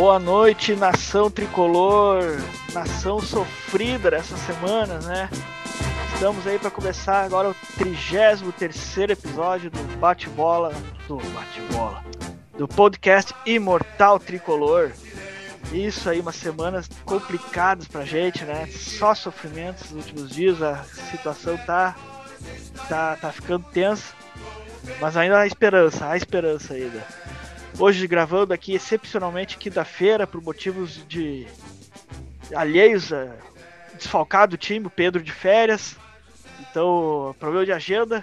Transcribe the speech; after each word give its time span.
Boa 0.00 0.18
noite, 0.18 0.74
nação 0.74 1.30
tricolor, 1.30 2.22
nação 2.72 3.20
sofrida 3.20 4.10
dessa 4.10 4.34
semana, 4.34 4.98
né? 5.00 5.28
Estamos 6.14 6.46
aí 6.46 6.58
para 6.58 6.70
começar 6.70 7.22
agora 7.22 7.50
o 7.50 7.54
33 7.76 9.10
episódio 9.10 9.70
do 9.70 9.98
Bate-Bola, 9.98 10.72
do 11.06 11.16
Bate-Bola, 11.16 12.02
do 12.56 12.66
podcast 12.66 13.34
Imortal 13.44 14.18
Tricolor. 14.18 14.90
Isso 15.70 16.08
aí, 16.08 16.20
umas 16.20 16.36
semanas 16.36 16.88
complicadas 17.04 17.86
pra 17.86 18.02
gente, 18.02 18.42
né? 18.42 18.66
Só 18.68 19.14
sofrimentos 19.14 19.90
nos 19.90 20.06
últimos 20.06 20.30
dias, 20.30 20.62
a 20.62 20.82
situação 21.10 21.58
tá, 21.58 21.94
tá, 22.88 23.16
tá 23.16 23.30
ficando 23.30 23.66
tensa, 23.70 24.14
mas 24.98 25.14
ainda 25.14 25.40
há 25.40 25.46
esperança, 25.46 26.06
há 26.06 26.16
esperança 26.16 26.72
ainda. 26.72 27.06
Hoje 27.82 28.06
gravando 28.06 28.52
aqui 28.52 28.74
excepcionalmente 28.74 29.56
quinta-feira 29.56 30.26
por 30.26 30.42
motivos 30.42 31.02
de 31.08 31.46
alheios 32.54 33.10
a 33.10 33.34
desfalcado 33.94 34.54
o 34.54 34.58
time, 34.58 34.86
o 34.86 34.90
Pedro 34.90 35.22
de 35.22 35.32
férias. 35.32 35.96
Então, 36.60 37.34
problema 37.38 37.64
de 37.64 37.72
agenda. 37.72 38.22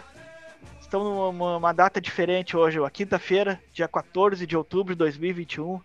Estamos 0.79 1.07
numa 1.07 1.57
uma 1.57 1.73
data 1.73 1.99
diferente 1.99 2.55
hoje, 2.55 2.77
a 2.77 2.89
quinta-feira, 2.91 3.59
dia 3.73 3.87
14 3.87 4.45
de 4.45 4.55
outubro 4.55 4.93
de 4.93 4.99
2021, 4.99 5.81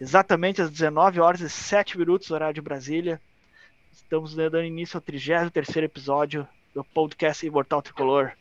exatamente 0.00 0.62
às 0.62 0.70
19 0.70 1.20
horas 1.20 1.42
e 1.42 1.50
7 1.50 1.98
minutos, 1.98 2.30
horário 2.30 2.54
de 2.54 2.62
Brasília. 2.62 3.20
Estamos 3.92 4.34
dando 4.34 4.64
início 4.64 4.96
ao 4.96 5.02
33 5.02 5.76
episódio 5.84 6.48
do 6.74 6.82
podcast 6.82 7.46
Imortal 7.46 7.82
Tricolor. 7.82 8.32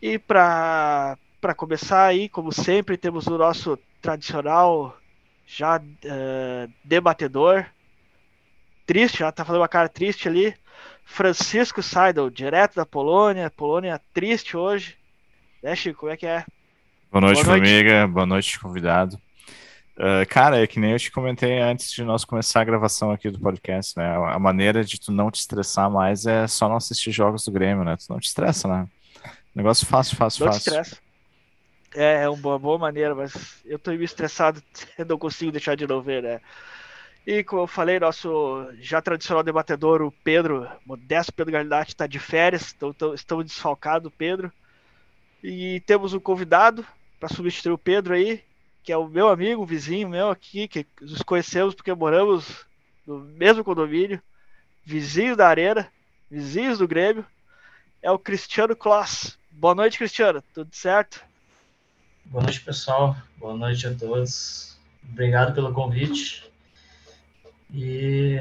E 0.00 0.18
para 0.18 1.18
para 1.46 1.54
começar 1.54 2.06
aí, 2.06 2.28
como 2.28 2.50
sempre, 2.50 2.96
temos 2.96 3.28
o 3.28 3.38
nosso 3.38 3.78
tradicional 4.02 4.98
já 5.46 5.78
uh, 5.78 6.72
debatedor. 6.82 7.66
Triste, 8.84 9.18
já 9.18 9.30
tá 9.30 9.44
falando 9.44 9.60
uma 9.60 9.68
cara 9.68 9.88
triste 9.88 10.26
ali. 10.26 10.52
Francisco 11.04 11.84
Seidel, 11.84 12.30
direto 12.30 12.74
da 12.74 12.84
Polônia. 12.84 13.48
Polônia 13.48 14.00
triste 14.12 14.56
hoje. 14.56 14.96
Né, 15.62 15.76
Chico? 15.76 16.00
Como 16.00 16.10
é 16.10 16.16
que 16.16 16.26
é? 16.26 16.44
Boa 17.12 17.20
noite, 17.20 17.44
Boa 17.44 17.56
noite. 17.58 17.68
família. 17.68 18.08
Boa 18.08 18.26
noite, 18.26 18.58
convidado. 18.58 19.16
Uh, 19.96 20.26
cara, 20.28 20.60
é 20.60 20.66
que 20.66 20.80
nem 20.80 20.90
eu 20.90 20.98
te 20.98 21.12
comentei 21.12 21.60
antes 21.60 21.92
de 21.92 22.02
nós 22.02 22.24
começar 22.24 22.62
a 22.62 22.64
gravação 22.64 23.12
aqui 23.12 23.30
do 23.30 23.38
podcast, 23.38 23.96
né? 23.96 24.16
A 24.32 24.38
maneira 24.40 24.84
de 24.84 24.98
tu 24.98 25.12
não 25.12 25.30
te 25.30 25.38
estressar 25.38 25.88
mais 25.88 26.26
é 26.26 26.48
só 26.48 26.68
não 26.68 26.74
assistir 26.74 27.12
jogos 27.12 27.44
do 27.44 27.52
Grêmio, 27.52 27.84
né? 27.84 27.96
Tu 27.96 28.06
não 28.10 28.18
te 28.18 28.26
estressa, 28.26 28.66
né? 28.66 28.88
Negócio 29.54 29.86
fácil, 29.86 30.16
fácil, 30.16 30.44
não 30.44 30.52
fácil. 30.52 30.72
Te 30.72 30.76
estressa. 30.76 31.05
É, 31.96 32.24
é 32.24 32.28
uma 32.28 32.58
boa 32.58 32.76
maneira, 32.76 33.14
mas 33.14 33.62
eu 33.64 33.78
tô 33.78 33.90
meio 33.90 34.04
estressado, 34.04 34.62
não 35.08 35.16
consigo 35.18 35.50
deixar 35.50 35.74
de 35.74 35.86
não 35.86 36.02
ver, 36.02 36.22
né? 36.22 36.40
E 37.26 37.42
como 37.42 37.62
eu 37.62 37.66
falei, 37.66 37.98
nosso 37.98 38.68
já 38.80 39.00
tradicional 39.00 39.42
debatedor, 39.42 40.02
o 40.02 40.12
Pedro, 40.12 40.68
Modesto 40.84 41.32
Pedro 41.32 41.54
Galidati, 41.54 41.92
está 41.92 42.06
de 42.06 42.18
férias, 42.18 42.74
então, 42.76 42.90
então 42.90 43.14
estamos 43.14 43.46
desfalcados, 43.46 44.12
Pedro. 44.16 44.52
E 45.42 45.80
temos 45.86 46.12
um 46.12 46.20
convidado 46.20 46.86
para 47.18 47.30
substituir 47.30 47.72
o 47.72 47.78
Pedro 47.78 48.12
aí, 48.12 48.44
que 48.84 48.92
é 48.92 48.96
o 48.96 49.08
meu 49.08 49.30
amigo, 49.30 49.62
o 49.62 49.66
vizinho 49.66 50.10
meu 50.10 50.28
aqui, 50.28 50.68
que 50.68 50.86
nos 51.00 51.22
conhecemos 51.22 51.74
porque 51.74 51.94
moramos 51.94 52.66
no 53.06 53.20
mesmo 53.20 53.64
condomínio, 53.64 54.22
vizinho 54.84 55.34
da 55.34 55.48
Arena, 55.48 55.90
vizinhos 56.30 56.78
do 56.78 56.86
Grêmio, 56.86 57.24
é 58.02 58.10
o 58.10 58.18
Cristiano 58.18 58.76
Kloss. 58.76 59.38
Boa 59.50 59.74
noite, 59.74 59.96
Cristiano, 59.96 60.44
tudo 60.52 60.68
certo? 60.74 61.24
Boa 62.30 62.42
noite, 62.42 62.60
pessoal. 62.60 63.16
Boa 63.38 63.56
noite 63.56 63.86
a 63.86 63.94
todos. 63.94 64.76
Obrigado 65.10 65.54
pelo 65.54 65.72
convite. 65.72 66.44
E 67.72 68.38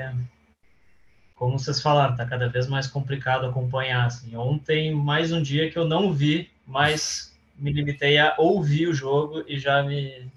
como 1.36 1.60
vocês 1.60 1.82
falaram, 1.82 2.14
está 2.14 2.26
cada 2.26 2.50
vez 2.50 2.68
mais 2.68 2.88
complicado 2.88 3.46
acompanhar. 3.46 4.08
Assim. 4.08 4.36
Ontem, 4.36 4.94
mais 4.94 5.32
um 5.32 5.42
dia 5.42 5.70
que 5.70 5.78
eu 5.78 5.88
não 5.88 6.12
vi, 6.12 6.50
mas 6.66 7.34
me 7.58 7.72
limitei 7.72 8.18
a 8.18 8.34
ouvir 8.38 8.88
o 8.88 8.94
jogo 8.94 9.44
e 9.48 9.60
já 9.60 9.84
me 9.84 10.30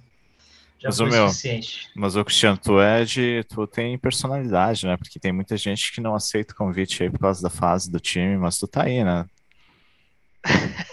já 0.79 0.91
mas 0.91 0.97
foi 0.97 1.07
o 1.07 1.11
meu, 1.11 1.29
suficiente. 1.29 1.91
Mas 1.97 2.15
o 2.15 2.25
Cristiano, 2.25 2.57
tu 2.57 2.81
é 2.81 3.05
de, 3.05 3.45
tu 3.49 3.67
tem 3.67 3.99
personalidade, 3.99 4.87
né? 4.87 4.97
Porque 4.97 5.19
tem 5.19 5.33
muita 5.33 5.57
gente 5.57 5.91
que 5.91 6.01
não 6.01 6.15
aceita 6.15 6.53
o 6.53 6.57
convite 6.57 7.03
aí 7.03 7.11
por 7.11 7.19
causa 7.19 7.43
da 7.43 7.51
fase 7.51 7.91
do 7.91 7.99
time, 7.99 8.37
mas 8.37 8.59
tu 8.59 8.69
tá 8.69 8.85
aí, 8.85 9.03
né? 9.03 9.27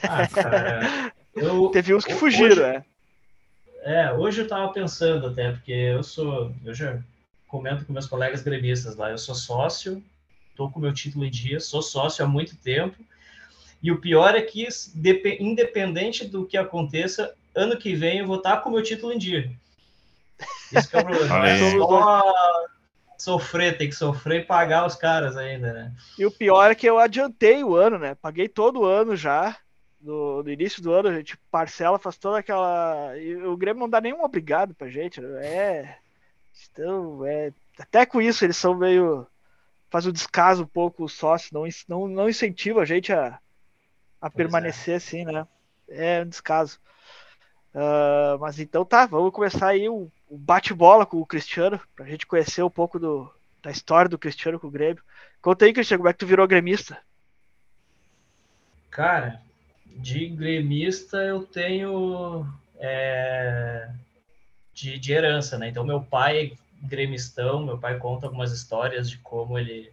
Ah, 0.02 0.28
cara, 0.28 1.14
eu, 1.36 1.70
Teve 1.70 1.94
uns 1.94 2.06
que 2.06 2.14
fugiram, 2.14 2.52
hoje, 2.52 2.62
é. 2.62 2.84
É, 3.86 4.12
hoje 4.14 4.42
eu 4.42 4.48
tava 4.48 4.72
pensando 4.72 5.28
até, 5.28 5.52
porque 5.52 5.72
eu 5.72 6.02
sou. 6.02 6.52
Eu 6.64 6.74
já 6.74 7.00
comento 7.48 7.86
com 7.86 7.94
meus 7.94 8.08
colegas 8.08 8.42
gremistas 8.42 8.96
lá, 8.96 9.12
eu 9.12 9.18
sou 9.18 9.36
sócio, 9.36 10.04
tô 10.56 10.70
com 10.70 10.80
meu 10.80 10.94
título 10.94 11.26
em 11.26 11.30
dia, 11.30 11.60
sou 11.60 11.82
sócio 11.82 12.26
há 12.26 12.28
muito 12.28 12.56
tempo. 12.56 12.96
E 13.84 13.92
o 13.92 14.02
pior 14.02 14.34
é 14.34 14.42
que, 14.42 14.68
independente 15.40 16.26
do 16.26 16.46
que 16.46 16.58
aconteça, 16.58 17.36
ano 17.54 17.78
que 17.78 17.94
vem 17.94 18.20
eu 18.20 18.26
vou 18.26 18.38
estar 18.38 18.58
com 18.58 18.72
meu 18.72 18.82
título 18.82 19.14
em 19.14 19.18
dia. 19.20 19.52
Isso 20.72 20.90
que 20.90 20.98
é 20.98 21.02
o 21.02 21.06
problema. 21.06 21.48
É 21.48 21.60
só 21.78 22.24
sofrer, 23.18 23.78
tem 23.78 23.90
que 23.90 23.96
sofrer 23.96 24.42
e 24.42 24.46
pagar 24.46 24.86
os 24.86 24.96
caras 24.96 25.38
ainda, 25.38 25.72
né? 25.72 25.94
E 26.18 26.26
o 26.26 26.32
pior 26.32 26.72
é 26.72 26.76
que 26.76 26.88
eu 26.88 26.98
adiantei 26.98 27.64
o 27.64 27.76
ano, 27.76 28.00
né? 28.00 28.16
Paguei 28.16 28.48
todo 28.48 28.82
o 28.82 28.86
ano 28.86 29.16
já 29.16 29.56
no, 30.06 30.44
no, 30.44 30.50
início 30.50 30.82
do 30.82 30.94
ano, 30.94 31.10
a 31.10 31.14
gente 31.14 31.36
parcela, 31.52 31.98
faz 31.98 32.18
toda 32.18 32.40
aquela. 32.40 33.18
E 33.18 33.36
o 33.36 33.58
Grêmio 33.58 33.80
não 33.80 33.90
dá 33.90 34.00
nenhum 34.00 34.24
obrigado 34.24 34.74
pra 34.76 34.90
gente. 34.90 35.20
Né? 35.20 35.46
É. 35.46 35.98
Então, 36.72 37.26
é. 37.26 37.52
Até 37.80 38.06
com 38.06 38.22
isso, 38.22 38.46
eles 38.46 38.56
são 38.56 38.76
meio. 38.76 39.28
Faz 39.90 40.06
o 40.06 40.10
um 40.10 40.14
descaso 40.14 40.64
um 40.64 40.68
pouco 40.68 41.04
o 41.04 41.10
sócio, 41.10 41.50
não, 41.54 41.64
não, 41.88 42.08
não 42.08 42.30
incentiva 42.30 42.82
a 42.82 42.86
gente 42.86 43.12
a, 43.12 43.40
a 44.22 44.30
permanecer 44.30 44.94
é. 44.94 44.98
assim, 44.98 45.26
né? 45.26 45.48
É 45.90 46.22
um 46.22 46.30
descaso. 46.30 46.80
Uh, 47.74 48.40
mas 48.40 48.60
então 48.60 48.86
tá, 48.86 49.06
vamos 49.06 49.34
começar 49.34 49.68
aí 49.68 49.90
o, 49.90 50.10
o 50.30 50.38
bate-bola 50.38 51.06
com 51.06 51.18
o 51.20 51.26
Cristiano, 51.26 51.80
pra 51.96 52.06
gente 52.06 52.26
conhecer 52.26 52.64
um 52.64 52.70
pouco 52.70 52.98
do, 52.98 53.30
da 53.62 53.70
história 53.70 54.08
do 54.08 54.18
Cristiano 54.18 54.60
com 54.60 54.68
o 54.68 54.72
Grêmio. 54.72 55.04
Conta 55.42 55.66
aí, 55.66 55.74
Cristiano, 55.74 56.00
como 56.00 56.10
é 56.10 56.14
que 56.14 56.20
tu 56.20 56.26
virou 56.26 56.48
gremista? 56.48 56.98
Cara, 58.90 59.42
de 59.96 60.28
gremista 60.28 61.18
eu 61.18 61.44
tenho 61.44 62.46
é, 62.78 63.90
de, 64.74 65.00
de, 65.00 65.14
herança, 65.14 65.58
né? 65.58 65.70
Então 65.70 65.84
meu 65.84 66.02
pai 66.02 66.46
é 66.48 66.86
gremistão, 66.86 67.66
meu 67.66 67.78
pai 67.78 67.98
conta 67.98 68.26
algumas 68.26 68.52
histórias 68.52 69.10
de 69.10 69.18
como 69.20 69.58
ele 69.58 69.92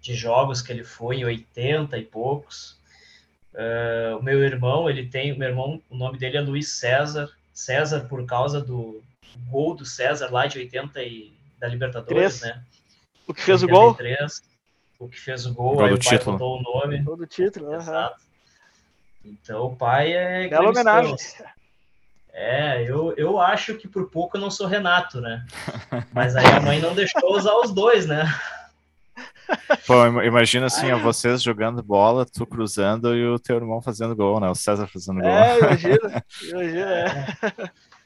de 0.00 0.14
jogos 0.14 0.62
que 0.62 0.72
ele 0.72 0.84
foi 0.84 1.18
em 1.18 1.24
80 1.24 1.98
e 1.98 2.04
poucos. 2.04 2.78
Uh, 3.52 4.16
o 4.18 4.22
meu 4.22 4.42
irmão, 4.44 4.88
ele 4.88 5.06
tem, 5.06 5.32
o 5.32 5.38
meu 5.38 5.48
irmão, 5.48 5.82
o 5.90 5.96
nome 5.96 6.18
dele 6.18 6.36
é 6.36 6.40
Luiz 6.40 6.68
César, 6.72 7.30
César 7.52 8.00
por 8.08 8.24
causa 8.24 8.60
do 8.60 9.02
gol 9.50 9.74
do 9.74 9.84
César 9.84 10.30
lá 10.30 10.46
de 10.46 10.58
80 10.58 11.02
e 11.02 11.32
da 11.58 11.66
Libertadores, 11.66 12.42
né? 12.42 12.62
O 13.26 13.34
que 13.34 13.42
fez 13.42 13.62
83, 13.62 13.66
o 13.66 14.42
gol? 15.00 15.06
O 15.06 15.08
que 15.08 15.20
fez 15.20 15.46
o 15.46 15.54
gol, 15.54 15.74
gol 15.74 15.84
aí 15.84 15.92
o 15.92 15.98
pai 15.98 16.18
título. 16.18 16.36
o 16.36 16.62
nome. 16.62 17.02
Gol 17.02 17.16
do 17.16 17.26
título, 17.26 17.74
Exato. 17.74 18.27
Então 19.24 19.64
o 19.64 19.76
pai 19.76 20.12
é. 20.12 20.48
Bela 20.48 20.70
homenagem. 20.70 21.16
É, 22.32 22.88
eu, 22.88 23.12
eu 23.16 23.40
acho 23.40 23.74
que 23.74 23.88
por 23.88 24.10
pouco 24.10 24.36
eu 24.36 24.40
não 24.40 24.50
sou 24.50 24.68
Renato, 24.68 25.20
né? 25.20 25.44
Mas 26.12 26.36
aí 26.36 26.46
a 26.46 26.60
mãe 26.60 26.80
não 26.80 26.94
deixou 26.94 27.34
usar 27.34 27.54
os 27.56 27.72
dois, 27.72 28.06
né? 28.06 28.32
Pô, 29.86 30.06
imagina 30.22 30.66
assim, 30.66 30.92
vocês 31.02 31.42
jogando 31.42 31.82
bola, 31.82 32.24
tu 32.24 32.46
cruzando 32.46 33.16
e 33.16 33.26
o 33.26 33.38
teu 33.38 33.56
irmão 33.56 33.82
fazendo 33.82 34.14
gol, 34.14 34.38
né? 34.38 34.48
O 34.48 34.54
César 34.54 34.86
fazendo 34.86 35.20
gol. 35.20 35.28
É, 35.28 35.58
imagina, 35.58 36.24
imagina, 36.42 36.94
é. 36.94 37.26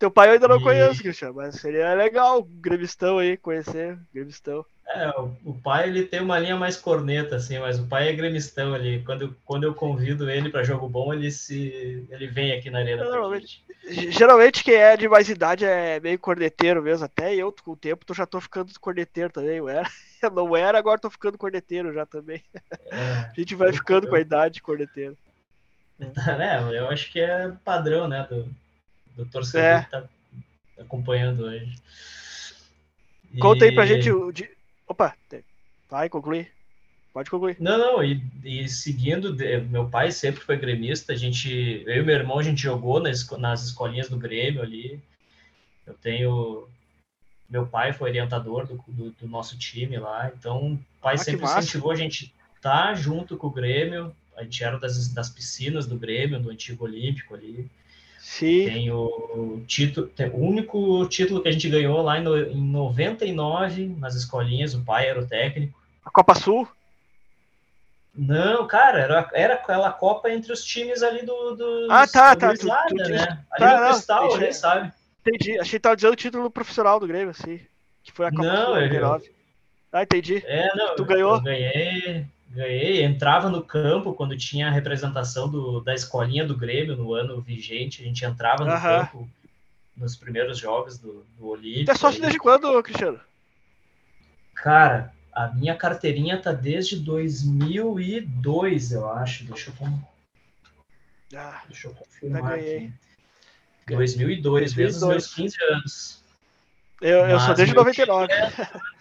Teu 0.00 0.10
pai 0.10 0.28
eu 0.28 0.32
ainda 0.32 0.48
não 0.48 0.56
e... 0.56 0.62
conheço, 0.62 1.02
Cristiano, 1.02 1.34
mas 1.34 1.56
seria 1.56 1.92
legal 1.92 2.38
o 2.38 2.42
gremistão 2.42 3.18
aí, 3.18 3.36
conhecer 3.36 3.98
gremistão. 4.14 4.64
É, 4.88 5.10
o, 5.10 5.30
o, 5.44 5.54
pai 5.54 5.90
ele 5.90 6.04
tem 6.04 6.22
uma 6.22 6.38
linha 6.38 6.56
mais 6.56 6.74
corneta, 6.74 7.36
assim, 7.36 7.58
mas 7.58 7.78
o 7.78 7.86
pai 7.86 8.08
é 8.08 8.12
gremistão 8.14 8.72
ali. 8.72 9.02
Quando, 9.04 9.36
quando 9.44 9.64
eu 9.64 9.74
convido 9.74 10.30
ele 10.30 10.48
para 10.48 10.64
jogo 10.64 10.88
bom, 10.88 11.12
ele 11.12 11.30
se 11.30 12.06
ele 12.08 12.26
vem 12.26 12.52
aqui 12.52 12.70
na 12.70 12.78
arena. 12.78 13.04
Geralmente, 13.04 13.64
geralmente 14.08 14.64
quem 14.64 14.74
é 14.74 14.96
de 14.96 15.06
mais 15.06 15.28
idade 15.28 15.66
é 15.66 16.00
meio 16.00 16.18
corneteiro 16.18 16.82
mesmo. 16.82 17.04
Até 17.04 17.34
eu, 17.34 17.54
com 17.62 17.72
o 17.72 17.76
tempo, 17.76 18.06
tô, 18.06 18.14
já 18.14 18.24
tô 18.24 18.40
ficando 18.40 18.72
corneteiro 18.80 19.30
também. 19.30 19.58
Eu 19.58 19.68
era, 19.68 19.86
eu 20.22 20.30
não 20.30 20.56
era, 20.56 20.78
agora 20.78 20.98
tô 20.98 21.10
ficando 21.10 21.36
corneteiro 21.36 21.92
já 21.92 22.06
também. 22.06 22.42
É, 22.90 22.96
a 22.96 23.32
gente 23.36 23.54
vai 23.54 23.70
ficando 23.70 24.06
eu... 24.06 24.10
com 24.10 24.16
a 24.16 24.20
idade 24.20 24.62
corneteiro. 24.62 25.14
É, 26.40 26.78
eu 26.78 26.88
acho 26.88 27.12
que 27.12 27.20
é 27.20 27.52
padrão, 27.62 28.08
né, 28.08 28.26
do, 28.30 28.48
do 29.16 29.26
torcedor 29.26 29.66
é. 29.66 29.82
que 29.84 29.90
tá 29.90 30.04
acompanhando 30.78 31.44
hoje. 31.44 31.72
Conta 33.38 33.64
aí 33.64 33.72
pra 33.72 33.86
gente 33.86 34.10
o. 34.10 34.32
De... 34.32 34.50
Opa, 34.88 35.14
vai 35.88 36.08
concluir. 36.08 36.50
Pode 37.12 37.28
concluir. 37.28 37.56
Não, 37.58 37.76
não, 37.76 38.04
e, 38.04 38.22
e, 38.44 38.68
seguindo, 38.68 39.34
meu 39.68 39.88
pai 39.88 40.12
sempre 40.12 40.40
foi 40.40 40.56
gremista, 40.56 41.12
a 41.12 41.16
gente, 41.16 41.82
eu 41.84 42.02
e 42.02 42.02
meu 42.04 42.14
irmão, 42.14 42.38
a 42.38 42.42
gente 42.42 42.62
jogou 42.62 43.00
nas, 43.00 43.28
nas 43.30 43.64
escolinhas 43.64 44.08
do 44.08 44.16
Grêmio 44.16 44.62
ali, 44.62 45.00
Eu 45.86 45.94
tenho. 45.94 46.68
Meu 47.48 47.66
pai 47.66 47.92
foi 47.92 48.10
orientador 48.10 48.64
do, 48.64 48.80
do, 48.86 49.10
do 49.10 49.26
nosso 49.26 49.58
time 49.58 49.98
lá, 49.98 50.30
então 50.32 50.74
o 50.74 50.80
pai 51.02 51.16
Ah, 51.16 51.18
sempre 51.18 51.44
incentivou 51.44 51.90
a 51.90 51.96
gente 51.96 52.32
estar 52.54 52.86
tá 52.86 52.94
junto 52.94 53.36
com 53.36 53.48
o 53.48 53.52
Grêmio. 53.52 54.14
A 54.36 54.44
gente 54.44 54.62
era 54.62 54.78
das, 54.78 55.08
das 55.08 55.28
piscinas 55.28 55.86
do 55.86 55.98
Grêmio, 55.98 56.38
do 56.38 56.50
antigo 56.50 56.84
Olímpico 56.84 57.34
ali. 57.34 57.68
Sim. 58.20 58.66
Tem 58.66 58.90
o 58.92 59.62
título, 59.66 60.06
tem 60.08 60.28
o 60.28 60.36
único 60.36 61.06
título 61.08 61.42
que 61.42 61.48
a 61.48 61.52
gente 61.52 61.68
ganhou 61.70 62.02
lá 62.02 62.18
em, 62.18 62.22
no, 62.22 62.36
em 62.38 62.60
99 62.60 63.86
nas 63.98 64.14
escolinhas, 64.14 64.74
o 64.74 64.84
pai 64.84 65.08
era 65.08 65.20
o 65.20 65.26
técnico. 65.26 65.80
A 66.04 66.10
Copa 66.10 66.34
Sul? 66.34 66.68
Não, 68.14 68.66
cara, 68.66 68.98
era, 68.98 69.30
era 69.32 69.54
aquela 69.54 69.90
Copa 69.92 70.30
entre 70.30 70.52
os 70.52 70.64
times 70.64 71.02
ali 71.02 71.24
do, 71.24 71.54
do 71.54 71.86
Ah, 71.90 72.06
tá, 72.06 72.34
do 72.34 72.40
tá, 72.40 72.52
Islada, 72.52 72.88
tu- 72.88 72.96
tu 72.96 73.02
diz- 73.04 73.10
né? 73.10 73.44
Ali 73.52 73.64
tá, 73.64 73.80
no 73.80 73.86
cristal, 73.92 74.26
entendi. 74.26 74.44
ali, 74.44 74.52
sabe? 74.54 74.92
Entendi. 75.26 75.58
Achei 75.58 75.78
que 75.78 75.80
tava 75.82 75.96
dizendo 75.96 76.12
o 76.12 76.16
título 76.16 76.50
profissional 76.50 76.98
do 77.00 77.06
Grêmio, 77.06 77.30
assim. 77.30 77.60
Que 78.02 78.12
foi 78.12 78.26
a 78.26 78.30
Copa 78.30 78.42
Não, 78.42 78.56
Sul 78.66 78.76
eu- 78.76 78.82
99. 78.82 79.30
Ah, 79.92 80.02
entendi. 80.02 80.42
É, 80.46 80.74
não, 80.76 80.94
Tu 80.96 81.04
ganhou? 81.04 81.36
Eu 81.36 81.40
ganhei, 81.42 82.26
ganhei, 82.50 83.02
entrava 83.04 83.48
no 83.48 83.62
campo 83.62 84.12
quando 84.12 84.36
tinha 84.36 84.68
a 84.68 84.70
representação 84.70 85.48
do, 85.48 85.80
da 85.80 85.94
escolinha 85.94 86.44
do 86.44 86.56
Grêmio 86.56 86.96
no 86.96 87.14
ano 87.14 87.40
vigente, 87.40 88.02
a 88.02 88.04
gente 88.04 88.24
entrava 88.24 88.64
no 88.64 88.72
campo 88.80 89.28
nos 89.96 90.16
primeiros 90.16 90.58
jogos 90.58 90.98
do, 90.98 91.24
do 91.38 91.46
Olímpico. 91.48 91.86
Tu 91.86 91.92
é 91.92 91.94
sócio 91.94 92.20
desde 92.20 92.38
quando, 92.38 92.82
Cristiano? 92.82 93.20
Cara, 94.54 95.12
a 95.32 95.48
minha 95.48 95.76
carteirinha 95.76 96.40
tá 96.40 96.52
desde 96.52 96.96
2002, 96.98 98.92
eu 98.92 99.08
acho. 99.10 99.44
Deixa 99.44 99.70
eu, 99.70 101.38
Ah, 101.38 101.62
deixa 101.68 101.88
eu 101.88 101.94
confirmar 101.94 102.54
aqui. 102.54 102.92
2002, 103.86 104.72
desde 104.72 104.96
os 104.96 105.00
2002. 105.00 105.10
meus 105.10 105.34
15 105.34 105.64
anos. 105.72 106.24
eu, 107.00 107.18
eu 107.26 107.40
sou 107.40 107.54
desde 107.54 107.74
meu 107.74 107.84
99. 107.84 108.32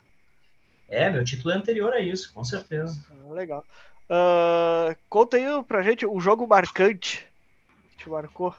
É, 0.89 1.09
meu 1.09 1.23
título 1.23 1.53
é 1.53 1.57
anterior 1.57 1.93
a 1.93 1.99
isso, 1.99 2.33
com 2.33 2.43
certeza. 2.43 2.99
Ah, 3.11 3.33
Legal. 3.33 3.63
Ah, 4.09 4.95
conta 5.07 5.37
aí 5.37 5.43
pra 5.63 5.83
gente 5.83 6.05
um 6.05 6.19
jogo 6.19 6.47
marcante 6.47 7.27
que 7.91 8.03
te 8.03 8.09
marcou. 8.09 8.55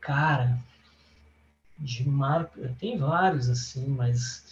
Cara, 0.00 0.56
de 1.78 2.08
marca, 2.08 2.74
tem 2.78 2.96
vários 2.96 3.48
assim, 3.48 3.86
mas 3.88 4.44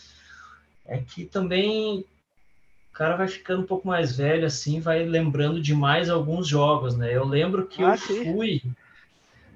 é 0.87 0.99
que 0.99 1.25
também 1.25 2.01
o 2.01 2.93
cara 2.93 3.17
vai 3.17 3.29
ficando 3.29 3.63
um 3.63 3.67
pouco 3.67 3.87
mais 3.87 4.17
velho 4.17 4.45
assim, 4.45 4.81
vai 4.81 5.05
lembrando 5.05 5.63
de 5.63 5.75
mais 5.75 6.11
alguns 6.11 6.49
jogos, 6.49 6.97
né? 6.97 7.15
Eu 7.15 7.25
lembro 7.25 7.67
que 7.67 7.83
Ah, 7.83 7.93
eu 7.93 7.97
sim. 7.97 8.25
fui 8.33 8.63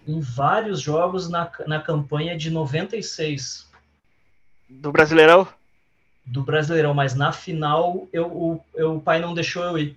em 0.07 0.21
vários 0.21 0.81
jogos 0.81 1.29
na, 1.29 1.51
na 1.67 1.81
campanha 1.81 2.37
de 2.37 2.51
96 2.51 3.71
Do 4.69 4.93
Brasileirão? 4.93 5.47
Do 6.25 6.43
Brasileirão, 6.43 6.95
mas 6.95 7.15
na 7.15 7.33
final 7.33 8.09
eu, 8.13 8.27
o, 8.27 8.65
eu- 8.75 8.97
o 8.97 9.01
pai 9.01 9.19
não 9.21 9.35
deixou 9.35 9.65
eu 9.65 9.79
ir. 9.79 9.97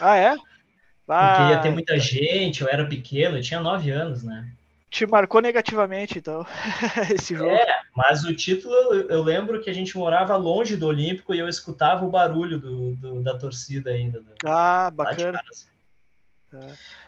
Ah, 0.00 0.16
é? 0.16 0.34
Porque 0.34 1.42
Ah, 1.42 1.48
ia 1.50 1.60
ter 1.60 1.70
muita 1.70 1.98
gente, 1.98 2.62
eu 2.62 2.68
era 2.68 2.86
pequeno, 2.86 3.36
eu 3.36 3.42
tinha 3.42 3.60
nove 3.60 3.90
anos, 3.90 4.22
né? 4.22 4.50
Te 4.90 5.06
marcou 5.06 5.40
negativamente, 5.40 6.18
então, 6.18 6.44
esse 7.14 7.34
jogo. 7.34 7.50
É, 7.50 7.80
mas 7.96 8.24
o 8.24 8.34
título, 8.34 8.74
eu- 8.74 9.22
lembro 9.22 9.60
que 9.62 9.70
a 9.70 9.72
gente 9.72 9.96
morava 9.96 10.36
longe 10.36 10.76
do 10.76 10.86
Olímpico 10.86 11.34
e 11.34 11.38
eu 11.38 11.48
escutava 11.48 12.04
o 12.04 12.10
barulho 12.10 12.58
do, 12.58 12.94
do- 12.96 13.22
da 13.22 13.38
torcida 13.38 13.90
ainda. 13.90 14.20
do- 14.20 14.32
Ah, 14.44 14.84
lá 14.84 14.88
de 14.88 14.94
bacana. 14.96 15.42
casa. 15.46 15.66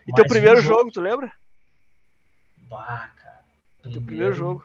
E 0.07 0.13
teu 0.13 0.25
Mas 0.25 0.33
primeiro 0.33 0.59
um 0.61 0.63
jogo, 0.63 0.91
tu 0.91 1.01
lembra? 1.01 1.31
Bah, 2.57 3.11
cara. 3.23 3.45
Teu 3.93 4.01
primeiro 4.01 4.35
jogo. 4.35 4.65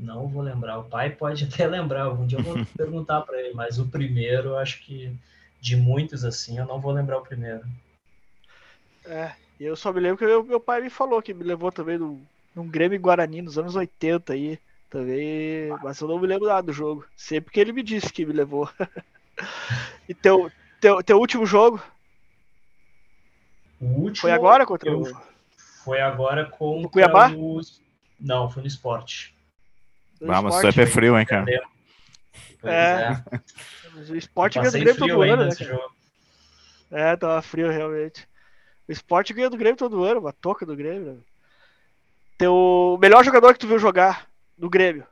Não 0.00 0.26
vou 0.26 0.42
lembrar. 0.42 0.78
O 0.78 0.84
pai 0.84 1.10
pode 1.10 1.44
até 1.52 1.66
lembrar. 1.66 2.02
Algum 2.04 2.26
dia 2.26 2.38
eu 2.38 2.42
vou 2.42 2.58
perguntar 2.76 3.20
para 3.22 3.40
ele. 3.40 3.54
Mas 3.54 3.78
o 3.78 3.86
primeiro, 3.86 4.50
eu 4.50 4.58
acho 4.58 4.82
que 4.82 5.14
de 5.60 5.76
muitos 5.76 6.24
assim, 6.24 6.58
eu 6.58 6.66
não 6.66 6.80
vou 6.80 6.92
lembrar 6.92 7.18
o 7.18 7.22
primeiro. 7.22 7.62
É, 9.04 9.32
e 9.58 9.64
eu 9.64 9.76
só 9.76 9.92
me 9.92 10.00
lembro 10.00 10.18
que 10.18 10.26
meu, 10.26 10.42
meu 10.42 10.60
pai 10.60 10.80
me 10.80 10.90
falou 10.90 11.20
que 11.22 11.34
me 11.34 11.44
levou 11.44 11.70
também 11.70 11.98
num, 11.98 12.22
num 12.54 12.68
Grêmio 12.68 13.00
Guarani 13.00 13.42
nos 13.42 13.58
anos 13.58 13.76
80 13.76 14.32
aí. 14.32 14.58
Também, 14.88 15.68
mas 15.84 16.00
eu 16.00 16.08
não 16.08 16.18
me 16.18 16.26
lembro 16.26 16.48
nada 16.48 16.62
do 16.62 16.72
jogo. 16.72 17.06
Sempre 17.14 17.52
que 17.52 17.60
ele 17.60 17.72
me 17.72 17.82
disse 17.82 18.12
que 18.12 18.26
me 18.26 18.32
levou. 18.32 18.68
e 20.08 20.14
teu, 20.14 20.50
teu, 20.80 21.02
teu 21.02 21.18
último 21.18 21.46
jogo 21.46 21.80
O 23.80 23.86
último 23.86 24.16
foi 24.16 24.32
agora 24.32 24.66
contra 24.66 24.90
eu- 24.90 25.00
o 25.02 25.22
Foi 25.84 26.00
agora 26.00 26.44
com 26.44 26.82
No 26.82 26.90
Cuiabá? 26.90 27.30
O... 27.30 27.60
Não, 28.18 28.50
foi 28.50 28.62
no 28.62 28.68
esporte. 28.68 29.34
O 30.20 30.30
Ah, 30.30 30.42
mas 30.42 30.56
Sport, 30.56 30.74
tu 30.74 30.80
é 30.80 30.86
frio, 30.86 31.18
hein, 31.18 31.26
cara? 31.26 31.46
É. 32.62 32.70
é. 32.70 33.40
O 34.10 34.14
esporte 34.14 34.58
ganha 34.58 34.70
do 34.70 34.78
Grêmio 34.78 34.96
todo 34.96 35.22
ano, 35.22 35.44
né? 35.44 35.50
É, 36.90 37.16
tava 37.16 37.42
frio 37.42 37.70
realmente. 37.70 38.28
O 38.88 38.92
esporte 38.92 39.32
ganha 39.32 39.50
do 39.50 39.56
Grêmio 39.56 39.76
todo 39.76 40.04
ano, 40.04 40.20
uma 40.20 40.32
toca 40.32 40.66
do 40.66 40.76
Grêmio. 40.76 41.12
Né? 41.14 41.18
Teu 42.36 42.98
melhor 43.00 43.24
jogador 43.24 43.52
que 43.52 43.60
tu 43.60 43.68
viu 43.68 43.78
jogar 43.78 44.28
do 44.56 44.68
Grêmio. 44.68 45.06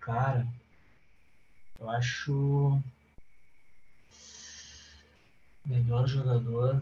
Cara, 0.00 0.46
eu 1.80 1.90
acho. 1.90 2.80
Melhor 5.64 6.06
jogador. 6.06 6.80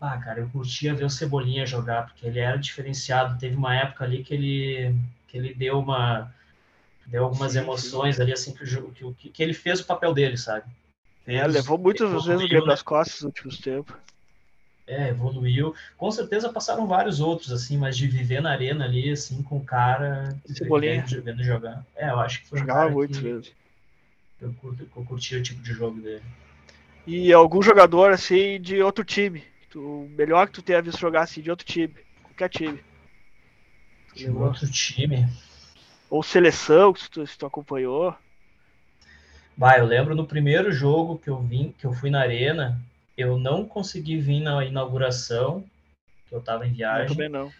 Ah, 0.00 0.16
cara, 0.18 0.40
eu 0.40 0.48
curtia 0.48 0.94
ver 0.94 1.04
o 1.04 1.10
Cebolinha 1.10 1.66
jogar, 1.66 2.06
porque 2.06 2.26
ele 2.26 2.38
era 2.38 2.56
diferenciado. 2.56 3.38
Teve 3.38 3.54
uma 3.56 3.74
época 3.74 4.04
ali 4.04 4.24
que 4.24 4.32
ele, 4.34 4.94
que 5.28 5.36
ele 5.36 5.54
deu 5.54 5.78
uma. 5.78 6.32
Deu 7.06 7.24
algumas 7.24 7.52
Sim, 7.52 7.60
emoções 7.60 8.20
ali, 8.20 8.32
assim, 8.32 8.54
que, 8.54 9.04
o 9.04 9.14
que, 9.14 9.30
que 9.30 9.42
ele 9.42 9.54
fez 9.54 9.80
o 9.80 9.86
papel 9.86 10.14
dele, 10.14 10.36
sabe? 10.36 10.66
É, 11.26 11.46
Fez- 11.46 11.46
levou 11.46 11.78
muitas 11.78 12.08
vezes 12.10 12.28
o 12.28 12.48
evoluiu, 12.48 12.48
Grêmio 12.48 12.66
né? 12.66 12.78
costas 12.82 13.22
nos 13.22 13.24
últimos 13.24 13.58
tempos. 13.58 13.96
É, 14.86 15.08
evoluiu. 15.08 15.74
Com 15.96 16.10
certeza 16.10 16.52
passaram 16.52 16.86
vários 16.86 17.20
outros, 17.20 17.52
assim, 17.52 17.78
mas 17.78 17.96
de 17.96 18.06
viver 18.08 18.42
na 18.42 18.50
arena 18.50 18.84
ali, 18.84 19.10
assim, 19.10 19.42
com 19.42 19.56
o 19.58 19.64
cara 19.64 20.36
Cebolinha. 20.46 21.04
vendo, 21.04 21.42
jogar. 21.44 21.84
É, 21.94 22.10
eu 22.10 22.18
acho 22.18 22.40
que 22.42 22.48
foi 22.48 22.58
um 22.60 22.66
Jogava 22.66 22.80
cara 22.80 22.94
muito 22.94 23.22
mesmo. 23.22 23.54
eu, 24.40 24.52
curto, 24.54 24.82
eu 24.82 25.04
curti 25.04 25.36
o 25.36 25.42
tipo 25.42 25.62
de 25.62 25.72
jogo 25.72 26.00
dele. 26.00 26.22
E 27.06 27.30
algum 27.32 27.60
jogador 27.62 28.10
assim 28.10 28.58
de 28.60 28.82
outro 28.82 29.04
time. 29.04 29.44
O 29.74 30.08
melhor 30.16 30.46
que 30.46 30.54
tu 30.54 30.62
tenha 30.62 30.82
visto 30.82 30.98
jogar 30.98 31.22
assim 31.22 31.40
de 31.40 31.50
outro 31.50 31.64
time. 31.66 31.94
Qualquer 32.22 32.48
time. 32.48 32.82
De 34.14 34.28
outro 34.30 34.70
time. 34.70 35.28
Ou 36.08 36.22
seleção 36.22 36.92
que 36.92 37.08
tu, 37.08 37.24
se 37.26 37.38
tu 37.38 37.46
acompanhou. 37.46 38.14
Bah, 39.56 39.78
eu 39.78 39.84
lembro 39.86 40.14
no 40.14 40.26
primeiro 40.26 40.72
jogo 40.72 41.18
que 41.18 41.28
eu 41.30 41.40
vim, 41.40 41.72
que 41.78 41.84
eu 41.86 41.92
fui 41.92 42.10
na 42.10 42.20
arena, 42.20 42.80
eu 43.16 43.38
não 43.38 43.64
consegui 43.66 44.18
vir 44.18 44.40
na 44.40 44.64
inauguração, 44.64 45.64
que 46.28 46.34
eu 46.34 46.40
tava 46.40 46.66
em 46.66 46.70
Eu 46.70 46.74
viagem, 46.76 47.08
também 47.08 47.28
não. 47.28 47.52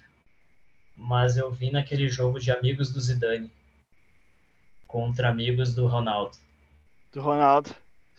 mas 0.96 1.36
eu 1.36 1.50
vim 1.52 1.70
naquele 1.70 2.08
jogo 2.08 2.40
de 2.40 2.50
amigos 2.50 2.90
do 2.92 3.00
Zidane 3.00 3.50
contra 4.86 5.28
amigos 5.28 5.74
do 5.74 5.86
Ronaldo. 5.86 6.36
Do 7.12 7.20
Ronaldo. 7.20 7.70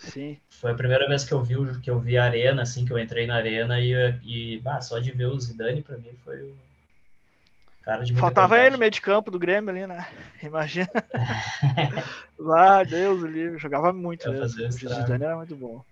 Sim. 0.02 0.38
Foi 0.50 0.72
a 0.72 0.76
primeira 0.76 1.08
vez 1.08 1.24
que 1.24 1.32
eu 1.34 1.44
vi 1.44 1.56
o- 1.56 1.80
que 1.80 1.90
eu 1.90 2.00
vi 2.00 2.18
a 2.18 2.26
arena, 2.26 2.64
assim, 2.64 2.86
que 2.86 2.92
eu 2.92 3.00
entrei 3.00 3.26
na 3.28 3.36
arena 3.36 3.80
e, 3.80 3.94
e 4.24 4.60
bah, 4.60 4.82
só 4.82 5.00
de 5.00 5.12
ver 5.12 5.28
o 5.28 5.40
Zidane 5.40 5.82
pra 5.82 5.98
mim 5.98 6.16
foi 6.24 6.42
o 6.42 6.56
cara 7.84 8.04
de 8.04 8.14
Faltava 8.16 8.60
ele 8.60 8.72
no 8.72 8.78
meio 8.78 8.92
de 8.92 9.02
campo 9.02 9.30
do 9.32 9.40
Grêmio 9.40 9.70
ali, 9.70 9.86
né? 9.88 10.08
Imagina. 10.42 10.90
Lá, 12.38 12.84
Deus 12.84 13.22
o 13.22 13.28
livre. 13.28 13.58
Jogava 13.60 13.94
muito 13.94 14.30
O. 14.30 14.48
Zidane 14.48 15.24
era 15.24 15.38
muito 15.38 15.56
bom. 15.56 15.84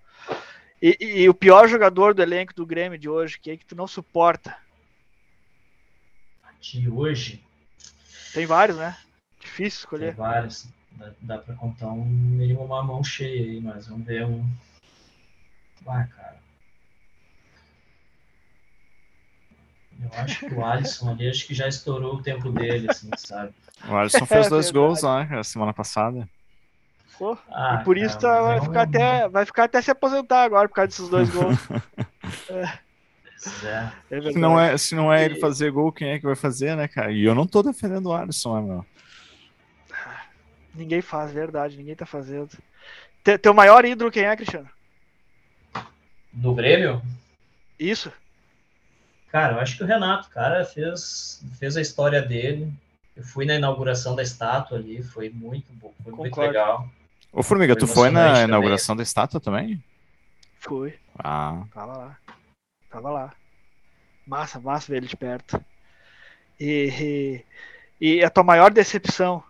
E, 0.81 0.97
e- 0.99 1.21
e 1.21 1.29
o 1.29 1.33
pior 1.33 1.67
jogador 1.67 2.13
do 2.13 2.21
elenco 2.21 2.53
do 2.53 2.65
Grêmio 2.65 2.97
de 2.97 3.07
hoje, 3.09 3.39
que 3.39 3.51
é 3.51 3.57
que 3.57 3.65
tu 3.65 3.75
não 3.75 3.87
suporta? 3.87 4.55
De 6.59 6.89
hoje, 6.89 7.41
Tem 8.33 8.45
vários, 8.45 8.77
né? 8.77 8.97
Difícil 9.39 9.61
tem 9.61 9.67
escolher. 9.67 10.13
vários. 10.13 10.67
Dá, 10.99 11.11
dá 11.21 11.37
pra 11.37 11.55
contar 11.55 11.87
um 11.87 12.03
mínimo 12.05 12.63
uma 12.65 12.83
mão 12.83 13.03
cheia 13.03 13.43
aí, 13.45 13.61
mas 13.61 13.87
vamos 13.87 14.05
ver 14.05 14.25
um. 14.25 14.45
Ah, 15.87 16.05
cara. 16.05 16.37
Eu 20.01 20.13
acho 20.19 20.39
que 20.45 20.53
o 20.53 20.63
Alisson 20.65 21.09
ali, 21.11 21.29
acho 21.29 21.47
que 21.47 21.53
já 21.53 21.67
estourou 21.67 22.15
o 22.15 22.21
tempo 22.23 22.51
dele, 22.51 22.89
assim, 22.89 23.11
sabe? 23.15 23.53
O 23.87 23.95
Alisson 23.95 24.25
fez 24.25 24.47
É 24.47 24.49
dois 24.49 24.65
verdade. 24.65 24.85
gols 24.87 25.01
lá 25.01 25.25
cara, 25.25 25.43
semana 25.43 25.73
passada. 25.73 26.29
Pô, 27.17 27.37
Ah, 27.49 27.79
e 27.81 27.83
por 27.85 27.97
isso 27.97 28.17
cara, 28.19 28.33
tá- 28.35 28.41
mas 28.41 28.45
vai, 28.45 28.57
é 28.57 28.61
ficar 28.61 28.81
até, 28.83 29.29
vai 29.29 29.45
ficar 29.45 29.63
até 29.65 29.81
se 29.81 29.91
aposentar 29.91 30.43
agora 30.43 30.67
por 30.67 30.75
causa 30.75 30.87
desses 30.89 31.09
dois 31.09 31.29
gols. 31.29 31.55
Pois 33.41 33.63
é. 33.63 33.91
É 34.11 34.15
verdade. 34.15 34.33
Se 34.33 34.39
não 34.39 34.59
é, 34.59 34.77
se 34.77 34.95
não 34.95 35.13
é 35.13 35.23
ele 35.25 35.35
fazer 35.39 35.71
gol, 35.71 35.91
quem 35.91 36.09
é 36.09 36.19
que 36.19 36.25
vai 36.25 36.35
fazer, 36.35 36.75
né, 36.75 36.87
cara? 36.87 37.11
E 37.11 37.23
eu 37.23 37.33
não 37.35 37.47
tô 37.47 37.61
defendendo 37.63 38.07
o 38.07 38.13
Alisson, 38.13 38.55
né, 38.59 38.67
meu? 38.67 38.85
Ninguém 40.73 41.01
faz, 41.01 41.31
verdade, 41.31 41.77
ninguém 41.77 41.95
tá 41.95 42.05
fazendo. 42.05 42.49
Te- 43.23 43.37
Teu 43.37 43.53
maior 43.53 43.83
ídolo 43.85 44.11
quem 44.11 44.23
é, 44.23 44.35
Cristiano? 44.35 44.69
Do 46.31 46.53
Grêmio? 46.53 47.01
Isso? 47.79 48.11
Cara, 49.31 49.53
eu 49.53 49.59
acho 49.59 49.77
que 49.77 49.83
o 49.83 49.87
Renato, 49.87 50.29
cara, 50.29 50.63
fez, 50.65 51.43
fez 51.59 51.75
a 51.77 51.81
história 51.81 52.21
dele. 52.21 52.71
Eu 53.15 53.23
fui 53.23 53.45
na 53.45 53.55
inauguração 53.55 54.15
da 54.15 54.23
estátua 54.23 54.77
ali, 54.77 55.03
foi 55.03 55.29
muito 55.29 55.71
bom, 55.73 55.93
foi 56.03 56.11
Concordo. 56.11 56.21
muito 56.21 56.39
legal. 56.41 56.89
Ô, 57.31 57.43
Formiga, 57.43 57.73
foi 57.73 57.79
tu 57.79 57.87
foi 57.87 58.09
na 58.09 58.41
inauguração 58.43 58.95
da 58.95 59.03
estátua 59.03 59.39
também? 59.39 59.83
Fui. 60.59 60.93
Ah. 61.17 61.63
Tava 61.73 61.97
lá. 61.97 62.17
Tava 62.89 63.09
lá. 63.11 63.33
Massa, 64.25 64.59
massa 64.59 64.91
ver 64.91 64.97
ele 64.97 65.07
de 65.07 65.17
perto. 65.17 65.63
E, 66.59 67.43
e, 68.01 68.17
e 68.19 68.23
a 68.23 68.29
tua 68.29 68.43
maior 68.43 68.71
decepção 68.71 69.43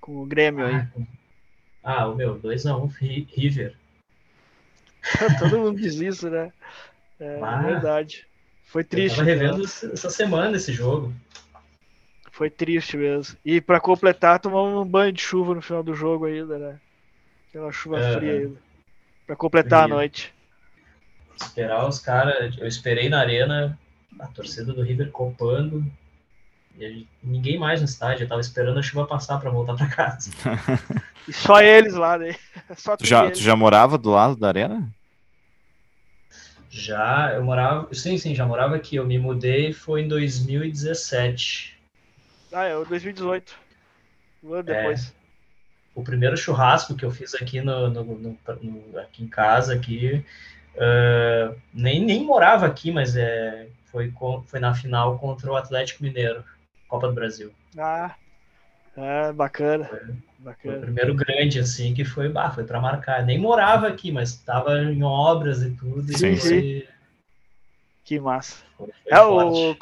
com 0.00 0.22
o 0.22 0.26
Grêmio 0.26 0.64
ah, 0.64 0.68
aí? 0.68 1.04
Ah, 1.82 2.08
o 2.08 2.14
meu, 2.14 2.38
2x1 2.40 2.82
um, 2.82 2.86
River. 2.86 3.74
Todo 5.38 5.58
mundo 5.58 5.80
diz 5.80 5.94
isso, 5.94 6.28
né? 6.28 6.52
É 7.18 7.38
ah, 7.42 7.62
verdade. 7.62 8.26
Foi 8.64 8.84
triste. 8.84 9.18
Eu 9.18 9.24
tava 9.24 9.36
revendo 9.36 9.58
né? 9.58 9.64
essa 9.64 10.10
semana 10.10 10.56
esse 10.56 10.72
jogo. 10.72 11.12
Foi 12.30 12.48
triste 12.48 12.96
mesmo. 12.96 13.36
E 13.44 13.60
para 13.60 13.80
completar, 13.80 14.38
tomamos 14.38 14.86
um 14.86 14.88
banho 14.88 15.12
de 15.12 15.20
chuva 15.20 15.54
no 15.54 15.60
final 15.60 15.82
do 15.82 15.94
jogo 15.94 16.26
ainda, 16.26 16.58
né? 16.58 16.80
Aquela 17.48 17.72
chuva 17.72 18.00
é, 18.00 18.16
fria 18.16 18.32
ainda. 18.32 18.56
Pra 19.26 19.36
completar 19.36 19.84
a 19.84 19.88
noite. 19.88 20.32
Esperar 21.40 21.86
os 21.86 21.98
caras. 21.98 22.56
Eu 22.58 22.66
esperei 22.66 23.08
na 23.08 23.20
arena 23.20 23.78
a 24.18 24.26
torcida 24.28 24.72
do 24.72 24.82
River 24.82 25.10
copando. 25.10 25.84
E 26.80 27.06
ninguém 27.22 27.58
mais 27.58 27.80
no 27.80 27.86
estádio. 27.86 28.24
Eu 28.24 28.28
tava 28.28 28.40
esperando 28.40 28.78
a 28.78 28.82
chuva 28.82 29.06
passar 29.06 29.38
para 29.38 29.50
voltar 29.50 29.76
para 29.76 29.86
casa. 29.86 30.30
e 31.28 31.32
só 31.32 31.60
eles 31.60 31.94
lá, 31.94 32.16
né? 32.16 32.34
Só 32.76 32.96
tu, 32.96 33.06
já, 33.06 33.30
tu 33.30 33.38
já 33.38 33.54
morava 33.54 33.98
do 33.98 34.10
lado 34.10 34.36
da 34.36 34.48
arena? 34.48 34.88
Já, 36.70 37.32
eu 37.34 37.42
morava. 37.42 37.92
Sim, 37.92 38.16
sim, 38.16 38.34
já 38.34 38.46
morava 38.46 38.76
aqui. 38.76 38.96
Eu 38.96 39.04
me 39.04 39.18
mudei 39.18 39.72
foi 39.72 40.02
em 40.02 40.08
2017. 40.08 41.76
Ah, 42.52 42.64
é, 42.64 42.84
2018. 42.84 43.54
Um 44.42 44.54
ano 44.54 44.70
é, 44.70 44.74
depois. 44.74 45.12
O 45.94 46.02
primeiro 46.02 46.36
churrasco 46.36 46.94
que 46.94 47.04
eu 47.04 47.10
fiz 47.10 47.34
aqui 47.34 47.60
no, 47.60 47.90
no, 47.90 48.04
no, 48.04 48.38
no 48.62 48.98
aqui 48.98 49.24
em 49.24 49.28
casa, 49.28 49.74
aqui, 49.74 50.24
uh, 50.76 51.54
nem, 51.74 52.00
nem 52.00 52.24
morava 52.24 52.66
aqui, 52.66 52.90
mas 52.90 53.16
é, 53.16 53.66
foi, 53.86 54.10
com, 54.10 54.42
foi 54.46 54.60
na 54.60 54.74
final 54.74 55.18
contra 55.18 55.50
o 55.50 55.56
Atlético 55.56 56.02
Mineiro, 56.02 56.44
Copa 56.90 57.06
do 57.06 57.14
Brasil. 57.14 57.52
Ah, 57.78 58.16
é, 58.96 59.32
bacana. 59.32 59.84
Foi, 59.84 60.00
bacana. 60.40 60.56
Foi 60.60 60.76
o 60.76 60.80
primeiro 60.80 61.14
grande, 61.14 61.60
assim, 61.60 61.94
que 61.94 62.04
foi, 62.04 62.28
bah, 62.28 62.50
foi 62.50 62.64
para 62.64 62.80
marcar. 62.80 63.24
Nem 63.24 63.38
morava 63.38 63.86
aqui, 63.86 64.10
mas 64.10 64.30
estava 64.30 64.82
em 64.82 65.02
obras 65.04 65.62
e 65.62 65.70
tudo. 65.70 66.12
Sim, 66.18 66.32
e 66.32 66.40
sim. 66.40 66.82
Que 68.04 68.18
massa. 68.18 68.64
É, 69.06 69.20
o, 69.20 69.70
o 69.70 69.76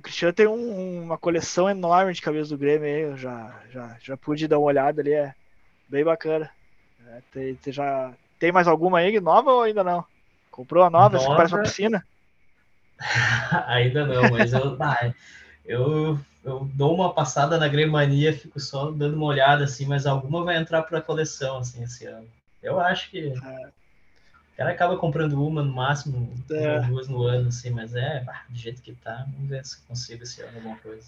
Cristiano 0.00 0.32
tem 0.32 0.46
um, 0.46 1.02
uma 1.02 1.18
coleção 1.18 1.68
enorme 1.68 2.14
de 2.14 2.22
cabeças 2.22 2.48
do 2.48 2.56
Grêmio 2.56 2.86
aí. 2.86 3.02
Eu 3.02 3.16
já, 3.18 3.54
já, 3.70 3.96
já 4.00 4.16
pude 4.16 4.48
dar 4.48 4.58
uma 4.58 4.68
olhada 4.68 5.02
ali, 5.02 5.12
é 5.12 5.34
bem 5.86 6.02
bacana. 6.02 6.50
É, 7.08 7.20
tem, 7.30 7.54
tem, 7.56 7.72
já, 7.72 8.10
tem 8.38 8.50
mais 8.50 8.66
alguma 8.66 9.00
aí 9.00 9.20
nova 9.20 9.52
ou 9.52 9.62
ainda 9.62 9.84
não? 9.84 10.02
Comprou 10.50 10.82
a 10.82 10.88
nova, 10.88 11.18
nova... 11.18 11.28
que 11.28 11.36
parece 11.36 11.54
uma 11.54 11.62
piscina? 11.62 12.04
ainda 13.66 14.06
não, 14.06 14.30
mas 14.30 14.52
eu, 14.54 14.76
ah, 14.80 15.12
eu, 15.66 16.18
eu 16.48 16.70
dou 16.74 16.94
uma 16.94 17.12
passada 17.12 17.58
na 17.58 17.68
Gremania, 17.68 18.32
fico 18.32 18.58
só 18.58 18.90
dando 18.90 19.16
uma 19.16 19.26
olhada 19.26 19.64
assim, 19.64 19.86
mas 19.86 20.06
alguma 20.06 20.44
vai 20.44 20.56
entrar 20.56 20.82
para 20.82 20.98
a 20.98 21.02
coleção 21.02 21.58
assim 21.58 21.82
esse 21.82 22.06
ano. 22.06 22.26
Eu 22.62 22.80
acho 22.80 23.10
que 23.10 23.32
é 23.32 23.68
cara 24.58 24.72
acaba 24.72 24.96
comprando 24.96 25.40
uma 25.40 25.62
no 25.62 25.72
máximo, 25.72 26.36
é. 26.50 26.80
duas 26.80 27.06
no 27.06 27.22
ano, 27.22 27.48
assim, 27.48 27.70
mas 27.70 27.94
é, 27.94 28.24
do 28.48 28.58
jeito 28.58 28.82
que 28.82 28.92
tá, 28.92 29.24
vamos 29.32 29.48
ver 29.48 29.64
se 29.64 29.80
consigo 29.82 30.24
esse 30.24 30.42
ano 30.42 30.56
alguma 30.56 30.76
coisa. 30.78 31.06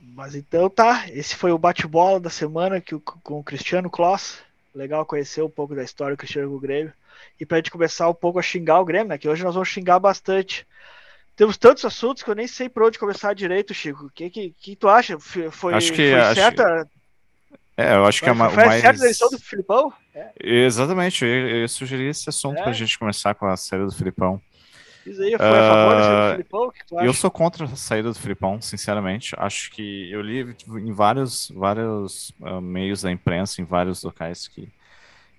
Mas 0.00 0.34
então 0.34 0.70
tá, 0.70 1.04
esse 1.10 1.36
foi 1.36 1.52
o 1.52 1.58
bate-bola 1.58 2.18
da 2.18 2.30
semana 2.30 2.80
que, 2.80 2.98
com 2.98 3.38
o 3.40 3.44
Cristiano 3.44 3.90
Kloss. 3.90 4.38
Legal 4.74 5.04
conhecer 5.04 5.42
um 5.42 5.50
pouco 5.50 5.74
da 5.74 5.84
história 5.84 6.16
do 6.16 6.18
Cristiano 6.18 6.54
o 6.54 6.58
Grêmio. 6.58 6.92
E 7.38 7.44
pra 7.44 7.58
gente 7.58 7.70
começar 7.70 8.08
um 8.08 8.14
pouco 8.14 8.38
a 8.38 8.42
xingar 8.42 8.80
o 8.80 8.84
Grêmio, 8.86 9.08
né? 9.08 9.18
Que 9.18 9.28
hoje 9.28 9.44
nós 9.44 9.54
vamos 9.54 9.68
xingar 9.68 9.98
bastante. 9.98 10.66
Temos 11.40 11.56
tantos 11.56 11.86
assuntos 11.86 12.22
que 12.22 12.28
eu 12.28 12.34
nem 12.34 12.46
sei 12.46 12.68
por 12.68 12.82
onde 12.82 12.98
começar 12.98 13.32
direito, 13.32 13.72
Chico. 13.72 14.04
O 14.04 14.10
que, 14.10 14.28
que, 14.28 14.54
que 14.60 14.76
tu 14.76 14.90
acha? 14.90 15.18
Foi, 15.18 15.72
acho 15.72 15.90
que, 15.90 16.10
foi 16.10 16.20
acho... 16.20 16.34
certa 16.34 16.86
é, 17.74 17.94
eu 17.94 18.04
acho 18.04 18.20
que 18.20 18.28
é 18.28 18.32
uma, 18.32 18.50
foi 18.50 18.66
mais. 18.66 18.82
Certo 18.82 19.00
a 19.00 19.04
eleição 19.04 19.30
do 19.30 19.38
Filipão? 19.38 19.90
É. 20.14 20.32
Exatamente, 20.38 21.24
eu, 21.24 21.48
eu 21.62 21.66
sugeri 21.66 22.08
esse 22.08 22.28
assunto 22.28 22.58
é. 22.58 22.60
para 22.60 22.72
a 22.72 22.74
gente 22.74 22.98
começar 22.98 23.34
com 23.34 23.46
a 23.46 23.56
saída 23.56 23.86
do 23.86 23.94
Filipão. 23.94 24.38
Isso 25.06 25.22
aí, 25.22 25.34
foi 25.34 25.46
a 25.46 25.68
favor 25.70 25.94
da 25.94 26.02
saída 26.02 26.26
do 26.26 26.32
Filipão? 26.32 26.72
eu 27.02 27.14
sou 27.14 27.30
contra 27.30 27.64
a 27.64 27.68
saída 27.68 28.12
do 28.12 28.18
Filipão, 28.18 28.60
sinceramente. 28.60 29.34
Acho 29.38 29.70
que 29.70 30.12
eu 30.12 30.20
li 30.20 30.54
em 30.68 30.92
vários, 30.92 31.50
vários 31.56 32.34
uh, 32.38 32.60
meios 32.60 33.00
da 33.00 33.10
imprensa, 33.10 33.62
em 33.62 33.64
vários 33.64 34.02
locais, 34.02 34.46
que, 34.46 34.68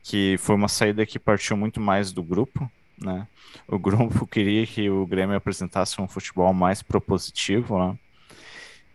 que 0.01 0.35
foi 0.39 0.55
uma 0.55 0.67
saída 0.67 1.05
que 1.05 1.19
partiu 1.19 1.55
muito 1.55 1.79
mais 1.79 2.11
do 2.11 2.23
grupo. 2.23 2.67
Né? 3.03 3.27
O 3.67 3.79
grupo 3.79 4.27
queria 4.27 4.65
que 4.65 4.89
o 4.89 5.05
Grêmio 5.05 5.35
apresentasse 5.35 5.99
um 6.01 6.07
futebol 6.07 6.53
mais 6.53 6.81
propositivo, 6.81 7.77
né? 7.79 7.97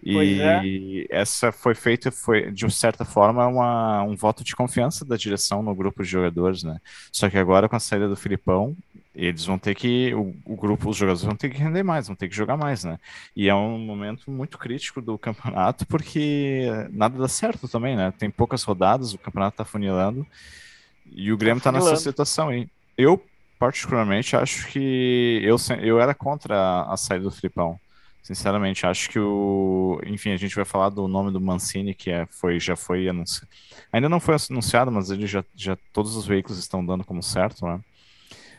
E 0.03 1.07
é. 1.11 1.21
essa 1.21 1.51
foi 1.51 1.75
feita, 1.75 2.13
foi 2.13 2.53
de 2.53 2.71
certa 2.71 3.05
forma, 3.05 3.45
uma, 3.47 4.03
um 4.05 4.15
voto 4.15 4.45
de 4.45 4.55
confiança 4.55 5.05
da 5.05 5.17
direção 5.17 5.63
no 5.63 5.75
grupo 5.75 6.03
de 6.03 6.09
jogadores, 6.09 6.63
né? 6.63 6.79
Só 7.11 7.29
que 7.29 7.37
agora, 7.37 7.69
com 7.69 7.75
a 7.75 7.81
saída 7.81 8.09
do 8.09 8.15
Filipão, 8.15 8.77
eles 9.13 9.45
vão 9.47 9.59
ter 9.59 9.75
que, 9.75 10.15
o, 10.15 10.35
o, 10.45 10.55
grupo, 10.55 10.91
os 10.91 10.97
jogadores 10.97 11.25
vão 11.25 11.35
ter 11.35 11.49
que 11.49 11.59
render 11.59 11.83
mais, 11.83 12.07
vão 12.07 12.15
ter 12.15 12.29
que 12.29 12.37
jogar 12.37 12.57
mais, 12.57 12.85
né? 12.85 12.99
E 13.35 13.49
é 13.49 13.55
um 13.55 13.79
momento 13.79 14.31
muito 14.31 14.59
crítico 14.59 15.01
do 15.01 15.19
campeonato, 15.19 15.87
porque 15.87 16.67
nada 16.93 17.19
dá 17.19 17.27
certo 17.27 17.67
também, 17.67 17.97
né? 17.97 18.13
Tem 18.17 18.31
poucas 18.31 18.63
rodadas, 18.63 19.15
o 19.15 19.19
campeonato 19.19 19.57
tá 19.57 19.65
funilando, 19.65 20.25
e 21.11 21.33
o 21.33 21.37
Grêmio 21.37 21.63
tá, 21.63 21.73
tá 21.73 21.79
nessa 21.79 21.97
situação 21.97 22.51
aí. 22.51 22.69
Eu, 22.97 23.21
particularmente, 23.59 24.37
acho 24.37 24.67
que 24.69 25.41
eu, 25.43 25.57
eu 25.81 26.01
era 26.01 26.15
contra 26.15 26.83
a, 26.83 26.97
saída 26.97 27.25
do 27.25 27.31
Filipão. 27.31 27.79
Sinceramente, 28.23 28.85
acho 28.85 29.09
que 29.09 29.21
o. 29.21 30.01
Enfim, 30.05 30.33
a 30.33 30.37
gente 30.37 30.57
vai 30.57 30.65
falar 30.65 30.89
do 30.89 31.07
nome 31.07 31.31
do 31.31 31.41
Mancini, 31.41 31.95
que 31.95 32.11
é, 32.11 32.27
foi, 32.27 32.59
já 32.59 32.75
foi 32.75 33.09
anunciado. 33.09 33.49
Ainda 33.93 34.09
não 34.09 34.19
foi 34.19 34.35
anunciado, 34.51 34.91
mas 34.91 35.11
ele 35.11 35.27
já, 35.27 35.45
já 35.55 35.79
todos 35.93 36.17
os 36.17 36.27
veículos 36.27 36.59
estão 36.59 36.85
dando 36.85 37.05
como 37.05 37.23
certo, 37.23 37.65
né? 37.65 37.81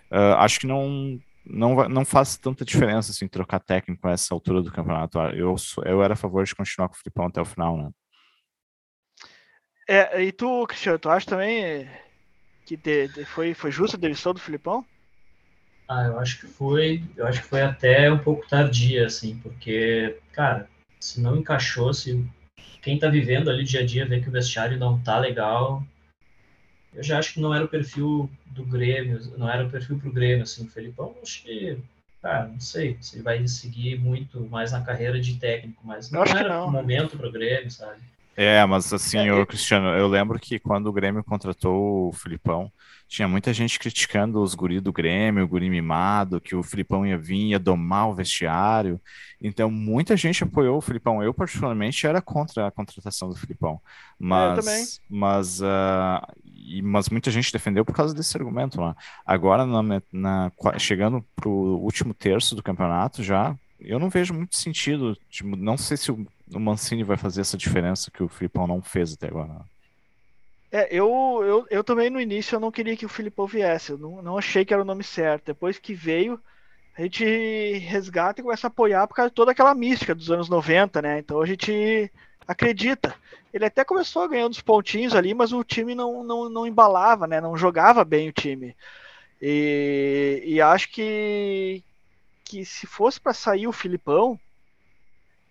Uh, 0.09 0.35
acho 0.37 0.61
que 0.61 0.67
não, 0.67 1.19
não, 1.45 1.89
não 1.89 2.05
faz 2.05 2.37
tanta 2.37 2.63
diferença 2.63 3.11
assim, 3.11 3.27
trocar 3.27 3.59
técnico 3.59 4.07
a 4.07 4.11
essa 4.11 4.33
altura 4.33 4.61
do 4.61 4.71
campeonato. 4.71 5.19
Eu, 5.19 5.57
sou, 5.57 5.83
eu 5.83 6.01
era 6.01 6.13
a 6.13 6.17
favor 6.17 6.45
de 6.45 6.55
continuar 6.55 6.87
com 6.87 6.95
o 6.95 6.97
Filipão 6.97 7.25
até 7.25 7.41
o 7.41 7.45
final, 7.45 7.77
né? 7.77 7.89
É, 9.89 10.23
e 10.23 10.31
tu, 10.31 10.65
Cristiano, 10.67 10.99
tu 10.99 11.09
acha 11.09 11.25
também 11.25 11.89
que 12.67 12.75
de, 12.75 13.07
de, 13.07 13.23
foi, 13.23 13.53
foi 13.53 13.71
justa 13.71 13.95
a 13.95 13.99
demissão 13.99 14.33
do 14.33 14.41
Filipão? 14.41 14.85
Ah, 15.87 16.03
eu 16.03 16.19
acho 16.19 16.41
que 16.41 16.47
foi, 16.47 17.01
eu 17.15 17.25
acho 17.25 17.41
que 17.41 17.47
foi 17.47 17.61
até 17.61 18.11
um 18.11 18.19
pouco 18.19 18.45
tardia, 18.45 19.05
assim, 19.05 19.39
porque, 19.39 20.19
cara, 20.33 20.69
se 20.99 21.21
não 21.21 21.37
encaixou, 21.37 21.93
se 21.93 22.27
quem 22.81 22.99
tá 22.99 23.07
vivendo 23.07 23.49
ali 23.49 23.63
dia 23.63 23.79
a 23.79 23.85
dia 23.85 24.05
vê 24.05 24.19
que 24.19 24.27
o 24.27 24.31
vestiário 24.31 24.77
não 24.77 24.99
tá 25.01 25.17
legal, 25.17 25.81
eu 26.93 27.01
já 27.01 27.17
acho 27.17 27.35
que 27.35 27.39
não 27.39 27.53
era 27.53 27.63
o 27.63 27.69
perfil 27.69 28.29
do 28.47 28.65
Grêmio, 28.65 29.17
não 29.37 29.49
era 29.49 29.65
o 29.65 29.69
perfil 29.69 29.97
pro 29.97 30.11
Grêmio, 30.11 30.43
assim, 30.43 30.65
o 30.65 30.69
Felipão, 30.69 31.15
acho 31.23 31.43
que, 31.43 31.77
cara, 32.21 32.49
não 32.49 32.59
sei, 32.59 32.97
se 32.99 33.15
ele 33.15 33.23
vai 33.23 33.47
seguir 33.47 33.97
muito 33.97 34.41
mais 34.49 34.73
na 34.73 34.83
carreira 34.83 35.21
de 35.21 35.39
técnico, 35.39 35.79
mas 35.85 36.11
não 36.11 36.23
era 36.23 36.65
o 36.65 36.69
momento 36.69 37.17
pro 37.17 37.31
Grêmio, 37.31 37.71
sabe? 37.71 38.01
É, 38.39 38.63
mas 38.67 38.93
assim, 38.93 39.17
é, 39.17 39.45
Cristiano, 39.47 39.87
eu 39.97 40.07
lembro 40.07 40.39
que 40.39 40.59
quando 40.59 40.85
o 40.85 40.93
Grêmio 40.93 41.23
contratou 41.23 42.09
o 42.09 42.13
Filipão, 42.13 42.71
tinha 43.07 43.27
muita 43.27 43.51
gente 43.51 43.79
criticando 43.79 44.39
os 44.43 44.53
guri 44.53 44.79
do 44.79 44.93
Grêmio, 44.93 45.43
o 45.43 45.47
guri 45.47 45.69
mimado, 45.71 46.39
que 46.39 46.55
o 46.55 46.61
Filipão 46.61 47.03
ia 47.03 47.17
vir, 47.17 47.47
ia 47.47 47.59
domar 47.59 48.09
o 48.09 48.13
vestiário. 48.13 49.01
Então, 49.41 49.71
muita 49.71 50.15
gente 50.15 50.43
apoiou 50.43 50.77
o 50.77 50.81
Filipão. 50.81 51.23
Eu, 51.23 51.33
particularmente, 51.33 52.05
era 52.05 52.21
contra 52.21 52.67
a 52.67 52.71
contratação 52.71 53.29
do 53.29 53.35
Filipão. 53.35 53.81
Mas, 54.19 55.01
mas, 55.09 55.61
uh, 55.61 56.21
e, 56.53 56.81
mas 56.83 57.09
muita 57.09 57.31
gente 57.31 57.51
defendeu 57.51 57.83
por 57.83 57.95
causa 57.95 58.13
desse 58.13 58.37
argumento 58.37 58.79
lá. 58.79 58.95
Agora, 59.25 59.65
na, 59.65 60.01
na, 60.11 60.51
chegando 60.77 61.25
para 61.35 61.49
o 61.49 61.81
último 61.81 62.13
terço 62.13 62.55
do 62.55 62.61
campeonato, 62.61 63.23
já 63.23 63.55
eu 63.79 63.99
não 63.99 64.09
vejo 64.09 64.33
muito 64.33 64.55
sentido. 64.55 65.17
Tipo, 65.29 65.55
não 65.55 65.77
sei 65.77 65.97
se 65.97 66.11
o, 66.11 66.25
Mancini 66.59 67.03
vai 67.03 67.17
fazer 67.17 67.41
essa 67.41 67.57
diferença 67.57 68.11
que 68.11 68.23
o 68.23 68.29
Filipão 68.29 68.67
não 68.67 68.81
fez 68.81 69.13
até 69.13 69.27
agora. 69.27 69.61
É, 70.71 70.87
eu, 70.93 71.41
eu, 71.45 71.67
eu 71.69 71.83
também 71.83 72.09
no 72.09 72.19
início 72.19 72.55
eu 72.55 72.59
não 72.59 72.71
queria 72.71 72.97
que 72.97 73.05
o 73.05 73.09
Filipão 73.09 73.47
viesse, 73.47 73.91
eu 73.91 73.97
não, 73.97 74.21
não 74.21 74.37
achei 74.37 74.65
que 74.65 74.73
era 74.73 74.81
o 74.81 74.85
nome 74.85 75.03
certo. 75.03 75.45
Depois 75.45 75.77
que 75.79 75.93
veio, 75.93 76.39
a 76.97 77.01
gente 77.03 77.23
resgata 77.77 78.41
e 78.41 78.43
começa 78.43 78.67
a 78.67 78.69
apoiar 78.69 79.07
por 79.07 79.15
causa 79.15 79.29
de 79.29 79.35
toda 79.35 79.51
aquela 79.51 79.73
mística 79.75 80.15
dos 80.15 80.31
anos 80.31 80.49
90, 80.49 81.01
né? 81.01 81.19
Então 81.19 81.41
a 81.41 81.45
gente 81.45 82.11
acredita. 82.47 83.15
Ele 83.53 83.65
até 83.65 83.85
começou 83.85 84.27
ganhando 84.27 84.53
os 84.53 84.61
pontinhos 84.61 85.15
ali, 85.15 85.33
mas 85.33 85.53
o 85.53 85.63
time 85.63 85.93
não, 85.93 86.23
não, 86.23 86.49
não 86.49 86.67
embalava, 86.67 87.27
né? 87.27 87.39
Não 87.39 87.55
jogava 87.55 88.03
bem 88.03 88.29
o 88.29 88.33
time. 88.33 88.75
E, 89.41 90.43
e 90.45 90.61
acho 90.61 90.89
que, 90.89 91.83
que 92.47 92.65
se 92.65 92.87
fosse 92.87 93.19
para 93.19 93.33
sair 93.33 93.67
o 93.67 93.73
Filipão, 93.73 94.39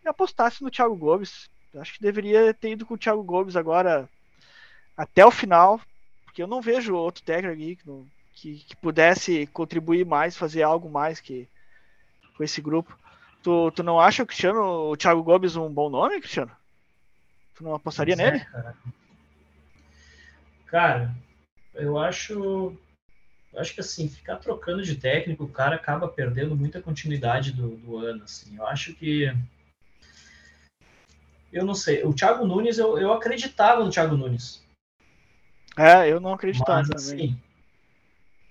apostasse 0.09 0.63
no 0.63 0.71
Thiago 0.71 0.97
Gomes. 0.97 1.51
Acho 1.77 1.95
que 1.95 2.01
deveria 2.01 2.55
ter 2.55 2.71
ido 2.71 2.87
com 2.87 2.95
o 2.95 2.99
Thiago 2.99 3.23
Gomes 3.23 3.57
agora 3.57 4.09
até 4.97 5.25
o 5.27 5.31
final, 5.31 5.81
porque 6.25 6.43
eu 6.43 6.47
não 6.47 6.63
vejo 6.63 6.95
outro 6.95 7.23
técnico 7.23 7.55
aqui 7.55 7.77
que, 7.77 8.07
que, 8.35 8.65
que 8.65 8.77
pudesse 8.77 9.47
contribuir 9.49 10.07
mais, 10.07 10.37
fazer 10.37 10.63
algo 10.63 10.89
mais 10.89 11.21
que 11.21 11.49
com 12.37 12.43
esse 12.43 12.61
grupo. 12.61 12.97
Tu, 13.43 13.71
tu 13.73 13.83
não 13.83 14.01
acha 14.01 14.23
o 14.23 14.27
Cristiano, 14.27 14.91
o 14.91 14.97
Thiago 14.97 15.23
Gomes 15.23 15.57
um 15.57 15.73
bom 15.73 15.91
nome, 15.91 16.21
Cristiano? 16.21 16.51
Tu 17.55 17.63
não 17.63 17.75
apostaria 17.75 18.17
nele? 18.17 18.41
cara. 18.41 18.75
cara, 20.67 21.15
eu 21.75 21.99
acho 21.99 22.77
acho 23.61 23.75
que 23.75 23.81
assim, 23.81 24.09
ficar 24.09 24.37
trocando 24.37 24.83
de 24.83 24.97
técnico, 24.97 25.45
o 25.45 25.49
cara 25.49 25.77
acaba 25.77 26.09
perdendo 26.09 26.57
muita 26.57 26.81
continuidade 26.81 27.53
do, 27.53 27.77
do 27.77 27.99
ano. 27.99 28.25
Assim. 28.25 28.57
Eu 28.57 28.67
acho 28.67 28.95
que 28.95 29.33
eu 31.53 31.65
não 31.65 31.75
sei. 31.75 32.05
O 32.05 32.13
Thiago 32.13 32.45
Nunes, 32.47 32.79
eu, 32.79 32.99
eu 32.99 33.13
acreditava 33.13 33.83
no 33.83 33.91
Thiago 33.91 34.17
Nunes. 34.17 34.63
É, 35.77 36.11
eu 36.11 36.21
não 36.21 36.35
acreditava 36.35 36.83
Mas. 36.89 36.91
Assim, 36.91 37.39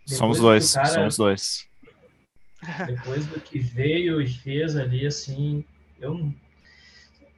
somos 0.06 0.40
dois, 0.40 0.74
cara, 0.74 0.88
somos 0.88 1.18
dois. 1.18 1.68
Depois 2.88 3.26
do 3.28 3.40
que 3.40 3.60
veio 3.60 4.22
e 4.22 4.28
fez 4.28 4.76
ali, 4.76 5.06
assim, 5.06 5.64
eu 6.00 6.32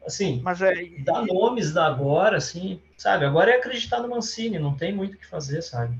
assim, 0.05 0.39
mas 0.41 0.61
é 0.61 0.73
dar 0.99 1.25
nomes 1.25 1.73
da 1.73 1.85
agora, 1.85 2.37
assim, 2.37 2.81
sabe? 2.97 3.25
Agora 3.25 3.51
é 3.51 3.57
acreditar 3.57 3.99
no 3.99 4.07
Mancini, 4.07 4.57
não 4.57 4.73
tem 4.73 4.93
muito 4.93 5.15
o 5.15 5.17
que 5.17 5.27
fazer, 5.27 5.61
sabe? 5.61 5.97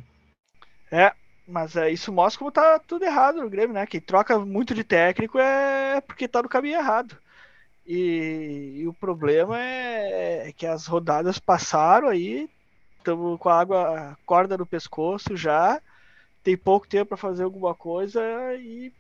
É, 0.90 1.14
mas 1.48 1.75
é, 1.75 1.89
isso 1.89 2.12
mostra 2.12 2.39
como 2.39 2.51
tá 2.51 2.80
tudo 2.80 3.06
errado 3.06 3.42
no 3.42 3.50
Grêmio, 3.50 3.74
né? 3.74 3.86
Quem 3.88 4.01
troca 4.01 4.38
muito 4.39 4.74
de 4.74 4.84
técnico 4.84 5.39
é 5.39 6.01
porque 6.01 6.27
tá 6.27 6.42
no 6.44 6.50
caminho 6.50 6.77
errado. 6.77 7.18
E, 7.86 8.74
e 8.82 8.88
o 8.88 8.94
problema 8.94 9.60
é, 9.60 10.50
é, 10.50 10.51
que 10.51 10.66
as 10.68 10.86
rodadas 10.88 11.39
passaram 11.39 12.10
aí, 12.10 12.50
estamos 12.98 13.39
com 13.39 13.48
a 13.50 13.60
água, 13.60 14.18
corda 14.25 14.58
no 14.58 14.66
pescoço 14.66 15.38
já, 15.38 15.82
tem 16.44 16.58
pouco 16.58 16.88
tempo 16.88 17.10
para 17.10 17.18
fazer 17.18 17.44
alguma 17.44 17.74
coisa 17.74 18.22
e 18.56 18.92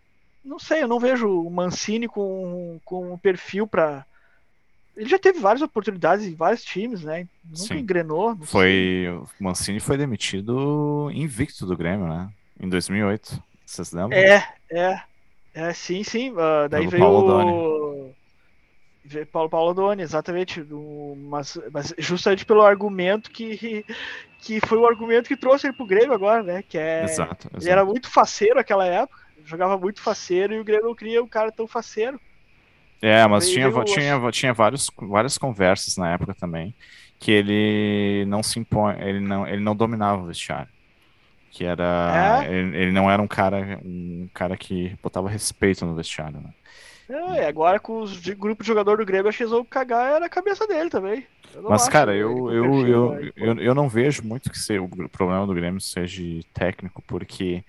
não 0.43 0.57
sei, 0.57 0.83
eu 0.83 0.87
não 0.87 0.99
vejo 0.99 1.27
o 1.29 1.49
Mancini 1.51 2.07
com, 2.07 2.79
com 2.85 3.13
um 3.13 3.17
perfil 3.17 3.67
para 3.67 4.05
ele 4.97 5.09
já 5.09 5.19
teve 5.19 5.39
várias 5.39 5.61
oportunidades 5.61 6.25
em 6.25 6.33
vários 6.33 6.63
times, 6.63 7.03
né? 7.03 7.27
Nunca 7.45 7.73
Sim. 7.73 7.77
engrenou. 7.77 8.35
Foi 8.43 9.07
o 9.09 9.43
Mancini 9.43 9.79
foi 9.79 9.95
demitido 9.95 11.09
invicto 11.13 11.65
do 11.65 11.77
Grêmio, 11.77 12.07
né? 12.07 12.29
Em 12.59 12.67
2008. 12.67 13.41
Vocês 13.65 13.91
lembram? 13.91 14.17
É, 14.17 14.47
é. 14.71 15.01
É, 15.53 15.73
sim, 15.73 16.03
sim. 16.03 16.31
Uh, 16.31 16.69
daí 16.69 16.87
Pelo 16.87 16.91
veio 16.91 17.03
Paulo 17.03 18.11
o... 18.11 18.15
Paulo 19.31 19.49
Paulo 19.49 19.73
Doni, 19.73 20.01
exatamente. 20.01 20.63
Mas, 21.29 21.57
mas, 21.71 21.93
justamente 21.97 22.45
pelo 22.45 22.61
argumento 22.61 23.31
que, 23.31 23.85
que 24.39 24.59
foi 24.65 24.77
o 24.77 24.85
argumento 24.85 25.27
que 25.27 25.37
trouxe 25.37 25.67
ele 25.67 25.75
pro 25.75 25.85
Grêmio 25.85 26.13
agora, 26.13 26.43
né? 26.43 26.61
Que 26.61 26.77
é. 26.77 27.03
Exato, 27.03 27.47
exato. 27.47 27.63
Ele 27.63 27.69
era 27.69 27.85
muito 27.85 28.09
faceiro 28.09 28.55
naquela 28.55 28.85
época, 28.85 29.19
jogava 29.45 29.77
muito 29.77 30.01
faceiro 30.01 30.53
e 30.53 30.59
o 30.59 30.63
Grêmio 30.63 30.87
não 30.87 30.95
queria 30.95 31.23
um 31.23 31.27
cara 31.27 31.51
tão 31.51 31.67
faceiro. 31.67 32.19
É, 33.01 33.25
mas 33.27 33.49
tinha, 33.49 33.69
tinha, 33.83 34.31
tinha 34.31 34.53
vários, 34.53 34.89
várias 34.97 35.37
conversas 35.37 35.97
na 35.97 36.11
época 36.11 36.33
também 36.33 36.73
que 37.19 37.31
ele 37.31 38.25
não 38.27 38.43
se 38.43 38.59
impõe, 38.59 38.95
ele 38.99 39.19
não, 39.19 39.47
ele 39.47 39.61
não 39.61 39.75
dominava 39.75 40.21
o 40.21 40.27
vestiário. 40.27 40.69
Que 41.51 41.65
era. 41.65 42.43
É? 42.43 42.53
Ele, 42.53 42.77
ele, 42.77 42.91
não 42.91 43.09
era 43.09 43.21
um 43.21 43.27
cara, 43.27 43.79
um 43.83 44.29
cara 44.33 44.55
que 44.55 44.95
botava 45.01 45.29
respeito 45.29 45.85
no 45.85 45.95
vestiário, 45.95 46.39
né? 46.39 46.51
É, 47.09 47.47
agora 47.47 47.79
com 47.79 48.03
de, 48.03 48.35
grupo 48.35 48.61
de 48.61 48.67
jogador 48.67 48.97
do 48.97 49.05
Grêmio, 49.05 49.29
acho 49.29 49.37
que 49.37 49.43
eles 49.43 49.51
vão 49.51 49.63
cagar 49.63 50.15
era 50.15 50.25
a 50.25 50.29
cabeça 50.29 50.67
dele 50.67 50.89
também. 50.89 51.25
Mas, 51.63 51.87
cara, 51.87 52.13
eu, 52.13 52.51
eu, 52.51 52.87
eu, 52.87 53.31
eu, 53.35 53.59
eu, 53.59 53.73
não 53.73 53.87
vejo 53.87 54.21
muito 54.23 54.51
que 54.51 54.77
o 54.77 55.09
problema 55.09 55.47
do 55.47 55.53
Grêmio 55.53 55.79
seja 55.79 56.21
técnico, 56.53 57.01
porque 57.07 57.63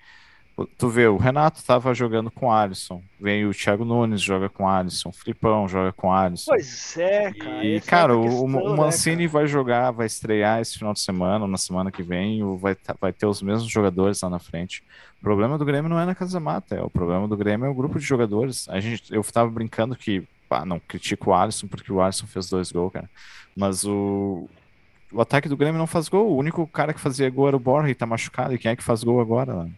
Tu 0.65 0.89
vê, 0.89 1.07
o 1.07 1.17
Renato 1.17 1.63
tava 1.63 1.93
jogando 1.93 2.31
com 2.31 2.47
o 2.47 2.51
Alisson. 2.51 3.01
Vem 3.19 3.45
o 3.45 3.53
Thiago 3.53 3.85
Nunes, 3.85 4.21
joga 4.21 4.49
com 4.49 4.63
o 4.63 4.67
Alisson. 4.67 5.09
O 5.09 5.13
Filipão 5.13 5.67
joga 5.67 5.91
com 5.93 6.07
o 6.07 6.11
Alisson. 6.11 6.51
Pois 6.51 6.97
é, 6.97 7.31
cara. 7.33 7.65
E, 7.65 7.81
cara, 7.81 8.13
é 8.13 8.15
o, 8.15 8.21
questão, 8.23 8.45
o, 8.45 8.77
Mancini 8.77 9.23
né, 9.23 9.27
vai 9.27 9.47
jogar, 9.47 9.91
vai 9.91 10.07
estrear 10.07 10.61
esse 10.61 10.77
final 10.77 10.93
de 10.93 10.99
semana, 10.99 11.45
ou 11.45 11.47
na 11.47 11.57
semana 11.57 11.91
que 11.91 12.01
vem, 12.03 12.41
vai, 12.57 12.75
vai 12.99 13.13
ter 13.13 13.25
os 13.25 13.41
mesmos 13.41 13.69
jogadores 13.69 14.21
lá 14.21 14.29
na 14.29 14.39
frente. 14.39 14.83
O 15.19 15.21
problema 15.21 15.57
do 15.57 15.65
Grêmio 15.65 15.89
não 15.89 15.99
é 15.99 16.05
na 16.05 16.15
Casa 16.15 16.39
Mata, 16.39 16.75
é, 16.75 16.81
o 16.81 16.89
problema 16.89 17.27
do 17.27 17.35
Grêmio 17.37 17.65
é 17.65 17.69
o 17.69 17.75
grupo 17.75 17.99
de 17.99 18.05
jogadores. 18.05 18.67
A 18.69 18.79
gente, 18.79 19.13
eu 19.13 19.23
tava 19.23 19.49
brincando 19.49 19.95
que, 19.95 20.23
pá, 20.47 20.65
não 20.65 20.79
critico 20.79 21.29
o 21.29 21.33
Alisson, 21.33 21.67
porque 21.67 21.91
o 21.91 22.01
Alisson 22.01 22.25
fez 22.27 22.49
dois 22.49 22.71
gols, 22.71 22.93
cara. 22.93 23.09
Mas 23.55 23.83
o, 23.83 24.49
o 25.11 25.21
ataque 25.21 25.49
do 25.49 25.57
Grêmio 25.57 25.77
não 25.77 25.87
faz 25.87 26.07
gol. 26.07 26.29
O 26.29 26.37
único 26.37 26.65
cara 26.67 26.93
que 26.93 26.99
fazia 26.99 27.29
gol 27.29 27.47
era 27.47 27.57
o 27.57 27.59
Borja 27.59 27.89
e 27.89 27.95
tá 27.95 28.05
machucado. 28.05 28.53
E 28.53 28.57
quem 28.57 28.71
é 28.71 28.75
que 28.75 28.83
faz 28.83 29.03
gol 29.03 29.19
agora? 29.19 29.53
Mano? 29.53 29.73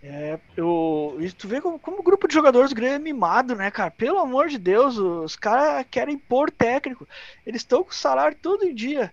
É, 0.00 0.38
eu, 0.56 1.18
tu 1.36 1.48
vê 1.48 1.60
como, 1.60 1.78
como 1.78 1.98
o 1.98 2.02
grupo 2.02 2.28
de 2.28 2.34
jogadores 2.34 2.70
do 2.70 2.76
Grêmio 2.76 2.96
é 2.96 2.98
mimado, 2.98 3.56
né, 3.56 3.70
cara? 3.70 3.90
Pelo 3.90 4.18
amor 4.18 4.48
de 4.48 4.56
Deus, 4.56 4.96
os 4.96 5.34
caras 5.34 5.84
querem 5.90 6.16
pôr 6.16 6.50
técnico. 6.50 7.06
Eles 7.44 7.62
estão 7.62 7.82
com 7.82 7.90
salário 7.90 8.36
todo 8.40 8.72
dia. 8.72 9.12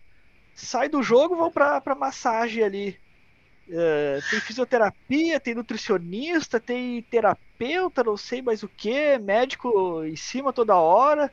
Sai 0.54 0.88
do 0.88 1.02
jogo, 1.02 1.36
vão 1.36 1.52
pra, 1.52 1.82
pra 1.82 1.96
massagem 1.96 2.64
ali. 2.64 3.00
É, 3.70 4.20
tem 4.30 4.40
fisioterapia, 4.40 5.40
tem 5.40 5.56
nutricionista, 5.56 6.60
tem 6.60 7.02
terapeuta, 7.04 8.04
não 8.04 8.16
sei 8.16 8.42
mais 8.42 8.62
o 8.62 8.70
que, 8.70 9.18
médico 9.18 10.04
em 10.04 10.16
cima 10.16 10.54
toda 10.54 10.76
hora. 10.78 11.32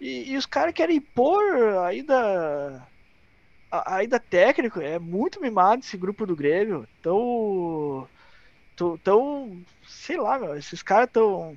E, 0.00 0.32
e 0.32 0.36
os 0.36 0.46
caras 0.46 0.72
querem 0.74 1.00
pôr 1.00 1.42
ainda 1.84 2.88
ainda 3.70 4.18
técnico. 4.18 4.80
É 4.80 4.98
muito 4.98 5.40
mimado 5.40 5.82
esse 5.82 5.96
grupo 5.96 6.26
do 6.26 6.36
Grêmio. 6.36 6.88
Então 7.00 8.08
tão, 9.02 9.56
sei 9.86 10.16
lá, 10.16 10.38
meu, 10.38 10.56
esses 10.56 10.82
caras 10.82 11.10
tão, 11.12 11.56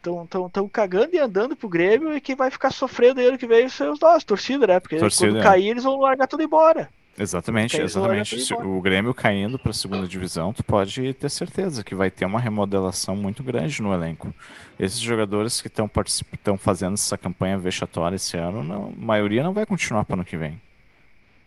tão, 0.00 0.26
tão, 0.26 0.48
tão 0.48 0.68
cagando 0.68 1.14
e 1.14 1.18
andando 1.18 1.54
pro 1.54 1.68
Grêmio 1.68 2.16
e 2.16 2.20
quem 2.20 2.34
vai 2.34 2.50
ficar 2.50 2.70
sofrendo 2.70 3.20
ele 3.20 3.36
que 3.36 3.46
veio 3.46 3.68
são 3.68 3.92
os 3.92 4.00
nossos, 4.00 4.24
torcida, 4.24 4.66
né? 4.66 4.80
Porque 4.80 4.96
torcida, 4.96 5.32
quando 5.32 5.40
é. 5.40 5.42
cair 5.42 5.68
eles 5.68 5.84
vão 5.84 6.00
largar 6.00 6.26
tudo 6.26 6.42
embora. 6.42 6.88
Exatamente, 7.18 7.78
exatamente. 7.78 8.40
Se 8.40 8.54
o 8.54 8.80
Grêmio 8.80 9.12
caindo 9.12 9.58
para 9.58 9.72
a 9.72 9.74
segunda 9.74 10.08
divisão, 10.08 10.54
tu 10.54 10.64
pode 10.64 11.12
ter 11.12 11.28
certeza 11.28 11.84
que 11.84 11.94
vai 11.94 12.10
ter 12.10 12.24
uma 12.24 12.40
remodelação 12.40 13.14
muito 13.14 13.42
grande 13.42 13.82
no 13.82 13.92
elenco. 13.92 14.32
Esses 14.78 14.98
jogadores 14.98 15.60
que 15.60 15.68
estão 15.68 16.56
fazendo 16.56 16.94
essa 16.94 17.18
campanha 17.18 17.58
vexatória 17.58 18.16
esse 18.16 18.38
ano, 18.38 18.64
não, 18.64 18.86
a 18.86 19.04
maioria 19.04 19.42
não 19.42 19.52
vai 19.52 19.66
continuar 19.66 20.04
para 20.06 20.14
o 20.14 20.16
ano 20.16 20.24
que 20.24 20.36
vem. 20.36 20.58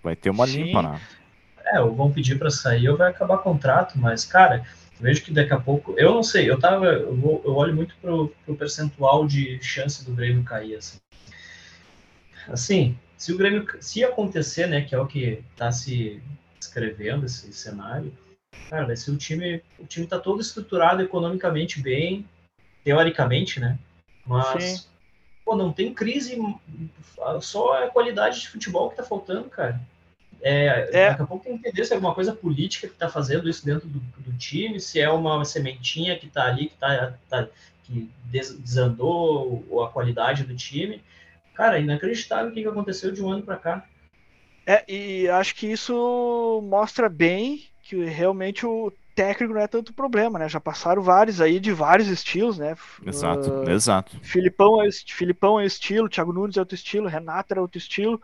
Vai 0.04 0.16
ter 0.16 0.30
uma 0.30 0.46
Sim. 0.46 0.66
limpa, 0.66 0.84
né? 0.84 1.02
É, 1.66 1.82
ou 1.82 1.96
vão 1.96 2.12
pedir 2.12 2.38
para 2.38 2.52
sair 2.52 2.90
ou 2.90 2.98
vai 2.98 3.10
acabar 3.10 3.38
contrato, 3.40 3.98
mas, 3.98 4.26
cara, 4.26 4.64
vejo 5.04 5.22
que 5.22 5.34
daqui 5.34 5.52
a 5.52 5.60
pouco, 5.60 5.94
eu 5.98 6.14
não 6.14 6.24
sei, 6.24 6.50
eu 6.50 6.58
tava, 6.58 6.86
eu, 6.86 7.14
vou, 7.14 7.42
eu 7.44 7.54
olho 7.56 7.76
muito 7.76 7.94
pro, 8.02 8.30
pro 8.46 8.56
percentual 8.56 9.28
de 9.28 9.62
chance 9.62 10.06
do 10.06 10.14
Grêmio 10.14 10.46
cair, 10.46 10.76
assim. 10.76 10.98
Assim, 12.48 12.98
se 13.18 13.34
o 13.34 13.38
Grêmio, 13.38 13.68
se 13.82 14.02
acontecer, 14.02 14.66
né, 14.66 14.82
que 14.82 14.96
é 14.96 15.00
o 15.00 15.06
que 15.06 15.44
está 15.52 15.74
se 15.74 16.24
escrevendo 16.58 17.26
esse 17.26 17.52
cenário, 17.52 18.14
cara, 18.70 18.96
ser 18.96 19.12
o 19.12 19.18
time, 19.18 19.62
o 19.78 19.86
time 19.86 20.08
tá 20.08 20.18
todo 20.18 20.40
estruturado 20.40 21.02
economicamente 21.02 21.82
bem, 21.82 22.26
teoricamente, 22.86 23.60
né, 23.60 23.78
mas, 24.26 24.64
Sim. 24.64 24.88
pô, 25.44 25.54
não 25.54 25.74
tem 25.74 25.94
crise, 25.94 26.38
só 27.42 27.84
a 27.84 27.90
qualidade 27.90 28.40
de 28.40 28.48
futebol 28.48 28.90
que 28.90 28.96
tá 28.96 29.04
faltando, 29.04 29.50
cara. 29.50 29.82
É, 30.44 30.90
é. 30.92 31.10
Daqui 31.10 31.22
a 31.22 31.26
pouco 31.26 31.46
tem 31.46 31.58
que 31.58 31.60
entender 31.70 31.86
se 31.86 31.94
é 31.94 31.96
alguma 31.96 32.14
coisa 32.14 32.36
política 32.36 32.88
que 32.88 32.94
está 32.94 33.08
fazendo 33.08 33.50
isso 33.50 33.66
dentro 33.66 33.88
do, 33.88 34.00
do, 34.00 34.38
time, 34.38 34.78
se 34.78 35.00
é 35.00 35.10
uma 35.10 35.46
sementinha 35.46 36.20
que 36.20 36.28
está 36.28 36.48
ali, 36.48 36.68
que, 36.68 36.76
tá, 36.76 37.14
tá, 37.30 37.48
que 37.86 38.12
desandou 38.26 39.84
a 39.86 39.90
qualidade 39.90 40.44
do 40.44 40.54
time. 40.54 41.02
Cara, 41.54 41.80
inacreditável 41.80 42.52
o 42.52 42.54
que 42.54 42.68
aconteceu 42.68 43.12
de 43.12 43.24
um 43.24 43.32
ano 43.32 43.44
para 43.44 43.56
cá. 43.56 43.86
É, 44.66 44.84
e 44.92 45.30
acho 45.30 45.56
que 45.56 45.68
isso 45.68 46.62
mostra 46.64 47.08
bem 47.08 47.64
que 47.82 48.04
realmente 48.04 48.66
o 48.66 48.92
técnico 49.16 49.54
não 49.54 49.62
é 49.62 49.68
tanto 49.68 49.94
problema, 49.94 50.40
né? 50.40 50.50
Já 50.50 50.60
passaram 50.60 51.02
vários 51.02 51.40
aí 51.40 51.60
de 51.60 51.72
vários 51.72 52.08
estilos, 52.08 52.58
né? 52.58 52.76
Exato, 53.06 53.50
uh, 53.50 53.70
exato. 53.70 54.20
Filipão 54.22 54.82
é, 54.82 54.90
Filipão 54.92 55.60
é 55.60 55.66
estilo, 55.66 56.10
Thiago 56.10 56.34
Nunes 56.34 56.58
é 56.58 56.60
outro 56.60 56.76
estilo, 56.76 57.08
Renato 57.08 57.54
é 57.54 57.60
outro 57.60 57.78
estilo. 57.78 58.22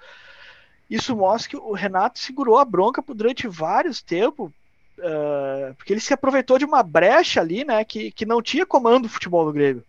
Isso 0.90 1.16
mostra 1.16 1.52
que 1.52 1.58
o 1.58 1.74
Renato 1.74 2.18
segurou 2.18 2.58
a 2.58 2.66
bronca 2.66 3.04
durante 3.14 3.48
vários 3.48 4.02
tempos, 4.02 4.50
uh, 4.98 5.74
porque 5.76 5.94
ele 5.94 6.00
se 6.00 6.14
aproveitou 6.14 6.58
de 6.58 6.66
uma 6.66 6.82
brecha 6.82 7.42
ali, 7.42 7.64
né, 7.64 7.84
que, 7.84 8.12
que 8.12 8.26
não 8.26 8.42
tinha 8.42 8.66
comando 8.66 9.04
do 9.04 9.10
futebol 9.10 9.46
do 9.46 9.54
Grêmio. 9.54 9.84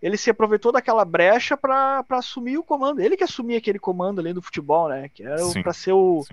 Ele 0.00 0.16
se 0.16 0.30
aproveitou 0.30 0.72
daquela 0.72 1.04
brecha 1.04 1.56
para 1.56 2.04
assumir 2.10 2.58
o 2.58 2.62
comando. 2.62 3.00
Ele 3.00 3.16
que 3.16 3.24
assumia 3.24 3.58
aquele 3.58 3.78
comando 3.78 4.20
ali 4.20 4.32
do 4.32 4.42
futebol, 4.42 4.88
né, 4.88 5.10
que 5.10 5.22
era 5.22 5.36
para 5.62 5.72
ser 5.74 5.92
o, 5.92 6.24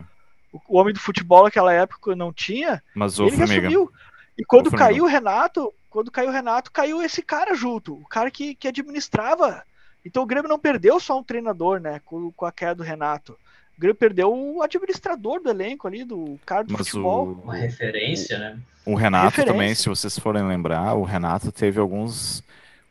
o, 0.67 0.77
homem 0.77 0.93
do 0.93 0.99
futebol 0.99 1.43
naquela 1.43 1.73
época 1.73 2.15
não 2.15 2.31
tinha. 2.31 2.81
Mas 2.95 3.19
o 3.19 3.23
ele 3.23 3.35
Formiga. 3.35 3.67
assumiu. 3.67 3.91
E 4.37 4.45
quando 4.45 4.67
o 4.67 4.71
caiu 4.71 5.03
o 5.03 5.07
Renato, 5.07 5.73
quando 5.89 6.11
caiu 6.11 6.29
o 6.29 6.33
Renato, 6.33 6.71
caiu 6.71 7.01
esse 7.01 7.21
cara 7.21 7.53
junto, 7.55 7.93
o 7.93 8.07
cara 8.07 8.31
que, 8.31 8.55
que 8.55 8.67
administrava. 8.67 9.63
Então 10.03 10.23
o 10.23 10.25
Grêmio 10.25 10.49
não 10.49 10.59
perdeu 10.59 10.99
só 10.99 11.17
um 11.19 11.23
treinador, 11.23 11.79
né, 11.79 12.01
com, 12.05 12.31
com 12.31 12.45
a 12.45 12.51
queda 12.51 12.75
do 12.75 12.83
Renato. 12.83 13.37
O 13.77 13.81
Grêmio 13.81 13.95
perdeu 13.95 14.33
o 14.33 14.61
administrador 14.61 15.41
do 15.41 15.49
elenco 15.49 15.87
ali, 15.87 16.03
do 16.03 16.39
cara 16.45 16.63
do 16.63 16.73
Mas 16.73 16.87
futebol. 16.87 17.27
O... 17.27 17.41
Uma 17.43 17.55
referência, 17.55 18.37
né? 18.37 18.57
O 18.85 18.95
Renato 18.95 19.25
referência. 19.25 19.53
também, 19.53 19.75
se 19.75 19.89
vocês 19.89 20.17
forem 20.19 20.43
lembrar, 20.43 20.95
o 20.95 21.03
Renato 21.03 21.51
teve 21.51 21.79
alguns 21.79 22.43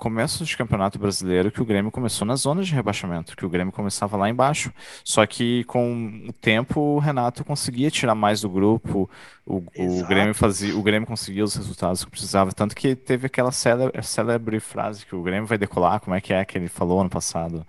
começo 0.03 0.45
de 0.45 0.57
campeonato 0.57 0.99
brasileiro 0.99 1.53
que 1.53 1.63
o 1.63 1.65
Grêmio 1.65 1.93
começou 1.93 2.27
na 2.27 2.35
zona 2.35 2.65
de 2.65 2.75
rebaixamento, 2.75 3.37
que 3.37 3.47
o 3.47 3.49
Grêmio 3.49 3.73
começava 3.73 4.17
lá 4.17 4.29
embaixo. 4.29 4.73
Só 5.05 5.25
que 5.25 5.63
com 5.63 6.25
o 6.29 6.33
tempo 6.33 6.81
o 6.81 6.99
Renato 6.99 7.45
conseguia 7.45 7.89
tirar 7.89 8.17
mais 8.17 8.41
do 8.41 8.51
grupo, 8.51 9.09
o, 9.47 9.59
o 9.59 10.07
Grêmio 10.09 10.35
fazia, 10.35 10.77
o 10.77 10.83
Grêmio 10.83 11.07
conseguia 11.07 11.45
os 11.45 11.55
resultados 11.55 12.05
que 12.05 12.11
precisava, 12.11 12.51
tanto 12.51 12.75
que 12.75 12.97
teve 12.97 13.29
aquela 13.29 13.53
célebre, 13.53 14.03
célebre 14.03 14.59
frase 14.59 15.07
que 15.07 15.15
o 15.15 15.23
Grêmio 15.23 15.47
vai 15.47 15.57
decolar, 15.57 16.01
como 16.01 16.17
é 16.17 16.21
que 16.21 16.33
é 16.33 16.45
que 16.45 16.59
ele 16.59 16.69
falou 16.69 17.01
ano 17.01 17.11
passado. 17.11 17.65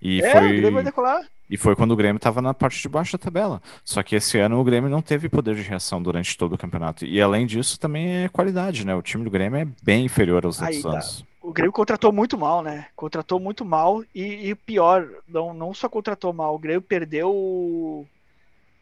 E 0.00 0.22
é, 0.22 0.30
foi... 0.30 0.46
o 0.46 0.56
Grêmio 0.56 0.72
vai 0.72 0.84
decolar. 0.84 1.20
E 1.48 1.56
foi 1.56 1.76
quando 1.76 1.92
o 1.92 1.96
Grêmio 1.96 2.16
estava 2.16 2.40
na 2.40 2.54
parte 2.54 2.80
de 2.80 2.88
baixo 2.88 3.12
da 3.12 3.22
tabela. 3.22 3.60
Só 3.84 4.02
que 4.02 4.16
esse 4.16 4.38
ano 4.38 4.58
o 4.58 4.64
Grêmio 4.64 4.88
não 4.88 5.02
teve 5.02 5.28
poder 5.28 5.54
de 5.54 5.62
reação 5.62 6.02
durante 6.02 6.36
todo 6.38 6.54
o 6.54 6.58
campeonato. 6.58 7.04
E 7.04 7.20
além 7.20 7.46
disso, 7.46 7.78
também 7.78 8.24
é 8.24 8.28
qualidade, 8.28 8.84
né? 8.84 8.94
O 8.94 9.02
time 9.02 9.24
do 9.24 9.30
Grêmio 9.30 9.58
é 9.58 9.66
bem 9.82 10.06
inferior 10.06 10.44
aos 10.46 10.60
Aí, 10.60 10.76
outros 10.76 10.82
tá. 10.82 10.90
anos 10.90 11.24
o 11.44 11.52
Grêmio 11.52 11.72
contratou 11.72 12.10
muito 12.10 12.38
mal, 12.38 12.62
né? 12.62 12.86
Contratou 12.96 13.38
muito 13.38 13.66
mal 13.66 14.02
e, 14.14 14.48
e, 14.48 14.54
pior, 14.54 15.06
não, 15.28 15.52
não 15.52 15.74
só 15.74 15.90
contratou 15.90 16.32
mal, 16.32 16.54
o 16.54 16.58
Grêmio 16.58 16.80
perdeu 16.80 18.08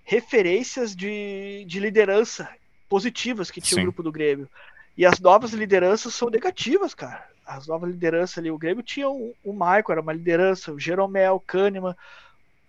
referências 0.04 0.94
de, 0.94 1.64
de 1.66 1.80
liderança 1.80 2.48
positivas 2.88 3.50
que 3.50 3.60
tinha 3.60 3.76
Sim. 3.76 3.80
o 3.80 3.84
grupo 3.86 4.04
do 4.04 4.12
Grêmio. 4.12 4.48
E 4.96 5.04
as 5.04 5.18
novas 5.18 5.52
lideranças 5.52 6.14
são 6.14 6.30
negativas, 6.30 6.94
cara. 6.94 7.26
As 7.44 7.66
novas 7.66 7.90
lideranças 7.90 8.38
ali, 8.38 8.48
o 8.48 8.58
Grêmio 8.58 8.84
tinha 8.84 9.08
o, 9.08 9.34
o 9.42 9.52
Maico, 9.52 9.90
era 9.90 10.00
uma 10.00 10.12
liderança, 10.12 10.72
o 10.72 10.78
Jeromel, 10.78 11.34
o 11.34 11.40
Kahneman, 11.40 11.96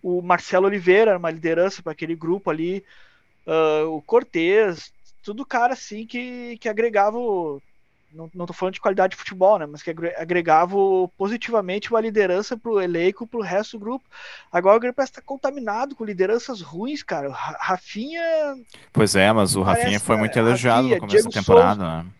o 0.04 0.20
Marcelo 0.20 0.66
Oliveira 0.66 1.12
era 1.12 1.18
uma 1.18 1.30
liderança 1.30 1.82
para 1.82 1.92
aquele 1.92 2.14
grupo 2.14 2.50
ali, 2.50 2.84
uh, 3.46 3.88
o 3.88 4.02
Cortez, 4.02 4.92
tudo 5.22 5.46
cara 5.46 5.72
assim 5.72 6.06
que, 6.06 6.58
que 6.58 6.68
agregava 6.68 7.18
não, 8.12 8.30
não 8.34 8.46
tô 8.46 8.52
falando 8.52 8.74
de 8.74 8.80
qualidade 8.80 9.12
de 9.12 9.16
futebol, 9.16 9.58
né? 9.58 9.66
Mas 9.66 9.82
que 9.82 9.90
agregava 9.90 10.76
positivamente 11.16 11.90
uma 11.90 12.00
liderança 12.02 12.56
pro 12.56 12.80
elenco, 12.80 13.26
pro 13.26 13.40
resto 13.40 13.78
do 13.78 13.80
grupo. 13.80 14.04
Agora 14.52 14.76
o 14.76 14.80
grupo 14.80 15.02
está 15.02 15.22
contaminado 15.22 15.96
com 15.96 16.04
lideranças 16.04 16.60
ruins, 16.60 17.02
cara. 17.02 17.30
Rafinha. 17.32 18.22
Pois 18.92 19.16
é, 19.16 19.32
mas 19.32 19.56
o 19.56 19.62
Rafinha 19.62 19.98
foi 19.98 20.16
muito 20.16 20.38
elogiado 20.38 20.82
Rafinha, 20.82 20.94
no 20.96 21.00
começo 21.00 21.16
Diego 21.16 21.34
da 21.34 21.40
temporada, 21.40 21.82
Souza. 21.82 22.02
né? 22.02 22.10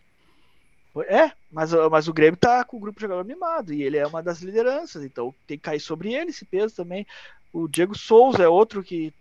É, 1.08 1.32
mas, 1.52 1.70
mas 1.90 2.08
o 2.08 2.12
Grêmio 2.12 2.36
tá 2.36 2.64
com 2.64 2.76
o 2.76 2.80
grupo 2.80 2.98
de 2.98 3.02
jogador 3.02 3.24
mimado 3.24 3.72
e 3.72 3.82
ele 3.82 3.96
é 3.96 4.06
uma 4.06 4.22
das 4.22 4.40
lideranças, 4.40 5.04
então 5.04 5.34
tem 5.46 5.58
que 5.58 5.64
cair 5.64 5.80
sobre 5.80 6.12
ele 6.14 6.30
esse 6.30 6.44
peso 6.44 6.74
também. 6.74 7.06
O 7.54 7.68
Diego 7.68 7.96
Souza 7.96 8.42
é 8.42 8.48
outro 8.48 8.82
que 8.82 9.14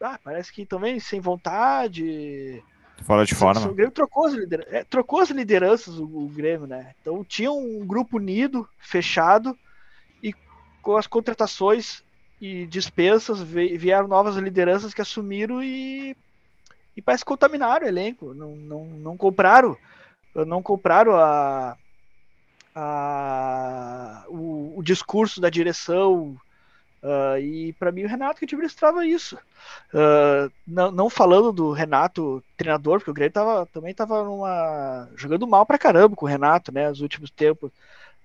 ah, 0.00 0.20
parece 0.22 0.52
que 0.52 0.66
também 0.66 1.00
sem 1.00 1.18
vontade, 1.18 2.62
Fora 3.02 3.24
de 3.24 3.34
forma. 3.34 3.66
O 3.66 3.74
Grêmio 3.74 3.92
trocou 3.92 4.26
as, 4.26 4.34
lideranças, 4.34 4.74
é, 4.74 4.84
trocou 4.84 5.20
as 5.20 5.30
lideranças, 5.30 5.98
o, 5.98 6.04
o, 6.04 6.28
Grêmio, 6.28 6.66
né? 6.66 6.94
Então 7.00 7.24
tinha 7.24 7.50
um 7.50 7.86
grupo 7.86 8.18
unido, 8.18 8.68
fechado, 8.78 9.56
e 10.22 10.34
com 10.82 10.96
as 10.96 11.06
contratações 11.06 12.02
e 12.40 12.66
dispensas 12.66 13.40
vieram 13.40 14.06
novas 14.06 14.36
lideranças 14.36 14.92
que 14.92 15.00
assumiram 15.00 15.62
e, 15.62 16.16
e 16.96 17.02
parece 17.02 17.24
que 17.24 17.28
contaminaram 17.28 17.86
o 17.86 17.88
elenco. 17.88 18.34
Não, 18.34 18.54
não, 18.54 18.84
não 18.84 19.16
compraram. 19.16 19.76
Não 20.46 20.62
compraram 20.62 21.16
a, 21.16 21.76
a, 22.74 24.24
o, 24.28 24.78
o 24.78 24.82
discurso 24.82 25.40
da 25.40 25.50
direção 25.50 26.36
Uh, 27.02 27.38
e 27.38 27.72
para 27.74 27.90
mim 27.90 28.04
o 28.04 28.08
Renato 28.08 28.38
que 28.38 28.44
administrava 28.44 29.06
isso. 29.06 29.36
Uh, 29.92 30.52
não, 30.66 30.90
não, 30.90 31.08
falando 31.08 31.50
do 31.50 31.72
Renato 31.72 32.44
treinador, 32.58 32.98
porque 32.98 33.10
o 33.10 33.14
Grêmio 33.14 33.32
tava, 33.32 33.66
também 33.66 33.90
estava 33.90 35.08
jogando 35.16 35.46
mal 35.46 35.64
para 35.64 35.78
caramba 35.78 36.14
com 36.14 36.26
o 36.26 36.28
Renato, 36.28 36.70
né, 36.70 36.88
nos 36.88 37.00
últimos 37.00 37.30
tempos. 37.30 37.70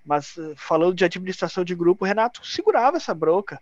Mas 0.04 0.36
uh, 0.36 0.54
falando 0.56 0.94
de 0.94 1.04
administração 1.04 1.64
de 1.64 1.74
grupo, 1.74 2.04
o 2.04 2.08
Renato 2.08 2.46
segurava 2.46 2.98
essa 2.98 3.14
bronca. 3.14 3.60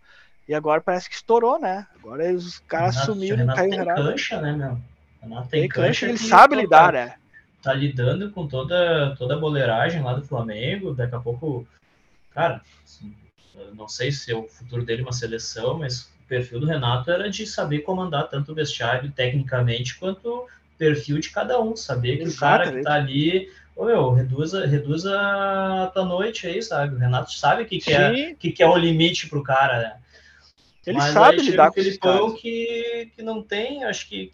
E 0.48 0.54
agora 0.54 0.80
parece 0.80 1.08
que 1.08 1.14
estourou, 1.14 1.58
né? 1.58 1.86
Agora 1.96 2.30
os 2.34 2.58
caras 2.58 2.96
Renato, 2.96 3.12
sumiram, 3.12 3.46
caiu 3.46 3.72
o 3.72 3.76
Renato. 3.76 4.02
Cancha, 4.02 4.40
né, 4.40 4.52
meu? 4.52 4.78
Renato 5.22 5.48
tem, 5.48 5.60
tem 5.60 5.68
cancha, 5.68 6.06
ele 6.06 6.18
sabe 6.18 6.56
lidar, 6.56 6.92
né? 6.92 7.14
Tá 7.62 7.72
lidando 7.72 8.30
com 8.30 8.46
toda, 8.46 9.14
toda 9.16 9.34
a 9.34 9.38
boleiragem 9.38 10.02
lá 10.02 10.12
do 10.12 10.22
Flamengo, 10.26 10.92
daqui 10.92 11.14
a 11.14 11.20
pouco, 11.20 11.66
cara, 12.34 12.60
assim, 12.84 13.14
não 13.74 13.88
sei 13.88 14.10
se 14.12 14.30
é 14.30 14.36
o 14.36 14.48
futuro 14.48 14.84
dele 14.84 15.02
uma 15.02 15.12
seleção, 15.12 15.78
mas 15.78 16.02
o 16.02 16.28
perfil 16.28 16.60
do 16.60 16.66
Renato 16.66 17.10
era 17.10 17.30
de 17.30 17.46
saber 17.46 17.80
comandar 17.80 18.28
tanto 18.28 18.52
o 18.52 18.54
vestiário 18.54 19.10
tecnicamente 19.10 19.96
quanto 19.96 20.28
o 20.28 20.46
perfil 20.78 21.18
de 21.18 21.30
cada 21.30 21.60
um, 21.60 21.76
saber 21.76 22.16
que 22.16 22.24
Exatamente. 22.24 22.36
o 22.36 22.40
cara 22.40 22.76
que 22.78 22.82
tá 22.82 22.94
ali, 22.94 23.50
ô 23.76 23.84
meu, 23.84 24.12
reduza, 24.12 24.66
reduza 24.66 25.14
a 25.18 25.90
tua 25.92 26.04
noite 26.04 26.46
aí, 26.46 26.62
sabe? 26.62 26.94
O 26.94 26.98
Renato 26.98 27.32
sabe 27.32 27.62
o 27.62 27.66
que, 27.66 27.78
que, 27.78 27.92
é, 27.92 28.34
que, 28.34 28.50
que 28.52 28.62
é 28.62 28.66
o 28.66 28.76
limite 28.76 29.28
pro 29.28 29.42
cara, 29.42 29.78
né? 29.78 29.96
Ele 30.86 30.98
Mas 30.98 31.12
sabe 31.12 31.38
lidar 31.38 31.70
com 31.70 31.80
o 31.80 31.82
Filipão 31.82 32.34
que, 32.34 33.10
que 33.16 33.22
não 33.22 33.42
tem, 33.42 33.84
acho 33.84 34.06
que 34.08 34.32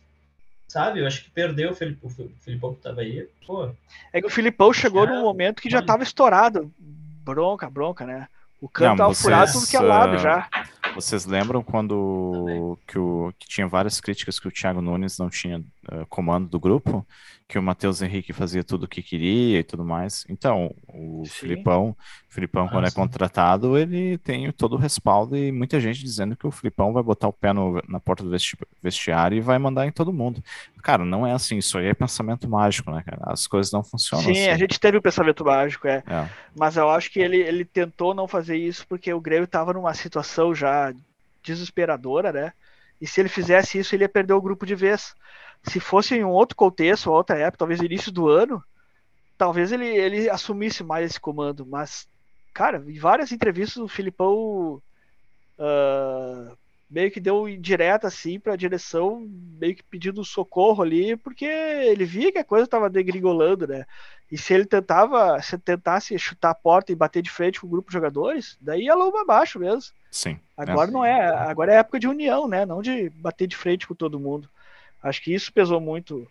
sabe? 0.71 1.01
Eu 1.01 1.07
acho 1.07 1.25
que 1.25 1.31
perdeu 1.31 1.73
o, 1.73 1.75
Felipe, 1.75 2.07
o 2.07 2.11
Filipão 2.41 2.75
que 2.75 2.81
tava 2.81 3.01
aí. 3.01 3.29
Pô. 3.47 3.71
É 4.13 4.21
que 4.21 4.27
o 4.27 4.31
Filipão 4.31 4.73
chegou 4.73 5.07
num 5.07 5.21
momento 5.21 5.61
que 5.61 5.69
já 5.69 5.83
tava 5.83 6.05
estourado. 6.05 6.73
Bronca, 6.79 7.69
bronca, 7.69 8.07
né? 8.07 8.29
O 8.61 8.68
canto 8.68 8.99
tá 8.99 9.14
furado 9.14 9.53
tudo 9.53 9.66
que 9.66 9.77
é 9.77 9.81
lado 9.81 10.18
já. 10.18 10.49
Vocês 10.94 11.25
lembram 11.25 11.62
quando 11.62 12.77
que, 12.87 12.99
o, 12.99 13.33
que 13.38 13.49
tinha 13.49 13.66
várias 13.66 14.01
críticas 14.01 14.38
que 14.38 14.49
o 14.49 14.51
Thiago 14.51 14.83
Nunes 14.83 15.18
não 15.18 15.31
tinha 15.31 15.62
uh, 15.90 16.07
comando 16.07 16.48
do 16.48 16.61
grupo? 16.61 17.07
Que 17.48 17.59
o 17.59 17.62
Matheus 17.62 18.00
Henrique 18.00 18.33
fazia 18.33 18.62
tudo 18.62 18.85
o 18.85 18.88
que 18.88 19.03
queria 19.03 19.59
e 19.59 19.64
tudo 19.64 19.85
mais. 19.85 20.24
Então, 20.29 20.72
o 20.87 21.24
Sim. 21.24 21.31
Filipão, 21.33 21.96
Filipão 22.29 22.68
quando 22.68 22.87
é 22.87 22.90
contratado, 22.92 23.76
ele 23.76 24.18
tem 24.18 24.53
todo 24.53 24.74
o 24.74 24.79
respaldo 24.79 25.37
e 25.37 25.50
muita 25.50 25.81
gente 25.81 26.00
dizendo 26.00 26.37
que 26.37 26.46
o 26.46 26.50
Filipão 26.53 26.92
vai 26.92 27.03
botar 27.03 27.26
o 27.26 27.33
pé 27.33 27.53
no, 27.53 27.83
na 27.88 27.98
porta 27.98 28.22
do 28.22 28.31
vesti 28.31 28.57
vestiário 28.81 29.37
e 29.37 29.40
vai 29.40 29.59
mandar 29.59 29.85
em 29.85 29.90
todo 29.90 30.12
mundo. 30.12 30.42
Cara, 30.81 31.05
não 31.05 31.26
é 31.26 31.33
assim, 31.33 31.59
isso 31.59 31.76
aí 31.76 31.87
é 31.87 31.94
pensamento 31.94 32.48
mágico, 32.48 32.90
né, 32.92 33.03
cara? 33.05 33.22
As 33.24 33.48
coisas 33.48 33.72
não 33.72 33.83
funcionam 33.83 34.24
Sim, 34.24 34.31
assim. 34.31 34.48
a 34.48 34.57
gente 34.57 34.79
teve 34.79 34.98
o 34.98 35.03
pensamento 35.03 35.44
mágico, 35.44 35.88
é. 35.88 36.05
é. 36.07 36.29
Mas 36.57 36.76
eu 36.76 36.88
acho 36.88 37.11
que 37.11 37.18
ele, 37.18 37.38
ele 37.38 37.64
tentou 37.64 38.14
não 38.14 38.29
fazer 38.29 38.57
isso 38.57 38.87
porque 38.87 39.12
o 39.12 39.20
Grêmio 39.20 39.44
estava 39.44 39.72
numa 39.72 39.92
situação 39.92 40.55
já 40.55 40.94
desesperadora, 41.42 42.33
né? 42.33 42.53
E 43.00 43.07
se 43.07 43.20
ele 43.20 43.29
fizesse 43.29 43.79
isso, 43.79 43.94
ele 43.94 44.05
ia 44.05 44.09
perder 44.09 44.35
o 44.35 44.42
grupo 44.42 44.66
de 44.66 44.74
vez. 44.74 45.14
Se 45.62 45.79
fosse 45.79 46.14
em 46.14 46.25
um 46.25 46.31
outro 46.31 46.57
contexto, 46.57 47.11
outra 47.11 47.38
época, 47.38 47.59
talvez 47.59 47.81
início 47.81 48.11
do 48.11 48.29
ano, 48.29 48.62
talvez 49.37 49.73
ele, 49.73 49.87
ele 49.87 50.29
assumisse 50.31 50.83
mais 50.83 51.11
esse 51.11 51.20
comando. 51.20 51.66
Mas, 51.66 52.09
cara, 52.53 52.83
em 52.87 52.99
várias 52.99 53.33
entrevistas 53.33 53.77
o 53.77 53.88
Filipão 53.88 54.83
uh, 55.59 56.57
meio 56.90 57.11
que 57.11 57.20
deu 57.20 57.49
indireta 57.49 58.09
assim 58.09 58.40
para 58.40 58.55
a 58.55 58.57
direção, 58.57 59.27
meio 59.61 59.77
que 59.77 59.83
pedindo 59.83 60.25
socorro 60.25 60.83
ali, 60.83 61.16
porque 61.16 61.44
ele 61.44 62.05
via 62.05 62.33
que 62.33 62.38
a 62.38 62.44
coisa 62.44 62.64
estava 62.64 62.90
degringolando, 62.90 63.66
né? 63.66 63.87
E 64.31 64.37
se 64.37 64.55
ele 64.55 64.64
tentava, 64.64 65.40
se 65.42 65.57
tentasse 65.59 66.16
chutar 66.18 66.51
a 66.51 66.55
porta 66.55 66.92
e 66.92 66.96
bater 66.96 67.23
de 67.23 67.31
frente 67.31 67.61
com 67.61 67.66
o 67.66 67.70
grupo 67.70 67.88
de 67.88 67.94
jogadores, 67.94 68.57
daí 68.61 68.85
ia 68.85 68.94
logo 68.94 69.16
abaixo 69.18 69.59
mesmo. 69.59 69.92
Sim. 70.11 70.38
Agora 70.57 70.88
é. 70.88 70.92
não 70.92 71.05
é, 71.05 71.27
agora 71.49 71.73
é 71.73 71.77
época 71.77 71.99
de 71.99 72.09
união, 72.09 72.49
né? 72.49 72.66
Não 72.66 72.83
de 72.83 73.11
bater 73.11 73.46
de 73.46 73.57
frente 73.57 73.87
com 73.87 73.94
todo 73.94 74.20
mundo. 74.20 74.49
Acho 75.03 75.23
que 75.23 75.35
isso 75.35 75.53
pesou 75.53 75.81
muito 75.81 76.29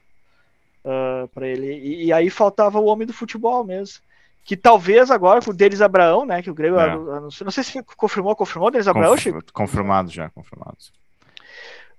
uh, 0.84 1.24
ah, 1.24 1.28
para 1.34 1.48
ele. 1.48 1.74
E, 1.74 2.06
e, 2.06 2.14
aí 2.14 2.30
faltava 2.30 2.80
o 2.80 2.86
homem 2.86 3.08
do 3.08 3.14
futebol 3.14 3.64
mesmo. 3.64 4.02
Que 4.46 4.58
talvez 4.58 5.12
agora 5.12 5.42
com 5.42 5.52
o 5.52 5.54
Denis 5.54 5.82
Abraão, 5.82 6.26
né? 6.26 6.42
Que 6.42 6.50
o 6.50 6.54
Grêmio 6.56 6.80
é. 6.80 6.92
anunciou. 6.92 7.46
Não 7.46 7.52
sei 7.52 7.64
se 7.64 7.84
confirmou, 7.84 8.36
confirmou 8.36 8.70
o 8.70 8.72
Denis 8.72 8.88
Abraão, 8.88 9.12
Conf, 9.12 9.22
Chico? 9.22 9.44
Confirmado 9.54 10.10
já, 10.10 10.30
confirmado. 10.30 10.78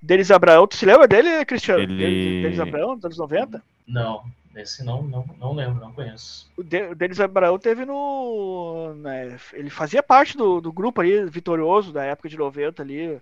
Denis 0.03 0.31
Abraão, 0.31 0.67
tu 0.67 0.77
se 0.77 0.87
lembra 0.87 1.07
dele, 1.07 1.45
Cristiano? 1.45 1.83
Ele... 1.83 2.43
Denis 2.43 2.59
Abraão, 2.59 2.97
dos 2.97 3.05
anos 3.05 3.19
90? 3.19 3.63
Não. 3.87 4.25
Esse 4.57 4.85
não, 4.85 5.03
não, 5.03 5.25
não 5.39 5.53
lembro, 5.53 5.81
não 5.81 5.93
conheço. 5.93 6.51
O, 6.57 6.63
de, 6.63 6.89
o 6.89 6.95
Denis 6.95 7.21
Abraão 7.21 7.59
teve 7.59 7.85
no. 7.85 8.95
Né, 8.97 9.39
ele 9.53 9.71
fazia 9.71 10.03
parte 10.03 10.37
do, 10.37 10.61
do 10.61 10.73
grupo 10.73 11.01
ali, 11.01 11.25
vitorioso, 11.27 11.93
da 11.93 12.03
época 12.03 12.29
de 12.29 12.37
90 12.37 12.83
ali. 12.83 13.21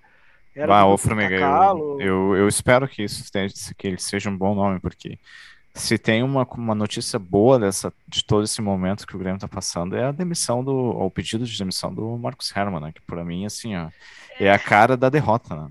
Era 0.58 0.80
ah, 0.80 0.86
ô 0.86 0.98
Formiga, 0.98 1.36
eu, 1.36 2.00
eu, 2.00 2.36
eu, 2.36 2.48
espero 2.48 2.88
que 2.88 3.04
isso 3.04 3.22
que 3.76 3.86
ele 3.86 3.98
seja 3.98 4.28
um 4.28 4.36
bom 4.36 4.56
nome, 4.56 4.80
porque 4.80 5.16
se 5.72 5.96
tem 5.96 6.20
uma, 6.24 6.42
uma 6.42 6.74
notícia 6.74 7.16
boa 7.16 7.60
dessa, 7.60 7.92
de 8.08 8.24
todo 8.24 8.42
esse 8.42 8.60
momento 8.60 9.06
que 9.06 9.14
o 9.14 9.18
Grêmio 9.20 9.36
está 9.36 9.46
passando, 9.46 9.94
é 9.94 10.06
a 10.06 10.10
demissão 10.10 10.64
do. 10.64 10.74
o 10.74 11.08
pedido 11.12 11.44
de 11.44 11.56
demissão 11.56 11.94
do 11.94 12.18
Marcos 12.18 12.54
Herman, 12.54 12.80
né? 12.80 12.92
Que 12.92 13.00
para 13.02 13.24
mim, 13.24 13.46
assim, 13.46 13.76
ó, 13.76 13.88
é 14.40 14.50
a 14.50 14.58
cara 14.58 14.96
da 14.96 15.08
derrota, 15.08 15.54
né? 15.54 15.68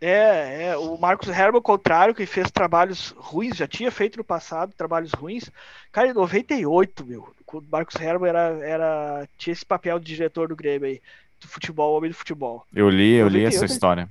É, 0.00 0.66
é, 0.66 0.76
o 0.76 0.98
Marcos 0.98 1.28
Herbo, 1.28 1.56
ao 1.56 1.62
contrário, 1.62 2.14
que 2.14 2.26
fez 2.26 2.50
trabalhos 2.50 3.14
ruins, 3.16 3.56
já 3.56 3.66
tinha 3.66 3.90
feito 3.90 4.18
no 4.18 4.24
passado 4.24 4.74
trabalhos 4.76 5.12
ruins. 5.12 5.50
Cara, 5.90 6.08
em 6.08 6.12
98, 6.12 7.06
meu, 7.06 7.34
o 7.52 7.62
Marcos 7.72 7.94
Herbo 7.96 8.26
era, 8.26 8.58
era, 8.62 9.28
tinha 9.38 9.52
esse 9.52 9.64
papel 9.64 9.98
de 9.98 10.04
diretor 10.04 10.48
do 10.48 10.56
Grêmio 10.56 10.86
aí, 10.86 11.00
do 11.44 11.48
futebol, 11.48 11.96
homem 11.96 12.10
do 12.10 12.16
futebol. 12.16 12.66
Eu 12.74 12.88
li, 12.88 13.14
eu 13.14 13.26
98, 13.26 13.32
li 13.32 13.44
essa 13.44 13.64
história. 13.64 14.08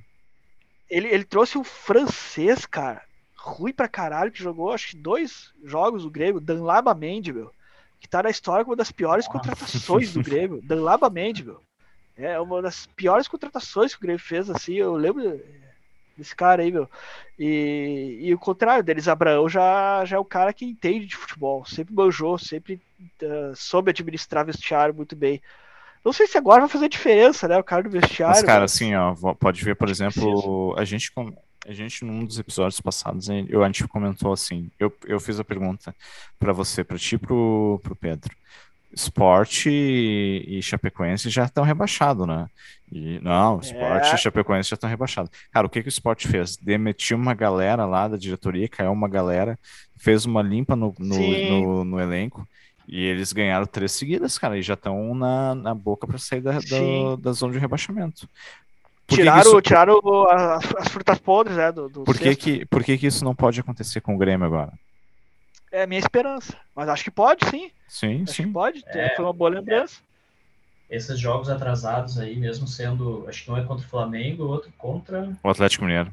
Ele, 0.88 1.08
ele 1.08 1.24
trouxe 1.24 1.58
um 1.58 1.64
francês, 1.64 2.66
cara, 2.66 3.02
ruim 3.36 3.72
pra 3.72 3.88
caralho, 3.88 4.30
que 4.30 4.42
jogou 4.42 4.72
acho 4.72 4.90
que 4.90 4.96
dois 4.96 5.52
jogos 5.64 6.02
do 6.02 6.10
Grêmio, 6.10 6.40
Dan 6.40 6.62
Laba 6.62 6.94
Mendy, 6.94 7.32
meu, 7.32 7.52
que 8.00 8.08
tá 8.08 8.22
na 8.22 8.30
história 8.30 8.64
como 8.64 8.72
uma 8.72 8.78
das 8.78 8.92
piores 8.92 9.26
contratações 9.26 10.12
do 10.12 10.22
Grêmio. 10.22 10.62
Dan 10.62 10.82
Laba 10.82 11.10
Mendy, 11.10 11.44
meu. 11.44 11.60
É 12.16 12.38
uma 12.38 12.62
das 12.62 12.86
piores 12.86 13.26
contratações 13.26 13.92
que 13.92 13.98
o 13.98 14.02
Grêmio 14.02 14.22
fez, 14.22 14.48
assim, 14.48 14.74
eu 14.74 14.94
lembro 14.94 15.40
desse 16.16 16.34
cara 16.34 16.62
aí, 16.62 16.70
meu. 16.70 16.88
E, 17.38 18.20
e 18.22 18.34
o 18.34 18.38
contrário 18.38 18.84
deles, 18.84 19.08
Abraão 19.08 19.48
já, 19.48 20.04
já 20.04 20.16
é 20.16 20.18
o 20.18 20.24
cara 20.24 20.52
que 20.52 20.64
entende 20.64 21.06
de 21.06 21.16
futebol, 21.16 21.64
sempre 21.64 21.92
manjou, 21.92 22.38
sempre 22.38 22.80
uh, 23.22 23.54
soube 23.56 23.90
administrar 23.90 24.46
vestiário 24.46 24.94
muito 24.94 25.16
bem. 25.16 25.42
Não 26.04 26.12
sei 26.12 26.26
se 26.26 26.36
agora 26.36 26.60
vai 26.60 26.68
fazer 26.68 26.88
diferença, 26.88 27.48
né? 27.48 27.56
O 27.56 27.64
cara 27.64 27.82
do 27.82 27.90
vestiário. 27.90 28.36
Mas, 28.36 28.44
cara, 28.44 28.60
mas... 28.60 28.74
assim, 28.74 28.94
ó, 28.94 29.14
pode 29.34 29.64
ver, 29.64 29.74
por 29.74 29.88
exemplo, 29.88 30.74
a 30.76 30.84
gente, 30.84 31.10
a 31.66 31.72
gente, 31.72 32.04
num 32.04 32.24
dos 32.24 32.38
episódios 32.38 32.80
passados, 32.80 33.28
eu, 33.48 33.64
a 33.64 33.66
gente 33.66 33.88
comentou 33.88 34.32
assim, 34.32 34.70
eu, 34.78 34.92
eu 35.06 35.18
fiz 35.18 35.40
a 35.40 35.44
pergunta 35.44 35.94
para 36.38 36.52
você, 36.52 36.84
para 36.84 36.98
ti 36.98 37.14
e 37.14 37.18
pro, 37.18 37.80
pro 37.82 37.96
Pedro. 37.96 38.34
Esporte 38.92 39.68
e, 39.70 40.58
e 40.58 40.62
Chapecoense 40.62 41.28
já 41.28 41.46
estão 41.46 41.64
rebaixados, 41.64 42.28
né? 42.28 42.46
E, 42.92 43.18
não, 43.20 43.58
Esporte 43.58 44.10
é. 44.10 44.14
e 44.14 44.18
Chapecoense 44.18 44.70
já 44.70 44.74
estão 44.74 44.88
rebaixados. 44.88 45.32
Cara, 45.50 45.66
o 45.66 45.70
que, 45.70 45.82
que 45.82 45.88
o 45.88 45.90
Esporte 45.90 46.28
fez? 46.28 46.56
Demitiu 46.56 47.16
uma 47.16 47.34
galera 47.34 47.86
lá 47.86 48.06
da 48.06 48.16
diretoria, 48.16 48.68
caiu 48.68 48.92
uma 48.92 49.08
galera, 49.08 49.58
fez 49.96 50.26
uma 50.26 50.42
limpa 50.42 50.76
no, 50.76 50.94
no, 50.98 51.18
no, 51.18 51.84
no 51.84 52.00
elenco 52.00 52.46
e 52.86 53.02
eles 53.04 53.32
ganharam 53.32 53.66
três 53.66 53.92
seguidas, 53.92 54.38
cara, 54.38 54.58
e 54.58 54.62
já 54.62 54.74
estão 54.74 55.14
na, 55.14 55.54
na 55.54 55.74
boca 55.74 56.06
para 56.06 56.18
sair 56.18 56.40
da, 56.40 56.52
da, 56.52 57.16
da, 57.18 57.32
zona 57.32 57.52
de 57.52 57.58
rebaixamento. 57.58 58.28
Por 59.06 59.16
tiraram, 59.16 59.42
que 59.42 59.48
isso... 59.48 59.62
tiraram 59.62 60.00
as, 60.30 60.74
as, 60.76 60.88
frutas 60.88 61.18
podres, 61.18 61.56
né? 61.56 61.72
Do, 61.72 61.88
do 61.88 62.04
por, 62.04 62.18
que, 62.18 62.34
que, 62.36 62.66
por 62.66 62.82
que, 62.82 62.96
que 62.96 63.06
isso 63.06 63.24
não 63.24 63.34
pode 63.34 63.60
acontecer 63.60 64.00
com 64.00 64.14
o 64.14 64.18
Grêmio 64.18 64.46
agora? 64.46 64.72
É 65.70 65.82
a 65.82 65.86
minha 65.86 65.98
esperança. 65.98 66.56
Mas 66.74 66.88
acho 66.88 67.04
que 67.04 67.10
pode, 67.10 67.44
sim. 67.50 67.70
Sim, 67.88 68.22
acho 68.22 68.32
sim. 68.32 68.52
pode. 68.52 68.82
É, 68.86 69.14
Foi 69.16 69.24
uma 69.24 69.32
boa 69.32 69.50
lembrança. 69.50 70.00
É. 70.88 70.96
Esses 70.96 71.18
jogos 71.18 71.50
atrasados 71.50 72.18
aí, 72.18 72.36
mesmo 72.36 72.66
sendo. 72.68 73.24
Acho 73.28 73.44
que 73.44 73.50
um 73.50 73.56
é 73.56 73.64
contra 73.64 73.84
o 73.84 73.88
Flamengo, 73.88 74.44
o 74.44 74.48
outro 74.48 74.72
contra. 74.78 75.36
O 75.42 75.48
Atlético 75.48 75.84
Mineiro. 75.84 76.12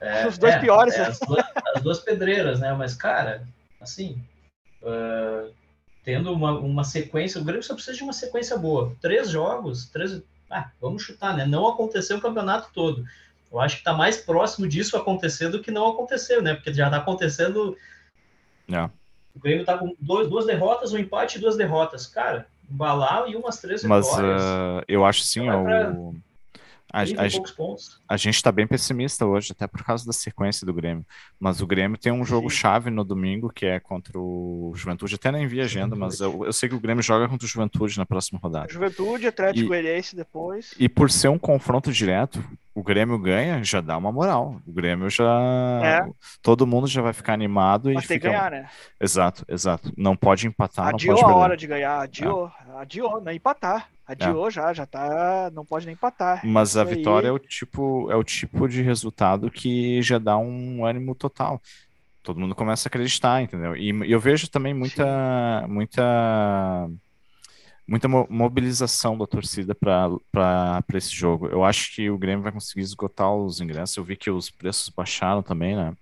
É, 0.00 0.26
Os 0.26 0.36
dois 0.36 0.54
é, 0.54 0.58
piores. 0.58 0.94
É, 0.94 1.06
as, 1.06 1.20
duas, 1.20 1.44
as, 1.76 1.82
duas, 1.82 2.00
pedreiras, 2.00 2.58
né? 2.58 2.72
Mas, 2.72 2.94
cara, 2.94 3.46
assim. 3.80 4.20
Uh, 4.82 5.52
tendo 6.04 6.32
uma, 6.32 6.58
uma 6.58 6.84
sequência. 6.84 7.40
O 7.40 7.44
Grêmio 7.44 7.62
só 7.62 7.74
precisa 7.74 7.96
de 7.96 8.02
uma 8.02 8.12
sequência 8.12 8.56
boa. 8.56 8.94
Três 9.00 9.30
jogos, 9.30 9.86
três. 9.86 10.20
Ah, 10.50 10.70
vamos 10.80 11.02
chutar, 11.02 11.36
né? 11.36 11.46
Não 11.46 11.66
aconteceu 11.68 12.18
o 12.18 12.20
campeonato 12.20 12.70
todo. 12.74 13.04
Eu 13.50 13.60
acho 13.60 13.76
que 13.76 13.80
está 13.82 13.92
mais 13.92 14.16
próximo 14.16 14.66
disso 14.66 14.96
acontecer 14.96 15.48
do 15.48 15.62
que 15.62 15.70
não 15.70 15.88
aconteceu, 15.88 16.42
né? 16.42 16.54
Porque 16.54 16.72
já 16.72 16.86
está 16.86 16.98
acontecendo 16.98 17.76
é. 18.70 18.90
O 19.34 19.40
Grêmio 19.40 19.64
tá 19.64 19.78
com 19.78 19.94
dois, 19.98 20.28
duas 20.28 20.46
derrotas, 20.46 20.92
um 20.92 20.98
empate 20.98 21.38
e 21.38 21.40
duas 21.40 21.56
derrotas. 21.56 22.06
Cara, 22.06 22.46
balau 22.68 23.28
e 23.28 23.34
umas 23.34 23.60
três 23.60 23.82
Mas 23.84 24.06
uh, 24.06 24.82
eu 24.86 25.04
acho 25.04 25.22
sim, 25.22 25.48
o... 25.48 26.14
A, 26.92 27.00
a, 27.00 27.04
a, 28.08 28.16
gente 28.18 28.34
está 28.34 28.52
bem 28.52 28.66
pessimista 28.66 29.24
hoje, 29.24 29.52
até 29.52 29.66
por 29.66 29.82
causa 29.82 30.04
da 30.04 30.12
sequência 30.12 30.66
do 30.66 30.74
Grêmio. 30.74 31.06
Mas 31.40 31.62
o 31.62 31.66
Grêmio 31.66 31.96
tem 31.96 32.12
um 32.12 32.24
jogo 32.24 32.50
Sim. 32.50 32.56
chave 32.56 32.90
no 32.90 33.02
domingo, 33.02 33.50
que 33.50 33.64
é 33.64 33.80
contra 33.80 34.18
o 34.18 34.72
Juventude. 34.74 35.14
Até 35.14 35.32
nem 35.32 35.46
vi 35.46 35.60
a 35.60 35.64
agenda, 35.64 35.96
mas 35.96 36.20
eu, 36.20 36.44
eu, 36.44 36.52
sei 36.52 36.68
que 36.68 36.74
o 36.74 36.80
Grêmio 36.80 37.02
joga 37.02 37.28
contra 37.28 37.46
o 37.46 37.48
Juventude 37.48 37.96
na 37.96 38.04
próxima 38.04 38.38
rodada. 38.38 38.70
Juventude, 38.70 39.26
Atlético 39.26 39.68
Goianiense 39.68 40.14
depois. 40.14 40.74
E 40.78 40.86
por 40.88 41.10
ser 41.10 41.28
um 41.28 41.38
confronto 41.38 41.90
direto, 41.90 42.44
o 42.74 42.82
Grêmio 42.82 43.18
ganha, 43.18 43.62
já 43.62 43.80
dá 43.80 43.96
uma 43.96 44.10
moral. 44.10 44.60
O 44.66 44.72
Grêmio 44.72 45.10
já. 45.10 45.30
É. 45.84 46.10
Todo 46.40 46.66
mundo 46.66 46.86
já 46.86 47.02
vai 47.02 47.12
ficar 47.12 47.34
animado 47.34 47.92
mas 47.92 48.04
e. 48.04 48.08
Tem 48.08 48.16
fica... 48.16 48.28
que 48.28 48.34
ganhar, 48.34 48.50
né? 48.50 48.68
Exato, 49.00 49.44
exato. 49.48 49.92
Não 49.96 50.16
pode 50.16 50.46
empatar, 50.46 50.88
adiou 50.88 51.14
não 51.14 51.22
pode 51.22 51.34
a 51.34 51.36
hora 51.36 51.56
de 51.56 51.66
ganhar, 51.66 52.00
adiou. 52.00 52.50
É. 52.68 52.80
Adiou, 52.80 53.20
não 53.20 53.30
é 53.30 53.34
empatar. 53.34 53.88
Adiou 54.06 54.48
é. 54.48 54.50
já, 54.50 54.72
já 54.72 54.86
tá. 54.86 55.50
Não 55.52 55.64
pode 55.64 55.86
nem 55.86 55.92
empatar. 55.92 56.40
Mas 56.44 56.70
Isso 56.70 56.80
a 56.80 56.84
vitória 56.84 57.28
aí... 57.28 57.30
é 57.30 57.32
o 57.32 57.38
tipo 57.38 58.10
é 58.10 58.16
o 58.16 58.24
tipo 58.24 58.66
de 58.68 58.82
resultado 58.82 59.50
que 59.50 60.00
já 60.00 60.18
dá 60.18 60.38
um 60.38 60.84
ânimo 60.84 61.14
total. 61.14 61.60
Todo 62.22 62.40
mundo 62.40 62.54
começa 62.54 62.86
a 62.86 62.88
acreditar, 62.88 63.42
entendeu? 63.42 63.76
E, 63.76 63.90
eu 64.10 64.20
vejo 64.20 64.48
também 64.48 64.72
muita, 64.72 65.66
muita, 65.68 66.88
muita 67.92 68.08
mobilização 68.08 69.18
da 69.18 69.26
torcida 69.26 69.74
para 69.74 70.82
esse 70.94 71.14
jogo. 71.14 71.46
Eu 71.48 71.62
acho 71.62 71.94
que 71.94 72.08
o 72.08 72.16
Grêmio 72.16 72.42
vai 72.42 72.50
conseguir 72.50 72.80
esgotar 72.80 73.30
os 73.34 73.60
ingressos. 73.60 73.94
Eu 73.98 74.02
vi 74.02 74.16
que 74.16 74.30
os 74.30 74.48
preços 74.48 74.88
baixaram 74.88 75.42
também, 75.42 75.76
né? 75.76 75.94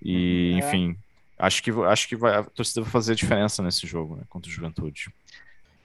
E, 0.00 0.52
uhum, 0.52 0.56
é. 0.56 0.58
enfim, 0.60 0.96
acho 1.36 1.64
que, 1.64 1.72
acho 1.72 2.08
que 2.08 2.14
vai, 2.14 2.36
a 2.36 2.44
torcida 2.44 2.82
vai 2.82 2.90
fazer 2.92 3.12
a 3.12 3.16
diferença 3.16 3.60
nesse 3.60 3.88
jogo, 3.88 4.14
né, 4.14 4.22
contra 4.28 4.48
o 4.48 4.54
Juventude 4.54 5.12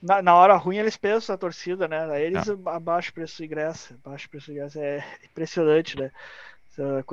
na, 0.02 0.22
na, 0.22 0.36
hora 0.36 0.56
ruim 0.56 0.78
eles 0.78 0.96
pensam 0.96 1.34
a 1.34 1.38
torcida, 1.38 1.88
né? 1.88 2.06
Aí 2.12 2.26
eles 2.26 2.48
é. 2.48 2.54
abaixam 2.68 3.10
o 3.10 3.14
preço 3.16 3.38
do 3.38 3.46
ingresso. 3.46 3.96
Abaixo 4.06 4.28
o 4.28 4.30
preço 4.30 4.48
do 4.48 4.52
ingresso. 4.52 4.80
É 4.80 5.04
impressionante, 5.24 5.98
né? 5.98 6.12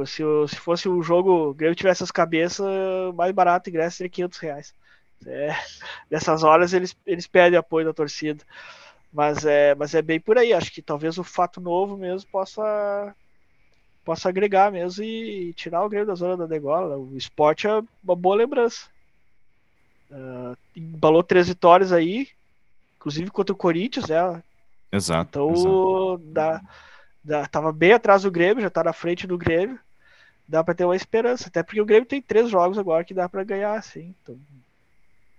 Se, 0.04 0.22
se 0.48 0.56
fosse 0.56 0.88
um 0.88 1.02
jogo, 1.02 1.30
o 1.50 1.54
Grêmio 1.54 1.74
tivesse 1.74 2.02
as 2.02 2.10
cabeças, 2.10 2.66
mais 3.14 3.32
barato 3.32 3.70
o 3.70 3.70
ingresso 3.70 3.96
seria 3.96 4.10
500 4.10 4.38
reais. 4.38 4.74
É, 5.26 5.56
nessas 6.10 6.42
horas 6.42 6.72
eles, 6.72 6.96
eles 7.06 7.26
pedem 7.26 7.58
apoio 7.58 7.86
da 7.86 7.92
torcida. 7.92 8.44
Mas 9.12 9.44
é, 9.44 9.74
mas 9.74 9.94
é 9.94 10.00
bem 10.00 10.18
por 10.18 10.38
aí. 10.38 10.52
Acho 10.52 10.72
que 10.72 10.80
talvez 10.80 11.18
o 11.18 11.24
fato 11.24 11.60
novo 11.60 11.96
mesmo 11.96 12.30
possa 12.30 13.14
possa 14.04 14.28
agregar 14.28 14.72
mesmo 14.72 15.04
e, 15.04 15.50
e 15.50 15.52
tirar 15.52 15.84
o 15.84 15.88
Grêmio 15.88 16.06
da 16.06 16.14
zona 16.14 16.36
da 16.36 16.46
degola. 16.46 16.96
O 16.96 17.16
esporte 17.16 17.66
é 17.66 17.82
uma 18.02 18.16
boa 18.16 18.36
lembrança. 18.36 18.88
Uh, 20.10 20.56
embalou 20.76 21.22
três 21.22 21.48
vitórias 21.48 21.92
aí, 21.92 22.28
inclusive 22.96 23.30
contra 23.30 23.52
o 23.52 23.56
Corinthians, 23.56 24.08
né? 24.08 24.42
Exato. 24.90 25.28
Então, 25.30 25.52
exato. 25.52 26.18
Dá, 26.32 26.60
dá, 27.24 27.46
tava 27.46 27.72
bem 27.72 27.92
atrás 27.92 28.22
do 28.22 28.30
Grêmio, 28.30 28.62
já 28.62 28.70
tá 28.70 28.84
na 28.84 28.92
frente 28.92 29.26
do 29.26 29.38
Grêmio. 29.38 29.78
Dá 30.46 30.62
para 30.62 30.74
ter 30.74 30.84
uma 30.84 30.96
esperança, 30.96 31.48
até 31.48 31.62
porque 31.62 31.80
o 31.80 31.86
Grêmio 31.86 32.06
tem 32.06 32.20
três 32.20 32.50
jogos 32.50 32.76
agora 32.76 33.04
que 33.04 33.14
dá 33.14 33.28
para 33.28 33.44
ganhar, 33.44 33.74
assim. 33.74 34.14
Então, 34.22 34.38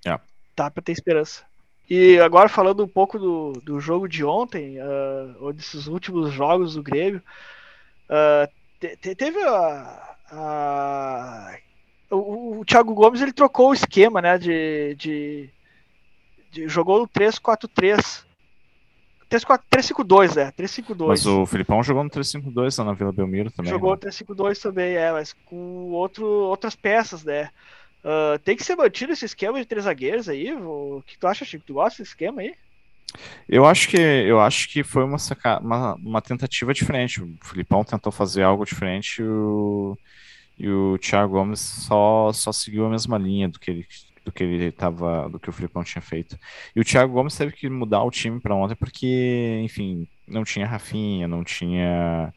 é. 0.05 0.19
Dá 0.55 0.69
para 0.69 0.83
ter 0.83 0.91
esperança. 0.91 1.43
E 1.89 2.19
agora 2.19 2.47
falando 2.47 2.83
um 2.83 2.87
pouco 2.87 3.19
do, 3.19 3.53
do 3.63 3.79
jogo 3.79 4.07
de 4.07 4.23
ontem, 4.23 4.77
uh, 4.79 5.35
ou 5.39 5.53
desses 5.53 5.87
últimos 5.87 6.31
jogos 6.31 6.75
do 6.75 6.83
Grêmio, 6.83 7.21
uh, 8.09 8.51
te, 8.79 9.15
teve 9.15 9.41
a, 9.43 10.15
a 10.31 11.57
o, 12.09 12.59
o 12.59 12.65
Thiago 12.65 12.93
Gomes 12.93 13.21
ele 13.21 13.33
trocou 13.33 13.69
o 13.69 13.73
esquema, 13.73 14.21
né, 14.21 14.37
de, 14.37 14.95
de 14.95 15.49
jogou 16.67 16.99
no 16.99 17.07
3-4-3. 17.07 18.23
3-5-2, 19.29 20.37
é. 20.37 20.51
3-5-2. 20.51 21.07
Mas 21.07 21.25
o 21.25 21.43
Filipão 21.47 21.81
jogou 21.81 22.03
no 22.03 22.09
3-5-2 22.09 22.77
lá 22.77 22.85
na 22.85 22.93
Vila 22.93 23.11
Belmiro 23.11 23.49
também. 23.49 23.71
Jogou 23.71 23.91
né? 23.91 23.99
no 24.03 24.09
3-5-2 24.11 24.61
também, 24.61 24.95
é, 24.95 25.11
mas 25.11 25.33
com 25.45 25.89
outro, 25.91 26.25
outras 26.25 26.75
peças, 26.75 27.23
né? 27.23 27.49
Uh, 28.03 28.37
tem 28.39 28.55
que 28.55 28.63
ser 28.63 28.75
mantido 28.75 29.13
esse 29.13 29.25
esquema 29.25 29.59
de 29.59 29.65
três 29.65 29.85
zagueiros 29.85 30.27
aí? 30.27 30.53
O 30.53 31.01
que 31.05 31.17
tu 31.17 31.25
acha, 31.25 31.45
Chico? 31.45 31.63
Tu 31.65 31.73
gosta 31.73 32.03
desse 32.03 32.11
esquema 32.11 32.41
aí? 32.41 32.53
Eu 33.47 33.65
acho 33.65 33.87
que 33.87 33.97
eu 33.97 34.41
acho 34.41 34.69
que 34.69 34.83
foi 34.83 35.03
uma, 35.03 35.17
uma, 35.61 35.93
uma 35.95 36.21
tentativa 36.21 36.73
diferente. 36.73 37.21
O 37.21 37.37
Filipão 37.43 37.83
tentou 37.83 38.11
fazer 38.11 38.43
algo 38.43 38.65
diferente 38.65 39.21
e 39.21 39.25
o, 39.25 39.97
e 40.57 40.67
o 40.67 40.97
Thiago 40.97 41.33
Gomes 41.33 41.59
só, 41.59 42.31
só 42.33 42.51
seguiu 42.51 42.85
a 42.85 42.89
mesma 42.89 43.17
linha 43.17 43.47
do 43.47 43.59
que 43.59 43.71
ele 43.71 43.87
do 44.25 44.31
que 44.31 44.43
ele 44.43 44.71
tava, 44.71 45.27
do 45.29 45.39
que 45.39 45.49
o 45.49 45.53
Filipão 45.53 45.83
tinha 45.83 46.01
feito. 46.01 46.37
E 46.73 46.79
o 46.79 46.83
Thiago 46.83 47.13
Gomes 47.13 47.35
teve 47.35 47.51
que 47.51 47.69
mudar 47.69 48.03
o 48.03 48.11
time 48.11 48.39
para 48.39 48.55
ontem 48.55 48.75
porque, 48.75 49.59
enfim, 49.63 50.07
não 50.25 50.45
tinha 50.45 50.65
Rafinha, 50.65 51.27
não 51.27 51.43
tinha 51.43 52.33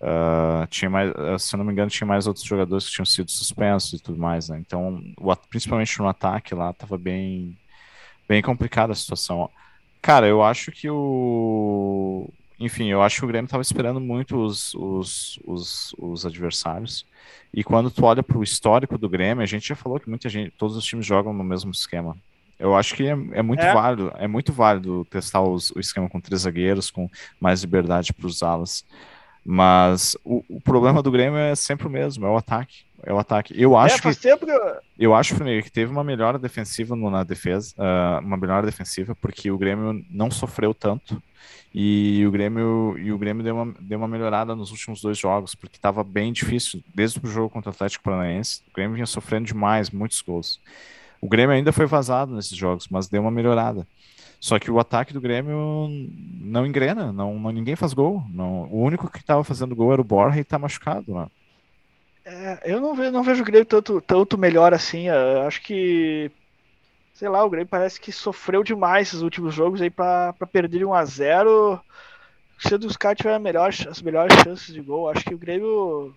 Uh, 0.00 0.66
tinha 0.68 0.90
mais, 0.90 1.10
uh, 1.10 1.38
se 1.38 1.56
não 1.56 1.64
me 1.64 1.72
engano, 1.72 1.90
tinha 1.90 2.06
mais 2.06 2.26
outros 2.26 2.44
jogadores 2.44 2.86
que 2.86 2.92
tinham 2.92 3.06
sido 3.06 3.30
suspensos 3.30 3.98
e 3.98 4.02
tudo 4.02 4.18
mais, 4.18 4.48
né? 4.48 4.58
Então, 4.58 5.02
o, 5.16 5.36
principalmente 5.48 5.98
no 5.98 6.08
ataque 6.08 6.54
lá, 6.54 6.72
tava 6.72 6.98
bem, 6.98 7.56
bem 8.28 8.42
complicada 8.42 8.92
a 8.92 8.96
situação. 8.96 9.48
Cara, 10.02 10.26
eu 10.26 10.42
acho 10.42 10.70
que 10.70 10.88
o. 10.88 12.28
Enfim, 12.60 12.88
eu 12.88 13.02
acho 13.02 13.18
que 13.18 13.24
o 13.24 13.28
Grêmio 13.28 13.50
tava 13.50 13.62
esperando 13.62 14.00
muito 14.00 14.36
os, 14.38 14.74
os, 14.74 15.38
os, 15.44 15.94
os 15.98 16.24
adversários. 16.24 17.04
E 17.52 17.64
quando 17.64 17.90
tu 17.90 18.04
olha 18.04 18.22
para 18.22 18.38
o 18.38 18.42
histórico 18.42 18.96
do 18.98 19.08
Grêmio, 19.08 19.42
a 19.42 19.46
gente 19.46 19.68
já 19.68 19.74
falou 19.74 19.98
que 19.98 20.08
muita 20.08 20.28
gente, 20.28 20.50
todos 20.52 20.76
os 20.76 20.84
times 20.84 21.04
jogam 21.04 21.32
no 21.32 21.44
mesmo 21.44 21.70
esquema. 21.70 22.16
Eu 22.58 22.74
acho 22.74 22.94
que 22.94 23.04
é, 23.06 23.10
é 23.32 23.42
muito 23.42 23.62
é. 23.62 23.74
válido, 23.74 24.12
é 24.16 24.26
muito 24.26 24.52
válido 24.52 25.06
testar 25.10 25.42
os, 25.42 25.70
o 25.70 25.80
esquema 25.80 26.08
com 26.08 26.20
três 26.20 26.42
zagueiros, 26.42 26.90
com 26.90 27.08
mais 27.40 27.62
liberdade 27.62 28.12
para 28.12 28.26
os 28.26 28.42
alas. 28.42 28.84
Mas 29.48 30.16
o, 30.24 30.42
o, 30.48 30.60
problema 30.60 31.00
do 31.00 31.10
Grêmio 31.10 31.38
é 31.38 31.54
sempre 31.54 31.86
o 31.86 31.90
mesmo, 31.90 32.26
é 32.26 32.28
o 32.28 32.36
ataque. 32.36 32.84
É 33.04 33.12
o 33.12 33.18
ataque. 33.18 33.54
Eu 33.56 33.78
é, 33.78 33.84
acho 33.84 34.08
é, 34.08 34.12
que 34.12 34.20
tempo 34.20 34.44
que 34.44 34.52
eu 34.98 35.14
acho 35.14 35.36
que 35.36 35.70
teve 35.70 35.92
uma 35.92 36.02
melhora 36.02 36.36
defensiva 36.36 36.96
no, 36.96 37.08
na 37.08 37.22
defesa, 37.22 37.72
uh, 37.78 38.26
uma 38.26 38.36
melhora 38.36 38.66
defensiva 38.66 39.14
porque 39.14 39.48
o 39.48 39.56
Grêmio 39.56 40.04
não 40.10 40.32
sofreu 40.32 40.74
tanto 40.74 41.22
e 41.72 42.24
o 42.26 42.30
Grêmio 42.32 42.96
e 42.98 43.12
o 43.12 43.18
Grêmio 43.18 43.44
deu 43.44 43.54
uma, 43.54 43.74
deu 43.78 43.98
uma 43.98 44.08
melhorada 44.08 44.56
nos 44.56 44.72
últimos 44.72 45.00
dois 45.00 45.16
jogos 45.16 45.54
porque 45.54 45.76
estava 45.76 46.02
bem 46.02 46.32
difícil 46.32 46.82
desde 46.92 47.20
o 47.22 47.28
jogo 47.28 47.48
contra 47.48 47.70
o 47.70 47.72
Atlético 47.72 48.02
Paranaense. 48.02 48.62
O 48.68 48.74
Grêmio 48.74 48.94
vinha 48.94 49.06
sofrendo 49.06 49.46
demais, 49.46 49.90
muitos 49.90 50.20
gols. 50.22 50.60
O 51.20 51.28
Grêmio 51.28 51.54
ainda 51.54 51.72
foi 51.72 51.86
vazado 51.86 52.34
nesses 52.34 52.56
jogos, 52.58 52.88
mas 52.90 53.06
deu 53.06 53.22
uma 53.22 53.30
melhorada. 53.30 53.86
Só 54.40 54.58
que 54.58 54.70
o 54.70 54.78
ataque 54.78 55.12
do 55.12 55.20
Grêmio 55.20 55.88
não 56.40 56.66
engrena, 56.66 57.12
não, 57.12 57.38
não 57.38 57.50
ninguém 57.50 57.76
faz 57.76 57.92
gol. 57.92 58.22
Não, 58.30 58.64
o 58.64 58.82
único 58.82 59.10
que 59.10 59.18
estava 59.18 59.42
fazendo 59.42 59.74
gol 59.74 59.92
era 59.92 60.00
o 60.00 60.04
Borja 60.04 60.38
e 60.38 60.42
está 60.42 60.58
machucado 60.58 61.12
lá. 61.12 61.30
É, 62.24 62.72
eu 62.72 62.80
não 62.80 62.94
vejo, 62.94 63.12
não 63.12 63.22
vejo 63.22 63.42
o 63.42 63.44
Grêmio 63.44 63.66
tanto, 63.66 64.00
tanto 64.00 64.38
melhor 64.38 64.74
assim. 64.74 65.08
Eu 65.08 65.42
acho 65.42 65.62
que, 65.62 66.30
sei 67.14 67.28
lá, 67.28 67.44
o 67.44 67.50
Grêmio 67.50 67.68
parece 67.68 68.00
que 68.00 68.12
sofreu 68.12 68.62
demais 68.62 69.08
esses 69.08 69.22
últimos 69.22 69.54
jogos 69.54 69.80
aí 69.80 69.90
para 69.90 70.32
perder 70.52 70.84
1 70.84 70.92
a 70.92 71.04
0 71.04 71.80
Se 72.58 72.74
os 72.74 72.96
caras 72.96 73.18
tiverem 73.18 73.40
melhor, 73.40 73.68
as 73.68 74.02
melhores 74.02 74.36
chances 74.42 74.74
de 74.74 74.80
gol, 74.80 75.08
acho 75.08 75.24
que 75.24 75.34
o 75.34 75.38
Grêmio. 75.38 76.14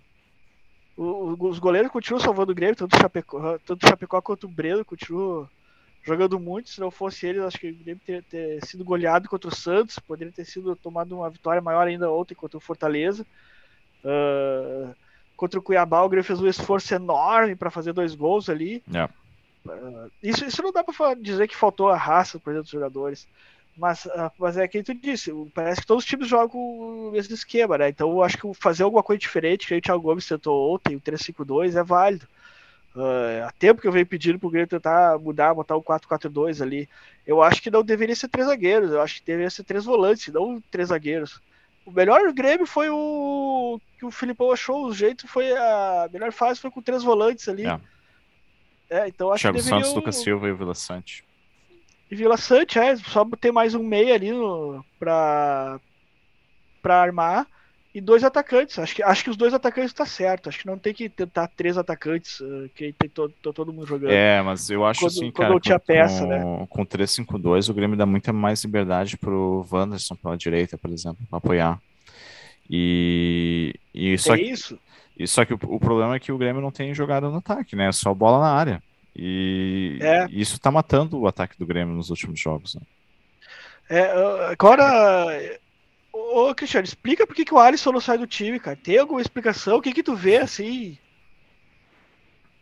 Os 0.96 1.58
goleiros 1.58 1.90
continuam 1.90 2.20
salvando 2.20 2.52
o 2.52 2.54
Grêmio, 2.54 2.76
tanto 2.76 2.94
o 2.94 3.00
Chapecó, 3.00 3.58
tanto 3.64 3.86
o 3.86 3.88
Chapecó 3.88 4.20
quanto 4.20 4.44
o 4.44 4.50
Breno 4.50 4.84
continuam 4.84 5.48
jogando 6.02 6.38
muito. 6.38 6.70
Se 6.70 6.80
não 6.80 6.90
fosse 6.90 7.26
eles, 7.26 7.42
acho 7.42 7.58
que 7.58 7.70
o 7.70 7.74
Grêmio 7.74 8.00
teria 8.04 8.22
ter 8.22 8.64
sido 8.64 8.84
goleado 8.84 9.28
contra 9.28 9.48
o 9.48 9.54
Santos, 9.54 9.98
poderia 9.98 10.32
ter 10.32 10.44
sido 10.44 10.74
tomado 10.76 11.16
uma 11.16 11.30
vitória 11.30 11.60
maior 11.60 11.86
ainda 11.86 12.10
ontem 12.10 12.34
contra 12.34 12.56
o 12.56 12.60
Fortaleza. 12.60 13.26
Uh, 14.04 14.94
contra 15.36 15.58
o 15.58 15.62
Cuiabá, 15.62 16.02
o 16.02 16.08
Grêmio 16.08 16.24
fez 16.24 16.40
um 16.40 16.46
esforço 16.46 16.94
enorme 16.94 17.54
para 17.54 17.70
fazer 17.70 17.92
dois 17.92 18.14
gols 18.14 18.48
ali. 18.48 18.82
Yeah. 18.88 19.12
Uh, 19.66 20.10
isso, 20.22 20.44
isso 20.44 20.62
não 20.62 20.72
dá 20.72 20.82
para 20.82 21.14
dizer 21.14 21.48
que 21.48 21.56
faltou 21.56 21.88
a 21.88 21.96
raça, 21.96 22.38
por 22.38 22.50
exemplo, 22.50 22.64
dos 22.64 22.72
jogadores. 22.72 23.28
Mas, 23.76 24.04
uh, 24.06 24.30
mas 24.38 24.56
é 24.56 24.66
que 24.66 24.82
tu 24.82 24.94
disse, 24.94 25.32
parece 25.54 25.80
que 25.80 25.86
todos 25.86 26.04
os 26.04 26.10
times 26.10 26.28
jogam 26.28 26.60
o 26.60 27.10
mesmo 27.12 27.34
esquema, 27.34 27.78
né? 27.78 27.88
Então 27.88 28.10
eu 28.10 28.22
acho 28.22 28.36
que 28.36 28.54
fazer 28.54 28.82
alguma 28.82 29.02
coisa 29.02 29.20
diferente, 29.20 29.66
que 29.66 29.74
o 29.74 29.80
Thiago 29.80 30.02
Gomes 30.02 30.26
tentou 30.26 30.74
ontem, 30.74 30.96
o 30.96 31.00
3-5-2, 31.00 31.76
é 31.76 31.82
válido. 31.82 32.26
Uh, 32.94 33.44
há 33.46 33.52
tempo 33.52 33.80
que 33.80 33.86
eu 33.86 33.92
venho 33.92 34.06
pedindo 34.06 34.38
pro 34.38 34.50
Grêmio 34.50 34.66
tentar 34.66 35.16
mudar, 35.18 35.54
botar 35.54 35.76
o 35.76 35.82
4-4-2 35.82 36.60
ali. 36.60 36.88
Eu 37.24 37.40
acho 37.40 37.62
que 37.62 37.70
não 37.70 37.84
deveria 37.84 38.16
ser 38.16 38.28
três 38.28 38.48
zagueiros, 38.48 38.90
eu 38.90 39.00
acho 39.00 39.20
que 39.20 39.26
deveria 39.26 39.50
ser 39.50 39.62
três 39.62 39.84
volantes, 39.84 40.32
não 40.32 40.60
três 40.70 40.88
zagueiros. 40.88 41.40
O 41.86 41.92
melhor 41.92 42.32
Grêmio 42.32 42.66
foi 42.66 42.90
o 42.90 43.80
que 43.96 44.04
o 44.04 44.10
Filipão 44.10 44.50
achou, 44.50 44.86
o 44.86 44.94
jeito 44.94 45.28
foi 45.28 45.52
a 45.52 46.08
melhor 46.12 46.32
fase 46.32 46.60
foi 46.60 46.70
com 46.70 46.82
três 46.82 47.02
volantes 47.02 47.48
ali. 47.48 47.64
É, 47.64 47.80
é 48.90 49.08
então 49.08 49.32
acho 49.32 49.42
Thiago 49.42 49.58
que 49.58 49.62
deveriam... 49.62 49.84
Santos, 49.84 49.96
Lucas 49.96 50.16
Silva 50.16 50.48
e 50.48 50.52
Vila 50.52 50.74
Sante. 50.74 51.24
E 52.10 52.16
Vila 52.16 52.36
Sante, 52.36 52.76
é, 52.76 52.96
só 52.96 53.24
ter 53.40 53.52
mais 53.52 53.72
um 53.72 53.84
meia 53.84 54.14
ali 54.14 54.32
no, 54.32 54.84
pra, 54.98 55.78
pra 56.82 57.00
armar 57.00 57.46
e 57.94 58.00
dois 58.00 58.22
atacantes. 58.22 58.78
Acho 58.78 58.94
que, 58.94 59.02
acho 59.02 59.24
que 59.24 59.30
os 59.30 59.36
dois 59.36 59.52
atacantes 59.52 59.92
tá 59.92 60.06
certo. 60.06 60.48
Acho 60.48 60.60
que 60.60 60.66
não 60.66 60.78
tem 60.78 60.94
que 60.94 61.08
tentar 61.08 61.48
três 61.48 61.76
atacantes, 61.76 62.40
uh, 62.40 62.70
que 62.74 62.92
tem 62.92 63.08
todo, 63.08 63.32
todo 63.42 63.72
mundo 63.72 63.86
jogando. 63.86 64.12
É, 64.12 64.40
mas 64.42 64.70
eu 64.70 64.84
acho 64.84 65.00
quando, 65.00 65.10
assim, 65.10 65.30
quando 65.30 65.48
cara, 65.48 65.60
tinha 65.60 65.78
com, 65.78 65.86
peça, 65.86 66.26
né? 66.26 66.66
com 66.68 66.86
3-5-2, 66.86 67.68
o 67.68 67.74
Grêmio 67.74 67.96
dá 67.96 68.06
muita 68.06 68.32
mais 68.32 68.62
liberdade 68.62 69.16
pro 69.16 69.66
Wanderson 69.70 70.14
pela 70.14 70.36
direita, 70.36 70.78
por 70.78 70.90
exemplo, 70.90 71.18
para 71.28 71.38
apoiar. 71.38 71.80
E, 72.68 73.74
e 73.92 74.16
só 74.16 74.36
que, 74.36 74.42
isso? 74.42 74.78
E 75.18 75.26
só 75.26 75.44
que 75.44 75.52
o, 75.52 75.58
o, 75.62 75.80
problema 75.80 76.14
é 76.14 76.20
que 76.20 76.30
o 76.30 76.38
Grêmio 76.38 76.62
não 76.62 76.70
tem 76.70 76.94
jogada 76.94 77.28
no 77.28 77.38
ataque, 77.38 77.74
né? 77.74 77.88
É 77.88 77.92
só 77.92 78.14
bola 78.14 78.38
na 78.38 78.52
área. 78.52 78.82
E 79.14 79.98
é. 80.00 80.26
isso 80.30 80.60
tá 80.60 80.70
matando 80.70 81.18
o 81.18 81.26
ataque 81.26 81.58
do 81.58 81.66
Grêmio 81.66 81.94
nos 81.94 82.10
últimos 82.10 82.38
jogos. 82.38 82.76
Né? 82.76 82.80
É, 83.90 84.52
agora 84.52 85.58
Ô, 86.12 86.54
Cristiano, 86.54 86.84
explica 86.84 87.26
por 87.26 87.34
que, 87.34 87.44
que 87.44 87.54
o 87.54 87.58
Alisson 87.58 87.92
não 87.92 88.00
sai 88.00 88.18
do 88.18 88.26
time, 88.26 88.58
cara. 88.58 88.76
Tem 88.76 88.98
alguma 88.98 89.20
explicação? 89.20 89.78
O 89.78 89.82
que 89.82 89.92
que 89.92 90.02
tu 90.02 90.14
vê, 90.14 90.38
assim? 90.38 90.98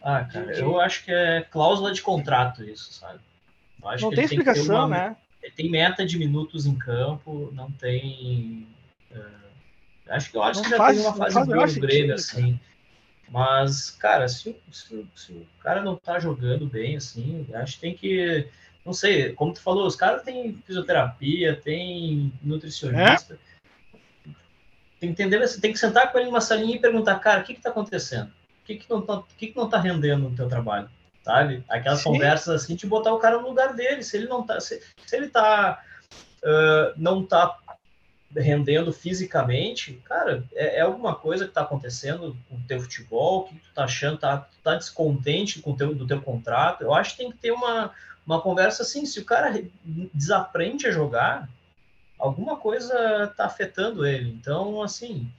Ah, 0.02 0.24
cara, 0.24 0.52
eu 0.52 0.80
acho 0.80 1.04
que 1.04 1.12
é 1.12 1.42
cláusula 1.42 1.92
de 1.92 2.02
contrato 2.02 2.62
isso, 2.62 2.92
sabe? 2.92 3.20
não 4.00 4.10
tem 4.10 4.24
explicação, 4.24 4.86
uma, 4.86 4.88
né? 4.88 5.16
Tem 5.56 5.70
meta 5.70 6.04
de 6.04 6.18
minutos 6.18 6.66
em 6.66 6.74
campo, 6.76 7.50
não 7.52 7.70
tem... 7.70 8.66
Uh, 9.10 10.10
acho 10.10 10.30
que 10.30 10.36
o 10.36 10.42
Alisson 10.42 10.64
já 10.64 10.76
faz, 10.76 10.96
tem 10.98 11.06
uma 11.06 11.16
fase 11.16 11.46
boa 11.46 11.66
no 11.66 11.80
Grêmio, 11.80 12.14
assim. 12.14 12.60
Mas, 13.30 13.90
cara, 13.90 14.28
se, 14.28 14.56
se, 14.70 15.06
se, 15.14 15.32
o 15.32 15.46
cara 15.62 15.82
não 15.82 15.96
tá 15.96 16.18
jogando 16.18 16.66
bem, 16.66 16.96
assim, 16.96 17.46
acho 17.54 17.74
que 17.74 17.80
tem 17.80 17.94
que 17.94 18.48
não 18.88 18.94
sei, 18.94 19.34
como 19.34 19.52
tu 19.52 19.60
falou, 19.60 19.86
os 19.86 19.94
caras 19.94 20.22
têm 20.22 20.62
fisioterapia, 20.64 21.60
tem 21.62 22.32
nutricionista. 22.42 23.34
É? 23.34 24.30
Tem 24.98 25.12
que 25.12 25.22
entender, 25.22 25.46
você 25.46 25.60
tem 25.60 25.74
que 25.74 25.78
sentar 25.78 26.10
com 26.10 26.18
ele 26.18 26.28
numa 26.28 26.40
salinha 26.40 26.74
e 26.74 26.80
perguntar, 26.80 27.18
cara, 27.18 27.42
o 27.42 27.44
que 27.44 27.52
está 27.52 27.68
acontecendo? 27.68 28.28
O 28.62 28.64
que, 28.64 28.76
que 28.76 28.88
não 28.88 29.00
está 29.00 29.22
que 29.36 29.48
que 29.48 29.56
não 29.56 29.68
tá 29.68 29.78
rendendo 29.78 30.30
no 30.30 30.34
teu 30.34 30.48
trabalho? 30.48 30.88
Sabe? 31.22 31.62
Aquelas 31.68 32.00
Sim. 32.00 32.12
conversas 32.12 32.62
assim 32.62 32.74
de 32.74 32.86
botar 32.86 33.12
o 33.12 33.18
cara 33.18 33.38
no 33.38 33.46
lugar 33.46 33.74
dele. 33.74 34.02
Se 34.02 34.16
ele 34.16 34.26
não 34.26 34.42
tá, 34.42 34.58
se, 34.58 34.82
se 35.04 35.16
ele 35.16 35.28
tá, 35.28 35.84
uh, 36.42 36.94
não 36.96 37.22
tá 37.22 37.58
rendendo 38.34 38.90
fisicamente, 38.90 40.00
cara, 40.06 40.42
é, 40.54 40.78
é 40.78 40.80
alguma 40.80 41.14
coisa 41.14 41.44
que 41.44 41.50
está 41.50 41.60
acontecendo 41.60 42.34
com 42.48 42.56
o 42.56 42.62
teu 42.66 42.80
futebol, 42.80 43.44
que 43.44 43.54
tu 43.54 43.70
tá 43.74 43.84
achando, 43.84 44.16
tá, 44.16 44.38
tu 44.38 44.56
tá 44.62 44.76
descontente 44.76 45.60
com 45.60 45.72
o 45.72 45.76
teu, 45.76 45.94
do 45.94 46.06
teu 46.06 46.22
contrato. 46.22 46.82
Eu 46.82 46.94
acho 46.94 47.10
que 47.10 47.18
tem 47.18 47.30
que 47.30 47.36
ter 47.36 47.52
uma, 47.52 47.92
uma 48.28 48.42
conversa 48.42 48.82
assim, 48.82 49.06
se 49.06 49.18
o 49.20 49.24
cara 49.24 49.64
desaprende 50.12 50.86
a 50.86 50.90
jogar, 50.90 51.48
alguma 52.18 52.58
coisa 52.58 53.24
está 53.24 53.46
afetando 53.46 54.06
ele. 54.06 54.28
Então, 54.28 54.82
assim, 54.82 55.32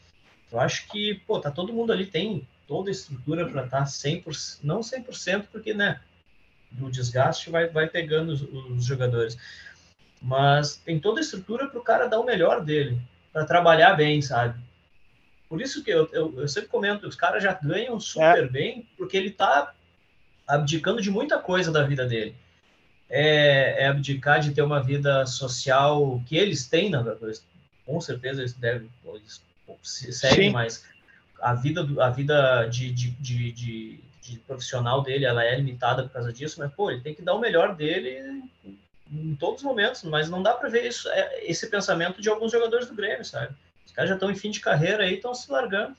eu 0.52 0.60
acho 0.60 0.88
que, 0.88 1.14
pô, 1.28 1.40
tá 1.40 1.52
todo 1.52 1.72
mundo 1.72 1.94
ali 1.94 2.08
tem 2.08 2.48
toda 2.68 2.90
a 2.90 2.92
estrutura 2.92 3.48
para 3.48 3.66
estar 3.66 3.82
tá 3.82 3.86
100%, 3.86 4.62
não 4.64 4.80
100%, 4.80 5.46
porque, 5.52 5.72
né, 5.72 6.02
o 6.82 6.90
desgaste 6.90 7.52
vai, 7.52 7.68
vai 7.68 7.88
pegando 7.88 8.32
os, 8.32 8.42
os 8.42 8.86
jogadores. 8.86 9.38
Mas 10.20 10.78
tem 10.78 11.00
toda 11.00 11.20
a 11.20 11.22
estrutura 11.22 11.68
para 11.68 11.80
o 11.80 11.84
cara 11.84 12.08
dar 12.08 12.20
o 12.20 12.26
melhor 12.26 12.66
dele, 12.66 13.00
para 13.32 13.46
trabalhar 13.46 13.94
bem, 13.94 14.20
sabe? 14.20 14.60
Por 15.48 15.62
isso 15.62 15.84
que 15.84 15.92
eu, 15.92 16.10
eu, 16.12 16.42
eu 16.42 16.48
sempre 16.48 16.70
comento, 16.70 17.08
os 17.08 17.16
caras 17.16 17.44
já 17.44 17.54
ganham 17.54 18.00
super 18.00 18.46
é. 18.46 18.48
bem, 18.48 18.90
porque 18.98 19.16
ele 19.16 19.30
está 19.30 19.76
abdicando 20.48 21.04
de 21.04 21.12
muita 21.12 21.38
coisa 21.38 21.72
da 21.72 21.84
vida 21.84 22.08
dele 22.08 22.36
é, 23.10 23.84
é 23.84 23.88
abdicar 23.88 24.40
de 24.40 24.52
ter 24.52 24.62
uma 24.62 24.82
vida 24.82 25.26
social 25.26 26.22
que 26.26 26.38
eles 26.38 26.68
têm, 26.68 26.90
na 26.90 27.02
verdade. 27.02 27.40
Com 27.86 28.00
certeza 28.00 28.42
eles 28.42 28.54
devem, 28.54 28.90
eles 29.06 29.42
seguem, 30.16 30.50
Sim. 30.50 30.52
mas 30.52 30.86
a 31.42 31.54
vida, 31.54 31.88
a 32.00 32.10
vida 32.10 32.66
de, 32.66 32.92
de, 32.92 33.12
de, 33.12 33.52
de, 33.52 34.00
de 34.22 34.38
profissional 34.40 35.02
dele 35.02 35.26
ela 35.26 35.44
é 35.44 35.56
limitada 35.56 36.04
por 36.04 36.12
causa 36.12 36.32
disso, 36.32 36.60
mas 36.60 36.72
pô, 36.74 36.92
ele 36.92 37.02
tem 37.02 37.16
que 37.16 37.22
dar 37.22 37.34
o 37.34 37.40
melhor 37.40 37.76
dele 37.76 38.44
em 39.12 39.36
todos 39.36 39.62
os 39.62 39.64
momentos, 39.64 40.04
mas 40.04 40.30
não 40.30 40.44
dá 40.44 40.54
para 40.54 40.70
ver 40.70 40.86
isso, 40.86 41.10
é, 41.10 41.44
esse 41.44 41.68
pensamento 41.68 42.22
de 42.22 42.30
alguns 42.30 42.52
jogadores 42.52 42.88
do 42.88 42.96
Grêmio, 42.96 43.26
sabe? 43.26 43.56
Os 43.86 43.92
caras 43.92 44.10
já 44.10 44.16
estão 44.16 44.30
em 44.30 44.36
fim 44.36 44.52
de 44.52 44.60
carreira 44.60 45.04
aí, 45.04 45.16
estão 45.16 45.34
se 45.34 45.52
largando. 45.52 45.98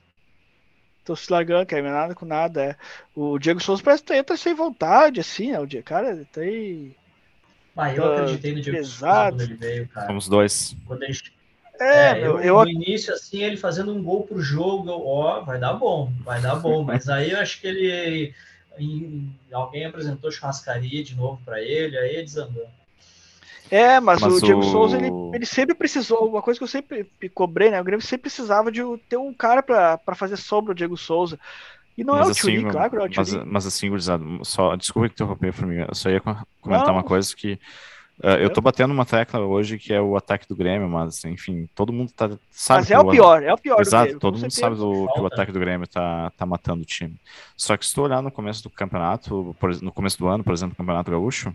Estão 1.00 1.16
se 1.16 1.32
largando, 1.32 1.66
quer 1.66 1.82
nada 1.82 2.14
com 2.14 2.24
nada. 2.24 2.62
É. 2.62 2.76
O 3.14 3.38
Diego 3.38 3.60
Souza 3.60 3.82
parece 3.82 4.04
que 4.04 4.14
entra 4.14 4.36
sem 4.36 4.54
vontade, 4.54 5.18
assim, 5.18 5.50
né? 5.50 5.58
O 5.58 5.66
dia, 5.66 5.82
cara, 5.82 6.24
tem. 6.32 6.94
Ah, 7.80 7.94
eu 7.94 8.12
acreditei 8.12 8.54
no 8.54 8.60
Diego 8.60 8.78
pesado. 8.78 9.36
quando 9.36 9.40
ele 9.40 9.54
veio, 9.54 9.88
cara. 9.88 10.06
Somos 10.06 10.28
dois. 10.28 10.76
Quando 10.86 11.02
ele... 11.02 11.18
É, 11.80 12.10
é, 12.10 12.26
eu, 12.26 12.38
eu, 12.40 12.62
no 12.62 12.68
início, 12.68 13.14
assim, 13.14 13.42
ele 13.42 13.56
fazendo 13.56 13.94
um 13.94 14.02
gol 14.02 14.24
pro 14.24 14.42
jogo, 14.42 14.90
eu, 14.90 15.06
ó, 15.06 15.40
vai 15.40 15.58
dar 15.58 15.72
bom, 15.72 16.12
vai 16.22 16.38
dar 16.38 16.56
bom. 16.56 16.82
Mas 16.82 17.08
aí 17.08 17.30
eu 17.30 17.38
acho 17.38 17.58
que 17.58 17.66
ele. 17.66 18.34
Em, 18.78 19.34
alguém 19.50 19.86
apresentou 19.86 20.30
churrascaria 20.30 21.02
de 21.02 21.16
novo 21.16 21.40
para 21.42 21.62
ele, 21.62 21.96
aí 21.96 22.16
ele 22.16 22.24
desandou. 22.24 22.68
É, 23.70 23.98
mas, 23.98 24.20
mas 24.20 24.34
o 24.34 24.40
Diego 24.42 24.60
o... 24.60 24.64
Souza, 24.64 24.98
ele, 24.98 25.10
ele 25.32 25.46
sempre 25.46 25.74
precisou, 25.74 26.28
uma 26.28 26.42
coisa 26.42 26.58
que 26.58 26.64
eu 26.64 26.68
sempre 26.68 27.08
cobrei, 27.32 27.70
né? 27.70 27.80
O 27.80 27.84
Grêmio 27.84 28.04
sempre 28.04 28.22
precisava 28.22 28.70
de 28.70 28.82
ter 29.08 29.16
um 29.16 29.32
cara 29.32 29.62
para 29.62 30.14
fazer 30.14 30.36
sombra 30.36 30.72
o 30.72 30.74
Diego 30.74 30.96
Souza. 30.98 31.38
E 31.96 32.04
não 32.04 32.14
mas 32.14 32.26
é 32.26 32.28
o 32.28 32.30
assim, 32.30 32.62
claro, 32.68 32.96
é 32.96 33.06
o 33.06 33.10
mas, 33.14 33.34
mas, 33.44 33.66
assim, 33.66 33.88
gurizado, 33.88 34.40
só, 34.42 34.74
desculpa 34.76 35.06
interromper, 35.06 35.52
Formiga, 35.52 35.86
eu 35.88 35.94
só 35.94 36.08
ia 36.08 36.20
comentar 36.20 36.86
não. 36.86 36.94
uma 36.94 37.02
coisa 37.02 37.34
que 37.36 37.58
uh, 38.22 38.38
eu 38.40 38.48
tô 38.50 38.60
batendo 38.60 38.92
uma 38.92 39.04
tecla 39.04 39.40
hoje 39.40 39.78
que 39.78 39.92
é 39.92 40.00
o 40.00 40.16
ataque 40.16 40.48
do 40.48 40.56
Grêmio, 40.56 40.88
mas 40.88 41.24
enfim, 41.24 41.68
todo 41.74 41.92
mundo 41.92 42.10
tá, 42.12 42.30
sabe. 42.50 42.80
Mas 42.80 42.90
é 42.90 42.98
o 42.98 43.10
pior, 43.10 43.42
é 43.42 43.52
o 43.52 43.58
pior 43.58 43.80
Exato, 43.80 44.04
Grêmio, 44.04 44.20
todo 44.20 44.38
mundo 44.38 44.50
sabe 44.50 44.76
do, 44.76 45.08
que 45.12 45.20
o 45.20 45.26
ataque 45.26 45.52
do 45.52 45.60
Grêmio 45.60 45.86
tá, 45.86 46.32
tá 46.36 46.46
matando 46.46 46.82
o 46.82 46.86
time. 46.86 47.16
Só 47.56 47.76
que 47.76 47.84
se 47.84 47.94
tu 47.94 48.02
olhar 48.02 48.22
no 48.22 48.30
começo 48.30 48.62
do 48.62 48.70
campeonato, 48.70 49.54
por, 49.58 49.82
no 49.82 49.92
começo 49.92 50.18
do 50.18 50.28
ano, 50.28 50.42
por 50.42 50.54
exemplo, 50.54 50.70
no 50.70 50.76
Campeonato 50.76 51.10
Gaúcho, 51.10 51.54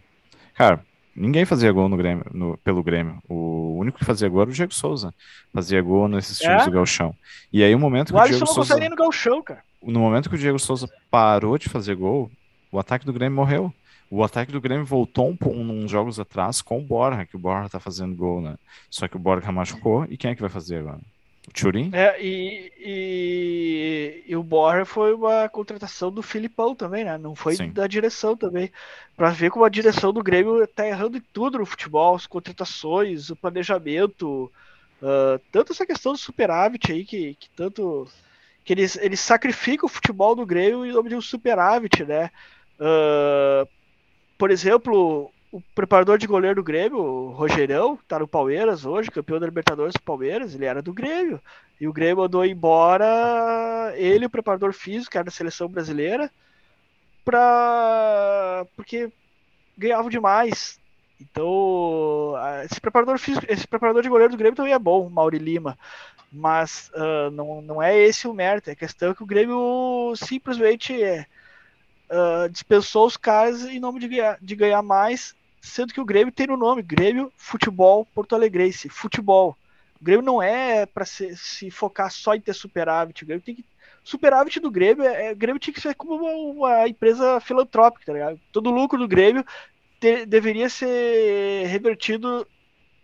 cara, 0.54 0.84
Ninguém 1.16 1.46
fazia 1.46 1.72
gol 1.72 1.88
no 1.88 1.96
Grêmio, 1.96 2.26
no, 2.34 2.58
pelo 2.58 2.84
Grêmio. 2.84 3.20
O 3.30 3.78
único 3.80 3.98
que 3.98 4.04
fazia 4.04 4.28
gol 4.28 4.42
era 4.42 4.50
o 4.50 4.54
Diego 4.54 4.74
Souza. 4.74 5.14
Fazia 5.54 5.82
gol 5.82 6.10
nesses 6.10 6.38
times 6.38 6.64
é? 6.64 6.66
do 6.66 6.72
Galchão. 6.72 7.16
E 7.54 7.64
aí 7.64 7.74
o 7.74 7.80
momento 7.80 8.12
que 8.12 8.20
o, 8.20 8.22
o 8.22 8.26
Diego 8.26 8.46
Souza... 8.46 8.78
não 8.78 8.90
no 8.90 8.96
Galchão, 8.98 9.42
cara. 9.42 9.64
No 9.86 10.00
momento 10.00 10.30
que 10.30 10.36
o 10.36 10.40
Diego 10.40 10.60
Souza 10.60 10.90
parou 11.10 11.58
de 11.58 11.70
fazer 11.70 11.96
gol, 11.96 12.32
o 12.72 12.80
ataque 12.80 13.06
do 13.06 13.14
Grêmio 13.14 13.36
morreu. 13.36 13.74
O 14.10 14.24
ataque 14.24 14.52
do 14.52 14.62
Grêmio 14.62 14.86
voltou 14.86 15.30
um, 15.30 15.38
um, 15.50 15.84
uns 15.84 15.92
jogos 15.92 16.20
atrás 16.20 16.62
com 16.62 16.80
o 16.80 16.82
Borja, 16.82 17.26
que 17.26 17.36
o 17.36 17.40
Borja 17.40 17.70
tá 17.70 17.80
fazendo 17.80 18.16
gol, 18.16 18.42
né? 18.42 18.56
Só 18.90 19.08
que 19.08 19.16
o 19.16 19.20
Borja 19.20 19.52
machucou, 19.52 20.06
e 20.10 20.18
quem 20.18 20.32
é 20.32 20.36
que 20.36 20.42
vai 20.42 20.50
fazer 20.50 20.78
agora? 20.78 21.00
O 21.48 21.52
Turin? 21.52 21.92
É, 21.94 22.22
e, 22.22 22.72
e, 22.80 24.24
e, 24.28 24.36
o 24.36 24.44
Borja 24.44 24.86
foi 24.86 25.14
uma 25.14 25.48
contratação 25.50 26.12
do 26.12 26.22
Filipão 26.24 26.76
também, 26.76 27.04
né? 27.04 27.18
Não 27.18 27.36
foi 27.36 27.56
Sim. 27.56 27.72
da 27.72 27.88
direção 27.88 28.36
também. 28.36 28.72
Para 29.16 29.30
ver 29.30 29.52
como 29.52 29.66
a 29.66 29.70
direção 29.70 30.12
do 30.12 30.24
Grêmio 30.24 30.66
tá 30.68 30.88
errando 30.88 31.18
em 31.18 31.24
tudo 31.34 31.60
no 31.60 31.66
futebol, 31.66 32.16
as 32.16 32.26
contratações, 32.26 33.30
o 33.30 33.36
planejamento, 33.36 34.52
uh, 35.02 35.40
tanto 35.52 35.72
essa 35.72 35.86
questão 35.86 36.14
do 36.14 36.18
superávit 36.18 36.92
aí, 36.92 37.06
que, 37.06 37.36
que 37.36 37.50
tanto. 37.50 38.08
Que 38.66 38.74
eles, 38.74 38.98
eles 38.98 39.20
sacrificam 39.20 39.86
o 39.86 39.90
futebol 39.90 40.36
do 40.36 40.46
Grêmio 40.46 40.86
em 40.86 40.92
nome 40.92 41.10
de 41.10 41.16
um 41.16 41.22
superávit, 41.22 42.04
né? 42.04 42.32
Uh, 42.80 43.70
por 44.38 44.50
exemplo, 44.50 45.32
o 45.52 45.62
preparador 45.76 46.18
de 46.18 46.26
goleiro 46.26 46.56
do 46.56 46.64
Grêmio, 46.64 46.98
o 46.98 47.30
Rogerão, 47.30 47.98
tá 48.08 48.18
no 48.18 48.28
Palmeiras 48.28 48.84
hoje, 48.84 49.12
campeão 49.12 49.40
da 49.40 49.46
Libertadores 49.46 49.94
do 49.94 50.02
Palmeiras, 50.02 50.56
ele 50.56 50.66
era 50.66 50.82
do 50.82 50.92
Grêmio. 50.92 51.40
E 51.80 51.88
o 51.88 51.94
Grêmio 51.94 52.18
mandou 52.18 52.44
embora 52.44 53.94
ele, 53.96 54.26
o 54.26 54.30
preparador 54.30 54.74
físico, 54.74 55.12
que 55.12 55.18
era 55.18 55.26
da 55.26 55.32
seleção 55.32 55.68
brasileira, 55.70 56.32
pra... 57.24 58.66
porque 58.76 59.12
ganhavam 59.78 60.10
demais. 60.10 60.80
Então, 61.20 62.34
esse 62.64 62.80
preparador 62.80 63.18
físico, 63.18 63.46
esse 63.50 63.68
preparador 63.68 64.02
de 64.02 64.10
goleiro 64.10 64.32
do 64.32 64.38
Grêmio 64.38 64.56
também 64.56 64.74
é 64.74 64.80
bom, 64.80 65.10
Mauri 65.10 65.38
Lima. 65.38 65.78
Mas 66.32 66.92
uh, 66.94 67.32
não, 67.32 67.62
não 67.62 67.82
é 67.82 67.98
esse 67.98 68.28
o 68.28 68.34
mérito. 68.34 68.70
É 68.70 68.74
a 68.74 68.76
questão 68.76 69.12
é 69.12 69.16
que 69.16 69.24
o 69.24 69.28
Grêmio 69.28 70.14
simplesmente 70.18 70.94
uh, 70.94 72.50
dispensou 72.50 73.06
os 73.06 73.16
caras 73.16 73.64
em 73.64 73.80
nome 73.80 74.00
de 74.00 74.08
ganhar, 74.10 74.38
de 74.42 74.56
ganhar 74.56 74.82
mais 74.82 75.34
sendo 75.66 75.94
que 75.94 76.02
o 76.02 76.06
Grêmio 76.06 76.32
tem 76.32 76.48
no 76.48 76.56
nome 76.56 76.82
Grêmio 76.82 77.32
Futebol 77.36 78.06
Porto 78.14 78.36
Alegrense, 78.36 78.88
futebol. 78.88 79.58
O 80.00 80.04
Grêmio 80.04 80.24
não 80.24 80.42
é 80.42 80.86
para 80.86 81.06
se, 81.06 81.36
se, 81.36 81.72
focar 81.72 82.12
só 82.12 82.36
em 82.36 82.42
ter 82.42 82.54
superávit. 82.54 83.24
O 83.24 83.26
Grêmio 83.26 83.44
tem 83.44 83.56
que 83.56 83.66
superávit 84.04 84.60
do 84.60 84.70
Grêmio, 84.70 85.04
é, 85.04 85.30
é, 85.30 85.32
o 85.32 85.36
Grêmio 85.36 85.60
tinha 85.60 85.74
que 85.74 85.82
ser 85.82 85.96
como 85.96 86.16
uma, 86.16 86.32
uma 86.32 86.88
empresa 86.88 87.40
filantrópica, 87.40 88.06
tá 88.06 88.14
ligado? 88.14 88.40
Todo 88.52 88.70
o 88.70 88.74
lucro 88.74 89.00
do 89.00 89.08
Grêmio 89.08 89.44
te, 90.00 90.26
deveria 90.26 90.70
ser 90.70 91.68
revertido 91.68 92.48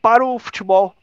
para 0.01 0.25
o 0.25 0.39
futebol. 0.39 0.95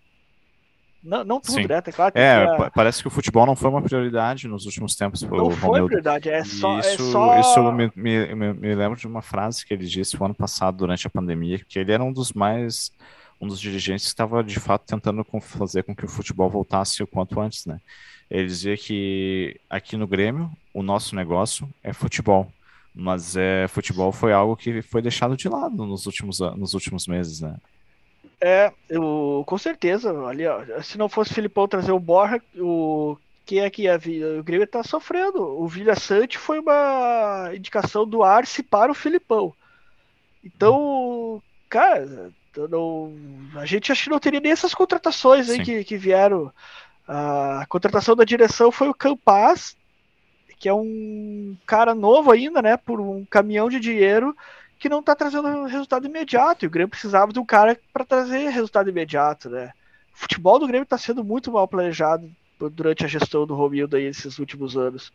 Não, 1.03 1.25
não 1.25 1.41
tudo, 1.41 1.55
Sim. 1.55 1.67
né? 1.67 1.81
Tá 1.81 1.93
claro 1.93 2.13
é, 2.17 2.57
que... 2.57 2.71
parece 2.75 3.01
que 3.01 3.09
o 3.09 3.11
futebol 3.11 3.47
não 3.47 3.55
foi 3.55 3.71
uma 3.71 3.81
prioridade 3.81 4.49
nos 4.49 4.67
últimos 4.67 4.97
tempos. 4.97 5.23
Não 5.23 5.51
foi 5.51 5.87
prioridade, 5.87 6.29
é 6.29 6.45
só. 6.45 6.81
Isso, 6.81 6.89
é 6.89 6.97
só... 6.97 7.41
isso 7.41 7.73
me, 7.73 7.91
me, 7.95 8.53
me, 8.53 8.75
lembro 8.75 8.99
de 8.99 9.07
uma 9.07 9.23
frase 9.23 9.65
que 9.65 9.73
ele 9.73 9.87
disse 9.87 10.21
o 10.21 10.25
ano 10.25 10.35
passado, 10.35 10.79
durante 10.79 11.07
a 11.07 11.11
pandemia, 11.11 11.61
que 11.67 11.79
ele 11.79 11.93
era 11.93 12.03
um 12.03 12.13
dos 12.13 12.33
mais. 12.33 12.93
um 13.41 13.47
dos 13.47 13.61
dirigentes 13.61 14.07
que 14.07 14.11
estava 14.11 14.43
de 14.43 14.59
fato 14.59 14.87
tentando 14.87 15.25
fazer 15.41 15.85
com 15.85 15.95
que 15.95 16.05
o 16.05 16.09
futebol 16.09 16.51
voltasse 16.51 17.03
o 17.03 17.07
quanto 17.07 17.41
antes, 17.41 17.65
né? 17.65 17.81
Ele 18.31 18.47
dizia 18.47 18.77
que 18.77 19.59
aqui 19.71 19.97
no 19.97 20.07
Grêmio, 20.07 20.51
o 20.75 20.83
nosso 20.83 21.15
negócio 21.15 21.69
é 21.83 21.93
futebol. 21.93 22.53
Mas 23.01 23.37
é, 23.37 23.69
futebol 23.69 24.11
foi 24.11 24.33
algo 24.33 24.57
que 24.57 24.83
foi 24.83 25.01
deixado 25.01 25.37
de 25.37 25.49
lado 25.49 25.87
nos 25.87 26.05
últimos, 26.05 26.41
nos 26.41 26.75
últimos 26.75 27.07
meses, 27.07 27.41
né? 27.41 27.57
É, 28.41 28.73
eu, 28.89 29.45
com 29.47 29.57
certeza. 29.57 30.11
Ali, 30.27 30.45
ó, 30.49 30.61
se 30.83 30.99
não 30.99 31.09
fosse 31.09 31.31
o 31.31 31.35
Filipão 31.35 31.69
trazer 31.69 31.93
o 31.93 32.01
Borja, 32.01 32.43
o 32.57 33.17
quem 33.47 33.61
é 33.61 33.71
que 33.71 33.85
ia 33.85 33.97
vir? 33.97 34.25
O 34.41 34.43
Grêmio 34.43 34.67
tá 34.67 34.83
sofrendo. 34.83 35.41
O 35.41 35.67
Vilha 35.69 35.95
Sante 35.95 36.37
foi 36.37 36.59
uma 36.59 37.53
indicação 37.55 38.07
do 38.07 38.25
Arce 38.25 38.65
para 38.65 38.91
o 38.91 38.95
Filipão. 38.95 39.55
Então, 40.45 41.41
cara, 41.69 42.31
não, 42.69 43.15
a 43.55 43.65
gente 43.65 43.93
acho 43.93 44.05
que 44.05 44.11
não 44.11 44.19
teria 44.19 44.41
nem 44.41 44.53
essas 44.53 44.75
contratações 44.75 45.49
aí 45.49 45.65
que, 45.65 45.85
que 45.85 45.97
vieram. 45.97 46.53
A 47.07 47.65
contratação 47.69 48.15
da 48.15 48.25
direção 48.25 48.71
foi 48.71 48.89
o 48.89 48.95
Campaz, 48.95 49.78
que 50.59 50.69
é 50.69 50.75
um 50.75 51.57
cara 51.67 51.95
novo 51.95 52.31
ainda, 52.31 52.61
né? 52.61 52.77
Por 52.77 53.01
um 53.01 53.25
caminhão 53.25 53.69
de 53.69 53.79
dinheiro 53.79 54.37
que 54.79 54.89
não 54.89 55.01
está 55.01 55.15
trazendo 55.15 55.65
resultado 55.65 56.07
imediato. 56.07 56.65
E 56.65 56.69
o 56.69 56.71
Grêmio 56.71 56.91
precisava 56.91 57.33
de 57.33 57.39
um 57.39 57.45
cara 57.45 57.79
para 57.93 58.05
trazer 58.05 58.49
resultado 58.49 58.89
imediato, 58.89 59.49
né? 59.49 59.73
O 60.15 60.19
futebol 60.19 60.59
do 60.59 60.67
Grêmio 60.67 60.85
está 60.85 60.99
sendo 60.99 61.25
muito 61.25 61.53
mal 61.53 61.67
planejado 61.69 62.31
durante 62.73 63.05
a 63.05 63.09
gestão 63.09 63.47
do 63.47 63.55
Romildo 63.55 63.97
aí 63.97 64.05
esses 64.05 64.39
últimos 64.39 64.77
anos. 64.77 65.13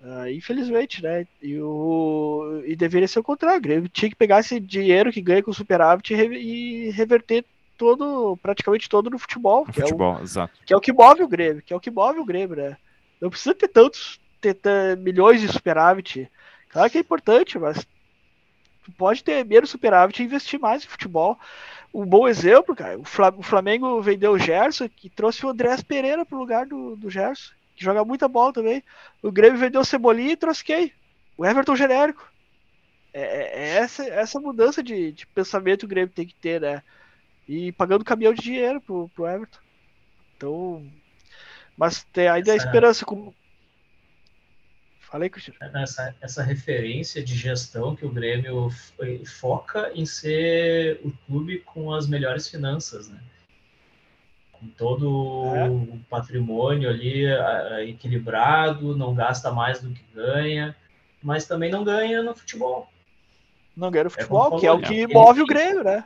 Uh, 0.00 0.30
infelizmente, 0.30 1.02
né? 1.02 1.26
E, 1.42 1.60
o, 1.60 2.62
e 2.64 2.74
deveria 2.74 3.08
ser 3.08 3.18
o 3.18 3.24
contrário. 3.24 3.58
O 3.58 3.62
Grêmio 3.62 3.88
tinha 3.88 4.08
que 4.08 4.16
pegar 4.16 4.40
esse 4.40 4.58
dinheiro 4.58 5.12
que 5.12 5.20
ganha 5.20 5.42
com 5.42 5.50
o 5.50 5.54
superávit 5.54 6.12
e, 6.12 6.16
re, 6.16 6.38
e 6.38 6.90
reverter 6.90 7.44
todo, 7.76 8.36
praticamente 8.42 8.88
todo 8.88 9.10
no 9.10 9.18
futebol. 9.18 9.64
No 9.66 9.72
que 9.72 9.80
futebol, 9.80 10.16
é 10.16 10.20
o, 10.20 10.22
exato. 10.22 10.58
Que 10.64 10.72
é 10.72 10.76
o 10.76 10.80
que 10.80 10.92
move 10.92 11.22
o 11.22 11.28
Grêmio, 11.28 11.62
que 11.62 11.72
é 11.72 11.76
o 11.76 11.80
que 11.80 11.90
move 11.90 12.20
o 12.20 12.24
Grêmio, 12.24 12.56
né? 12.56 12.76
Não 13.20 13.28
precisa 13.28 13.54
ter 13.54 13.68
tantos 13.68 14.18
ter, 14.40 14.54
ter 14.54 14.96
milhões 14.96 15.40
de 15.40 15.48
superávit. 15.48 16.30
Claro 16.70 16.90
que 16.90 16.98
é 16.98 17.00
importante, 17.00 17.58
mas 17.58 17.86
pode 18.96 19.22
ter 19.22 19.44
menos 19.44 19.70
superávit 19.70 20.22
e 20.22 20.24
investir 20.24 20.58
mais 20.58 20.84
em 20.84 20.88
futebol. 20.88 21.38
Um 21.92 22.06
bom 22.06 22.28
exemplo, 22.28 22.74
cara, 22.74 22.98
o 22.98 23.42
Flamengo 23.42 24.00
vendeu 24.00 24.32
o 24.32 24.38
Gerson 24.38 24.88
e 25.02 25.10
trouxe 25.10 25.44
o 25.44 25.48
Andrés 25.48 25.82
Pereira 25.82 26.24
pro 26.24 26.38
lugar 26.38 26.64
do, 26.66 26.94
do 26.96 27.10
Gerson, 27.10 27.52
que 27.74 27.84
joga 27.84 28.04
muita 28.04 28.28
bola 28.28 28.52
também. 28.52 28.82
O 29.20 29.32
Grêmio 29.32 29.58
vendeu 29.58 29.80
o 29.80 29.84
Cebolinha 29.84 30.32
e 30.32 30.36
trouxe 30.36 30.62
quem? 30.62 30.92
O 31.36 31.44
Everton 31.44 31.74
genérico. 31.74 32.30
É, 33.12 33.22
é, 33.22 33.58
é 33.58 33.68
essa, 33.78 34.04
essa 34.04 34.38
mudança 34.38 34.82
de, 34.82 35.10
de 35.10 35.26
pensamento 35.26 35.80
que 35.80 35.86
o 35.86 35.88
Grêmio 35.88 36.14
tem 36.14 36.26
que 36.26 36.34
ter, 36.34 36.60
né? 36.60 36.82
E 37.48 37.72
pagando 37.72 38.04
caminhão 38.04 38.32
de 38.32 38.42
dinheiro 38.42 38.80
pro, 38.80 39.08
pro 39.08 39.26
Everton. 39.26 39.58
Então. 40.36 40.86
Mas 41.76 42.04
tem 42.12 42.28
ainda 42.28 42.52
a 42.52 42.56
esperança. 42.56 43.04
Com, 43.04 43.34
Falei, 45.10 45.28
Cristiano. 45.28 45.58
Essa, 45.76 46.14
essa 46.20 46.42
referência 46.42 47.22
de 47.22 47.34
gestão 47.34 47.96
que 47.96 48.06
o 48.06 48.10
Grêmio 48.10 48.70
foca 49.26 49.90
em 49.92 50.06
ser 50.06 51.00
o 51.04 51.10
clube 51.26 51.58
com 51.58 51.92
as 51.92 52.06
melhores 52.06 52.48
finanças, 52.48 53.08
né? 53.08 53.18
Com 54.52 54.68
todo 54.68 55.46
é. 55.56 55.68
o 55.68 55.98
patrimônio 56.08 56.88
ali 56.88 57.24
equilibrado, 57.88 58.96
não 58.96 59.12
gasta 59.12 59.50
mais 59.50 59.82
do 59.82 59.90
que 59.90 60.04
ganha, 60.14 60.76
mas 61.20 61.44
também 61.44 61.72
não 61.72 61.82
ganha 61.82 62.22
no 62.22 62.32
futebol. 62.32 62.88
Não 63.76 63.90
ganha 63.90 64.04
no 64.04 64.08
é 64.08 64.10
futebol, 64.10 64.56
é 64.56 64.60
que 64.60 64.66
é 64.66 64.72
o 64.72 64.80
que 64.80 65.06
move 65.08 65.42
o 65.42 65.46
Grêmio, 65.46 65.82
né? 65.82 66.04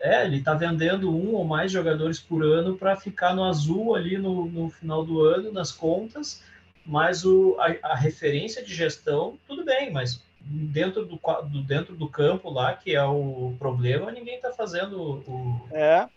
É, 0.00 0.24
ele 0.24 0.36
está 0.36 0.54
vendendo 0.54 1.10
um 1.10 1.34
ou 1.34 1.44
mais 1.44 1.72
jogadores 1.72 2.20
por 2.20 2.44
ano 2.44 2.76
para 2.76 2.94
ficar 2.94 3.34
no 3.34 3.42
azul 3.42 3.96
ali 3.96 4.16
no, 4.16 4.46
no 4.46 4.70
final 4.70 5.04
do 5.04 5.22
ano, 5.22 5.50
nas 5.50 5.72
contas, 5.72 6.40
mas 6.88 7.22
o, 7.22 7.54
a, 7.60 7.92
a, 7.92 7.94
referência 7.94 8.64
de 8.64 8.74
gestão, 8.74 9.38
tudo 9.46 9.62
bem, 9.62 9.92
mas 9.92 10.24
dentro 10.40 11.04
do, 11.04 11.20
do, 11.44 11.62
dentro 11.62 11.94
do 11.94 12.08
campo 12.08 12.48
lá, 12.48 12.72
que 12.72 12.96
é 12.96 13.04
o 13.04 13.54
problema, 13.58 14.10
ninguém 14.10 14.36
está 14.36 14.54
fazendo 14.54 14.98
o. 14.98 15.68
É. 15.70 16.08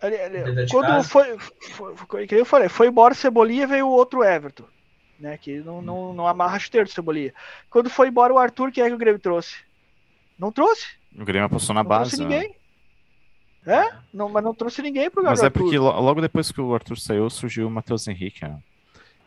Ali, 0.00 0.16
ali, 0.16 0.68
quando 0.70 1.02
foi, 1.02 1.36
foi, 1.38 1.96
foi, 1.96 2.26
que 2.28 2.36
eu 2.36 2.46
falei, 2.46 2.68
foi 2.68 2.86
embora 2.86 3.12
Cebolinha 3.12 3.66
veio 3.66 3.88
o 3.88 3.92
outro 3.92 4.22
Everton, 4.22 4.64
né? 5.18 5.36
Que 5.36 5.58
não, 5.58 5.82
não, 5.82 6.14
não 6.14 6.26
amarra 6.28 6.60
chuteiro 6.60 6.86
de 6.86 6.92
Cebolinha. 6.92 7.34
Quando 7.68 7.90
foi 7.90 8.06
embora 8.06 8.32
o 8.32 8.38
Arthur, 8.38 8.70
quem 8.70 8.84
é 8.84 8.86
que 8.86 8.94
o 8.94 8.98
Grêmio 8.98 9.20
trouxe? 9.20 9.56
Não 10.38 10.52
trouxe? 10.52 10.86
O 11.14 11.24
Grêmio 11.24 11.46
apostou 11.46 11.74
na 11.74 11.82
não 11.82 11.88
base. 11.88 12.16
Trouxe 12.16 12.24
né? 12.24 12.38
ninguém. 12.38 12.56
É, 13.66 13.92
não, 14.14 14.28
mas 14.28 14.44
não 14.44 14.54
trouxe 14.54 14.80
ninguém 14.80 15.10
pro 15.10 15.22
Mas 15.22 15.42
é 15.42 15.50
porque 15.50 15.76
logo 15.76 16.20
depois 16.20 16.50
que 16.50 16.60
o 16.60 16.72
Arthur 16.72 16.98
saiu, 16.98 17.28
surgiu 17.28 17.66
o 17.66 17.70
Matheus 17.70 18.08
Henrique. 18.08 18.42
Né? 18.42 18.58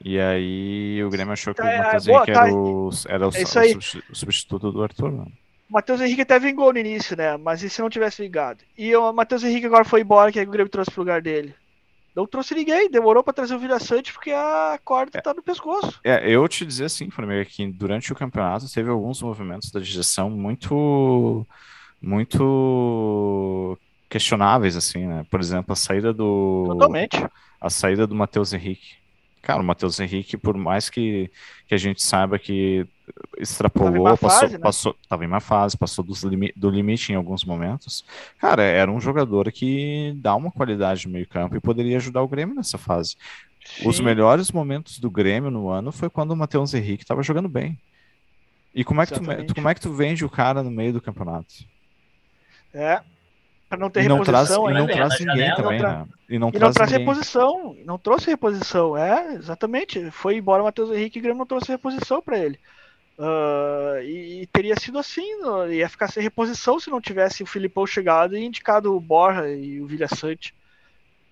E 0.04 0.20
aí 0.20 1.02
o 1.04 1.10
Grêmio 1.10 1.32
achou 1.32 1.54
que 1.54 1.62
tá, 1.62 1.68
o 1.68 1.78
Matheus 1.78 2.08
é, 2.08 2.12
Henrique 2.12 2.34
tá, 2.34 2.42
era, 2.42 2.54
o, 2.54 2.90
era 3.08 3.28
o, 3.28 3.32
é 3.32 3.78
o, 4.12 4.16
substituto 4.16 4.72
do 4.72 4.84
Arthur. 4.84 5.12
Né? 5.12 5.26
O 5.70 5.74
Matheus 5.74 6.02
Henrique 6.02 6.22
até 6.22 6.38
vingou 6.38 6.74
no 6.74 6.80
início, 6.80 7.16
né? 7.16 7.38
Mas 7.38 7.64
e 7.64 7.70
se 7.70 7.82
não 7.82 7.90
tivesse 7.90 8.22
vingado? 8.22 8.60
E 8.78 8.94
o 8.96 9.14
Matheus 9.14 9.44
Henrique 9.44 9.66
agora 9.66 9.86
foi 9.86 10.02
embora, 10.02 10.32
que, 10.32 10.40
é 10.40 10.44
o 10.44 10.50
Grêmio 10.50 10.70
trouxe 10.70 10.92
pro 10.92 11.02
lugar 11.02 11.22
dele? 11.22 11.56
Não 12.14 12.28
trouxe 12.28 12.54
ninguém, 12.54 12.92
demorou 12.92 13.24
para 13.24 13.34
trazer 13.34 13.56
o 13.56 13.60
Vilha 13.60 13.80
Sante 13.80 14.14
porque 14.14 14.32
a 14.32 14.78
corda 14.84 15.18
é, 15.18 15.22
tá 15.22 15.34
no 15.34 15.42
pescoço. 15.42 16.00
É, 16.04 16.30
eu 16.30 16.48
te 16.48 16.66
dizer 16.66 16.86
assim, 16.86 17.10
Flamengo, 17.10 17.50
que 17.50 17.66
durante 17.66 18.12
o 18.12 18.16
campeonato 18.16 18.72
teve 18.72 18.90
alguns 18.90 19.22
movimentos 19.22 19.72
da 19.72 19.80
direção 19.80 20.30
muito 20.30 21.48
muito 22.00 23.80
questionáveis 24.10 24.76
assim, 24.76 25.08
né? 25.08 25.26
Por 25.32 25.40
exemplo, 25.40 25.72
a 25.72 25.76
saída 25.76 26.14
do 26.14 26.66
Totalmente. 26.68 27.26
A 27.60 27.70
saída 27.70 28.06
do 28.06 28.14
Matheus 28.14 28.54
Henrique 28.54 29.03
Cara, 29.44 29.62
o 29.62 29.64
Matheus 29.64 30.00
Henrique, 30.00 30.38
por 30.38 30.58
mais 30.58 30.90
que, 30.90 31.30
que 31.68 31.76
a 31.76 31.78
gente 31.78 32.02
saiba 32.02 32.40
que 32.40 32.88
extrapolou, 33.38 34.18
passou, 34.18 34.30
fase, 34.30 34.54
né? 34.54 34.58
passou, 34.58 34.96
tava 35.10 35.26
em 35.26 35.28
uma 35.28 35.42
fase, 35.42 35.78
passou 35.78 36.02
do, 36.02 36.14
do 36.56 36.70
limite 36.70 37.12
em 37.12 37.16
alguns 37.16 37.44
momentos. 37.44 38.06
Cara, 38.40 38.64
era 38.64 38.90
um 38.90 39.02
jogador 39.02 39.52
que 39.52 40.14
dá 40.16 40.34
uma 40.34 40.50
qualidade 40.50 41.06
no 41.06 41.14
meio 41.14 41.28
campo 41.28 41.58
e 41.58 41.60
poderia 41.60 41.98
ajudar 41.98 42.22
o 42.22 42.28
Grêmio 42.28 42.56
nessa 42.56 42.78
fase. 42.78 43.18
Sim. 43.66 43.90
Os 43.90 44.00
melhores 44.00 44.50
momentos 44.50 44.98
do 44.98 45.12
Grêmio 45.12 45.52
no 45.52 45.68
ano 45.68 45.92
foi 45.92 46.10
quando 46.10 46.32
o 46.32 46.38
Matheus 46.38 46.74
Henrique 46.74 47.04
estava 47.04 47.22
jogando 47.22 47.50
bem. 47.50 47.78
E 48.74 48.82
como 48.86 49.02
é, 49.02 49.06
que 49.06 49.14
tu, 49.14 49.54
como 49.54 49.70
é 49.70 49.76
que 49.76 49.82
tu 49.82 49.92
vende 49.92 50.24
o 50.24 50.30
cara 50.30 50.64
no 50.64 50.72
meio 50.72 50.94
do 50.94 51.02
campeonato? 51.02 51.54
É, 52.74 53.02
para 53.74 53.80
não 53.80 53.90
ter 53.90 54.04
e 54.04 54.08
não 54.08 54.20
reposição. 54.20 54.64
Traz, 54.66 54.76
e 54.76 54.80
não 54.80 54.88
traz 54.88 55.20
ninguém 55.20 55.56
também, 55.56 55.82
não 55.82 55.90
né? 55.90 56.08
E 56.30 56.40
não, 56.40 56.50
e 56.50 56.52
traz, 56.52 56.64
não 56.64 56.74
traz 56.74 56.92
reposição, 56.92 57.76
não 57.86 57.98
trouxe 57.98 58.30
reposição, 58.30 58.96
é, 58.96 59.34
exatamente. 59.34 60.12
Foi 60.12 60.38
embora 60.38 60.62
o 60.62 60.66
Matheus 60.66 60.92
Henrique 60.92 61.18
e 61.18 61.20
o 61.20 61.24
Grêmio 61.24 61.40
não 61.40 61.46
trouxe 61.46 61.72
reposição 61.72 62.22
para 62.22 62.38
ele. 62.38 62.60
Uh, 63.18 64.02
e, 64.04 64.42
e, 64.42 64.48
teria 64.48 64.76
sido 64.76 64.98
assim, 64.98 65.24
ia 65.72 65.88
ficar 65.90 66.08
sem 66.08 66.22
reposição 66.22 66.80
se 66.80 66.90
não 66.90 67.02
tivesse 67.02 67.44
o 67.44 67.48
Filipão 67.48 67.86
chegado 67.86 68.36
e 68.36 68.44
indicado 68.44 68.96
o 68.96 69.00
Borja 69.00 69.48
e 69.50 69.82
o 69.82 69.88
Vilha 69.88 70.08
Sante. 70.08 70.54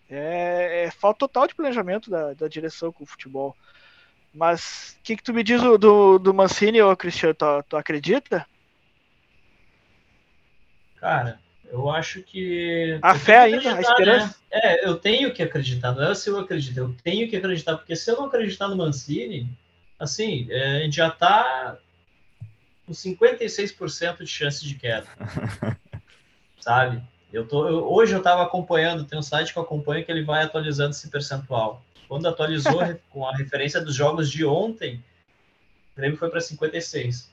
É, 0.10 0.86
é, 0.86 0.92
falta 0.92 1.20
total 1.20 1.48
de 1.48 1.56
planejamento 1.56 2.10
da, 2.10 2.34
da 2.34 2.48
direção 2.48 2.92
com 2.92 3.04
o 3.04 3.08
futebol. 3.08 3.56
Mas 4.34 4.98
o 5.00 5.04
que, 5.04 5.16
que 5.16 5.24
tu 5.24 5.34
me 5.34 5.44
diz 5.44 5.62
do, 5.62 6.18
do 6.18 6.34
Mancini, 6.34 6.82
ô 6.82 6.96
Cristiano? 6.96 7.34
Tu, 7.34 7.46
tu 7.70 7.78
acredita? 7.78 8.46
Cara, 11.00 11.39
eu 11.72 11.90
acho 11.90 12.22
que. 12.22 13.00
A 13.02 13.16
fé 13.16 13.38
ainda, 13.38 13.76
a 13.76 13.82
esperança. 13.82 14.28
Né? 14.28 14.34
É, 14.52 14.88
eu 14.88 14.96
tenho 14.98 15.34
que 15.34 15.42
acreditar, 15.42 15.94
não 15.94 16.12
é 16.12 16.14
se 16.14 16.30
eu 16.30 16.38
acredito, 16.38 16.78
eu 16.78 16.96
tenho 17.02 17.30
que 17.30 17.38
acreditar, 17.38 17.78
porque 17.78 17.96
se 17.96 18.12
eu 18.12 18.18
não 18.18 18.26
acreditar 18.26 18.68
no 18.68 18.76
Mancini, 18.76 19.48
assim, 19.98 20.48
é, 20.50 20.78
a 20.78 20.80
gente 20.82 20.98
já 20.98 21.10
tá 21.10 21.78
com 22.86 22.92
56% 22.92 24.18
de 24.18 24.28
chance 24.28 24.66
de 24.66 24.76
queda. 24.76 25.08
sabe? 26.62 27.02
Eu 27.32 27.48
tô, 27.48 27.68
eu, 27.68 27.90
hoje 27.92 28.14
eu 28.14 28.20
estava 28.20 28.44
acompanhando, 28.44 29.06
tem 29.06 29.18
um 29.18 29.24
site 29.24 29.54
que 29.54 29.60
eu 29.60 29.64
acompanho 29.64 30.06
que 30.06 30.12
ele 30.12 30.24
vai 30.24 30.44
atualizando 30.44 30.92
esse 30.92 31.10
percentual. 31.10 31.84
Quando 32.08 32.28
atualizou 32.28 32.82
com 33.10 33.26
a 33.26 33.36
referência 33.36 33.82
dos 33.82 33.96
jogos 33.96 34.30
de 34.30 34.46
ontem, 34.46 35.04
o 35.94 35.96
Grêmio 35.96 36.18
foi 36.18 36.30
para 36.30 36.42
56. 36.42 37.31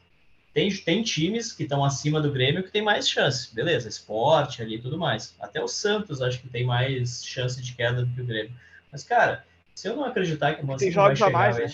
Tem, 0.53 0.75
tem 0.77 1.03
times 1.03 1.53
que 1.53 1.63
estão 1.63 1.85
acima 1.85 2.21
do 2.21 2.33
Grêmio 2.33 2.63
que 2.63 2.71
tem 2.71 2.83
mais 2.83 3.09
chance, 3.09 3.55
beleza, 3.55 3.89
esporte 3.89 4.63
ali 4.63 4.77
e 4.77 4.81
tudo 4.81 4.99
mais. 4.99 5.35
Até 5.39 5.63
o 5.63 5.69
Santos 5.69 6.21
acho 6.23 6.41
que 6.41 6.49
tem 6.49 6.65
mais 6.65 7.25
chance 7.25 7.63
de 7.63 7.75
queda 7.75 8.05
do 8.05 8.15
que 8.15 8.21
o 8.21 8.27
Grêmio. 8.27 8.53
Mas, 8.91 9.05
cara, 9.05 9.45
se 9.75 9.89
eu 9.89 9.95
não 9.95 10.05
acreditar 10.05 10.55
que 10.55 10.63
o 10.63 10.67
Mancini 10.67 10.91
vai 10.91 11.15
chegar... 11.15 11.31
Mais, 11.31 11.57
vai... 11.57 11.67
Né? 11.67 11.73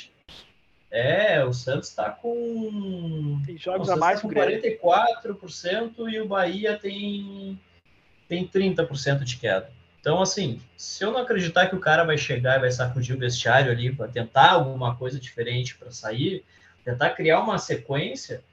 É, 0.90 1.44
o 1.44 1.52
Santos 1.52 1.88
está 1.88 2.10
com... 2.10 3.40
Tem 3.46 3.56
jogos 3.58 3.88
a 3.90 3.96
mais 3.96 4.20
tá 4.20 4.28
com 4.28 4.34
44% 4.34 6.08
e 6.08 6.20
o 6.20 6.28
Bahia 6.28 6.78
tem, 6.78 7.58
tem 8.28 8.46
30% 8.46 9.24
de 9.24 9.36
queda. 9.38 9.72
Então, 10.00 10.20
assim, 10.20 10.60
se 10.76 11.02
eu 11.02 11.10
não 11.10 11.20
acreditar 11.20 11.66
que 11.66 11.74
o 11.74 11.80
cara 11.80 12.04
vai 12.04 12.18
chegar 12.18 12.58
e 12.58 12.60
vai 12.60 12.70
sacudir 12.70 13.16
o 13.16 13.18
vestiário 13.18 13.72
ali 13.72 13.90
para 13.90 14.06
tentar 14.06 14.50
alguma 14.50 14.94
coisa 14.94 15.18
diferente 15.18 15.74
para 15.76 15.90
sair, 15.90 16.44
tentar 16.84 17.10
criar 17.10 17.40
uma 17.40 17.56
sequência, 17.56 18.44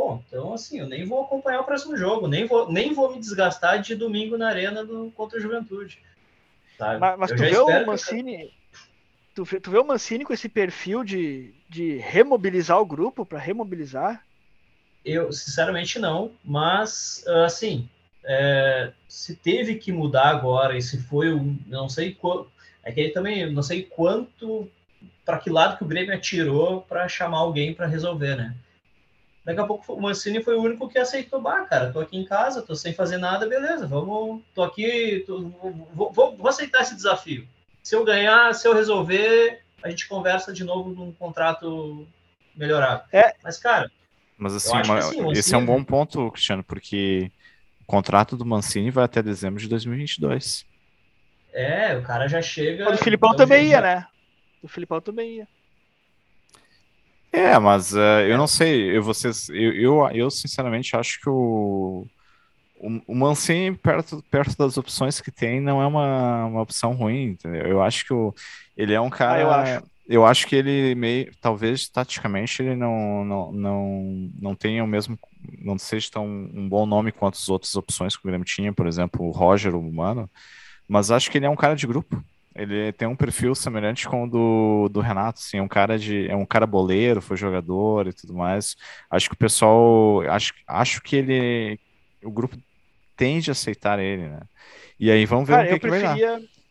bom, 0.00 0.24
então, 0.26 0.54
assim, 0.54 0.80
eu 0.80 0.88
nem 0.88 1.04
vou 1.04 1.22
acompanhar 1.22 1.60
o 1.60 1.64
próximo 1.64 1.94
jogo, 1.94 2.26
nem 2.26 2.46
vou, 2.46 2.72
nem 2.72 2.94
vou 2.94 3.12
me 3.12 3.20
desgastar 3.20 3.82
de 3.82 3.94
domingo 3.94 4.38
na 4.38 4.48
arena 4.48 4.82
do, 4.82 5.12
contra 5.14 5.38
o 5.38 5.42
Juventude. 5.42 5.98
Sabe? 6.78 6.98
Mas, 6.98 7.18
mas 7.18 7.30
tu 7.30 7.36
vê 7.36 7.58
o 7.58 7.86
Mancini. 7.86 8.54
Tu 9.34 9.44
vê, 9.44 9.60
tu 9.60 9.70
vê 9.70 9.78
o 9.78 9.84
Mancini 9.84 10.24
com 10.24 10.32
esse 10.32 10.48
perfil 10.48 11.04
de, 11.04 11.52
de 11.68 11.98
remobilizar 11.98 12.80
o 12.80 12.86
grupo 12.86 13.26
para 13.26 13.38
remobilizar? 13.38 14.24
Eu, 15.04 15.30
sinceramente, 15.32 15.98
não, 15.98 16.32
mas, 16.42 17.22
assim, 17.44 17.86
é, 18.24 18.92
se 19.06 19.36
teve 19.36 19.74
que 19.74 19.92
mudar 19.92 20.28
agora 20.28 20.78
e 20.78 20.82
se 20.82 20.98
foi 21.02 21.32
um, 21.32 21.58
não 21.66 21.90
sei 21.90 22.14
quanto, 22.14 22.50
é 22.82 22.90
que 22.90 23.00
aí 23.00 23.10
também 23.10 23.52
não 23.52 23.62
sei 23.62 23.82
quanto 23.82 24.70
para 25.26 25.38
que 25.38 25.50
lado 25.50 25.76
que 25.76 25.84
o 25.84 25.86
Grêmio 25.86 26.14
atirou 26.14 26.80
para 26.82 27.06
chamar 27.06 27.38
alguém 27.38 27.74
para 27.74 27.86
resolver, 27.86 28.36
né? 28.36 28.54
Daqui 29.50 29.62
a 29.62 29.66
pouco 29.66 29.92
o 29.92 30.00
Mancini 30.00 30.40
foi 30.40 30.54
o 30.54 30.62
único 30.62 30.88
que 30.88 30.96
aceitou, 30.96 31.40
bah, 31.40 31.64
cara, 31.64 31.92
tô 31.92 31.98
aqui 31.98 32.16
em 32.16 32.24
casa, 32.24 32.62
tô 32.62 32.72
sem 32.76 32.94
fazer 32.94 33.18
nada, 33.18 33.48
beleza, 33.48 33.84
vamos, 33.84 34.42
tô 34.54 34.62
aqui, 34.62 35.24
tô, 35.26 35.42
vou, 35.92 36.12
vou, 36.12 36.36
vou 36.36 36.48
aceitar 36.48 36.82
esse 36.82 36.94
desafio. 36.94 37.48
Se 37.82 37.96
eu 37.96 38.04
ganhar, 38.04 38.54
se 38.54 38.68
eu 38.68 38.72
resolver, 38.72 39.60
a 39.82 39.90
gente 39.90 40.06
conversa 40.06 40.52
de 40.52 40.62
novo 40.62 40.90
num 40.90 41.10
contrato 41.10 42.06
melhorado. 42.54 43.02
É. 43.12 43.34
Mas, 43.42 43.58
cara. 43.58 43.90
Mas 44.38 44.54
assim, 44.54 44.70
uma, 44.70 44.98
assim 44.98 45.32
esse 45.32 45.52
é 45.52 45.58
um 45.58 45.66
bom 45.66 45.82
ponto, 45.82 46.30
Cristiano, 46.30 46.62
porque 46.62 47.32
contrato 47.88 48.36
do 48.36 48.46
Mancini 48.46 48.88
vai 48.88 49.02
até 49.02 49.20
dezembro 49.20 49.60
de 49.60 49.68
2022. 49.68 50.64
É, 51.52 51.96
o 51.96 52.02
cara 52.02 52.28
já 52.28 52.40
chega. 52.40 52.88
O 52.88 52.96
Filipão 52.96 53.34
também 53.34 53.66
ia, 53.66 53.80
né? 53.80 54.06
O 54.62 54.68
Filipão 54.68 55.00
também 55.00 55.38
ia. 55.38 55.48
É, 57.32 57.58
mas 57.58 57.92
uh, 57.92 58.26
eu 58.28 58.36
não 58.36 58.46
sei, 58.46 58.96
eu, 58.96 59.02
vocês, 59.02 59.48
eu, 59.50 59.72
eu, 59.72 60.10
eu, 60.12 60.30
sinceramente 60.30 60.96
acho 60.96 61.20
que 61.20 61.28
o, 61.28 62.06
o, 62.76 63.00
o 63.06 63.14
Mancini, 63.14 63.76
perto, 63.76 64.24
perto 64.28 64.56
das 64.58 64.76
opções 64.76 65.20
que 65.20 65.30
tem, 65.30 65.60
não 65.60 65.80
é 65.80 65.86
uma, 65.86 66.46
uma 66.46 66.62
opção 66.62 66.92
ruim, 66.92 67.30
entendeu? 67.30 67.66
Eu 67.66 67.82
acho 67.82 68.04
que 68.04 68.12
o, 68.12 68.34
ele 68.76 68.94
é 68.94 69.00
um 69.00 69.10
cara. 69.10 69.34
Ah, 69.34 69.40
eu 69.40 69.50
acho 69.50 69.90
eu 70.10 70.26
acho 70.26 70.44
que 70.48 70.56
ele 70.56 70.92
meio, 70.96 71.30
talvez 71.40 71.88
taticamente 71.88 72.60
ele 72.60 72.74
não, 72.74 73.24
não, 73.24 73.52
não, 73.52 74.30
não 74.40 74.54
tenha 74.56 74.82
o 74.82 74.86
mesmo, 74.86 75.16
não 75.56 75.78
seja 75.78 76.10
tão 76.10 76.26
um 76.26 76.68
bom 76.68 76.84
nome 76.84 77.12
quanto 77.12 77.36
as 77.36 77.48
outras 77.48 77.76
opções 77.76 78.16
que 78.16 78.26
o 78.26 78.28
Grêmio 78.28 78.44
tinha, 78.44 78.72
por 78.72 78.88
exemplo, 78.88 79.24
o 79.24 79.30
Roger, 79.30 79.72
o 79.72 79.92
Mano, 79.92 80.28
mas 80.88 81.12
acho 81.12 81.30
que 81.30 81.38
ele 81.38 81.46
é 81.46 81.48
um 81.48 81.54
cara 81.54 81.76
de 81.76 81.86
grupo. 81.86 82.20
Ele 82.54 82.92
tem 82.92 83.06
um 83.06 83.14
perfil 83.14 83.54
semelhante 83.54 84.08
com 84.08 84.24
o 84.24 84.28
do, 84.28 84.88
do 84.88 85.00
Renato, 85.00 85.38
assim, 85.38 85.58
é 85.58 85.62
um 85.62 85.68
cara 85.68 85.98
de, 85.98 86.28
é 86.28 86.34
um 86.34 86.44
cara 86.44 86.66
boleiro, 86.66 87.22
foi 87.22 87.36
jogador 87.36 88.08
e 88.08 88.12
tudo 88.12 88.34
mais. 88.34 88.76
Acho 89.08 89.28
que 89.28 89.34
o 89.34 89.38
pessoal, 89.38 90.22
acho, 90.22 90.52
acho 90.66 91.00
que 91.00 91.16
ele, 91.16 91.78
o 92.24 92.30
grupo 92.30 92.56
tende 93.16 93.50
a 93.50 93.52
aceitar 93.52 94.00
ele, 94.00 94.28
né? 94.28 94.40
E 94.98 95.10
aí 95.10 95.24
vamos 95.24 95.48
ver 95.48 95.54
cara, 95.54 95.66
o 95.66 95.70
que, 95.70 95.78
que 95.78 95.88
vai 95.88 96.02
dar. 96.02 96.16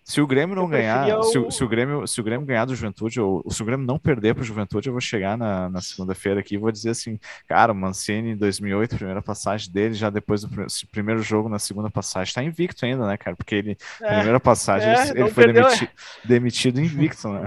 Se 0.09 0.19
o 0.19 0.25
Grêmio 0.25 0.55
não 0.55 0.67
ganhar, 0.67 1.19
o... 1.19 1.23
se, 1.23 1.37
o, 1.37 1.51
se, 1.51 1.63
o 1.63 1.67
Grêmio, 1.67 2.07
se 2.07 2.19
o 2.19 2.23
Grêmio 2.23 2.43
ganhar 2.43 2.65
do 2.65 2.73
Juventude, 2.73 3.21
ou 3.21 3.43
se 3.47 3.61
o 3.61 3.65
Grêmio 3.65 3.85
não 3.85 3.99
perder 3.99 4.33
para 4.33 4.41
o 4.41 4.43
Juventude, 4.45 4.89
eu 4.89 4.91
vou 4.91 4.99
chegar 4.99 5.37
na, 5.37 5.69
na 5.69 5.81
segunda-feira 5.81 6.39
aqui 6.39 6.55
e 6.55 6.57
vou 6.57 6.71
dizer 6.71 6.89
assim, 6.89 7.19
cara, 7.47 7.71
o 7.71 7.75
Mancini 7.75 8.31
em 8.31 8.35
2008, 8.35 8.95
primeira 8.95 9.21
passagem 9.21 9.71
dele, 9.71 9.93
já 9.93 10.09
depois 10.09 10.41
do 10.41 10.49
primeiro 10.91 11.21
jogo 11.21 11.47
na 11.47 11.59
segunda 11.59 11.91
passagem, 11.91 12.31
está 12.31 12.43
invicto 12.43 12.87
ainda, 12.87 13.05
né, 13.05 13.17
cara? 13.17 13.35
Porque 13.35 13.53
ele, 13.53 13.77
é, 14.01 14.15
primeira 14.15 14.39
passagem, 14.39 14.89
é, 14.89 15.09
ele, 15.09 15.19
ele 15.21 15.29
foi 15.29 15.43
perdeu, 15.43 15.63
demiti 15.67 15.85
é. 15.85 16.27
demitido 16.27 16.81
invicto, 16.81 17.29
né? 17.29 17.41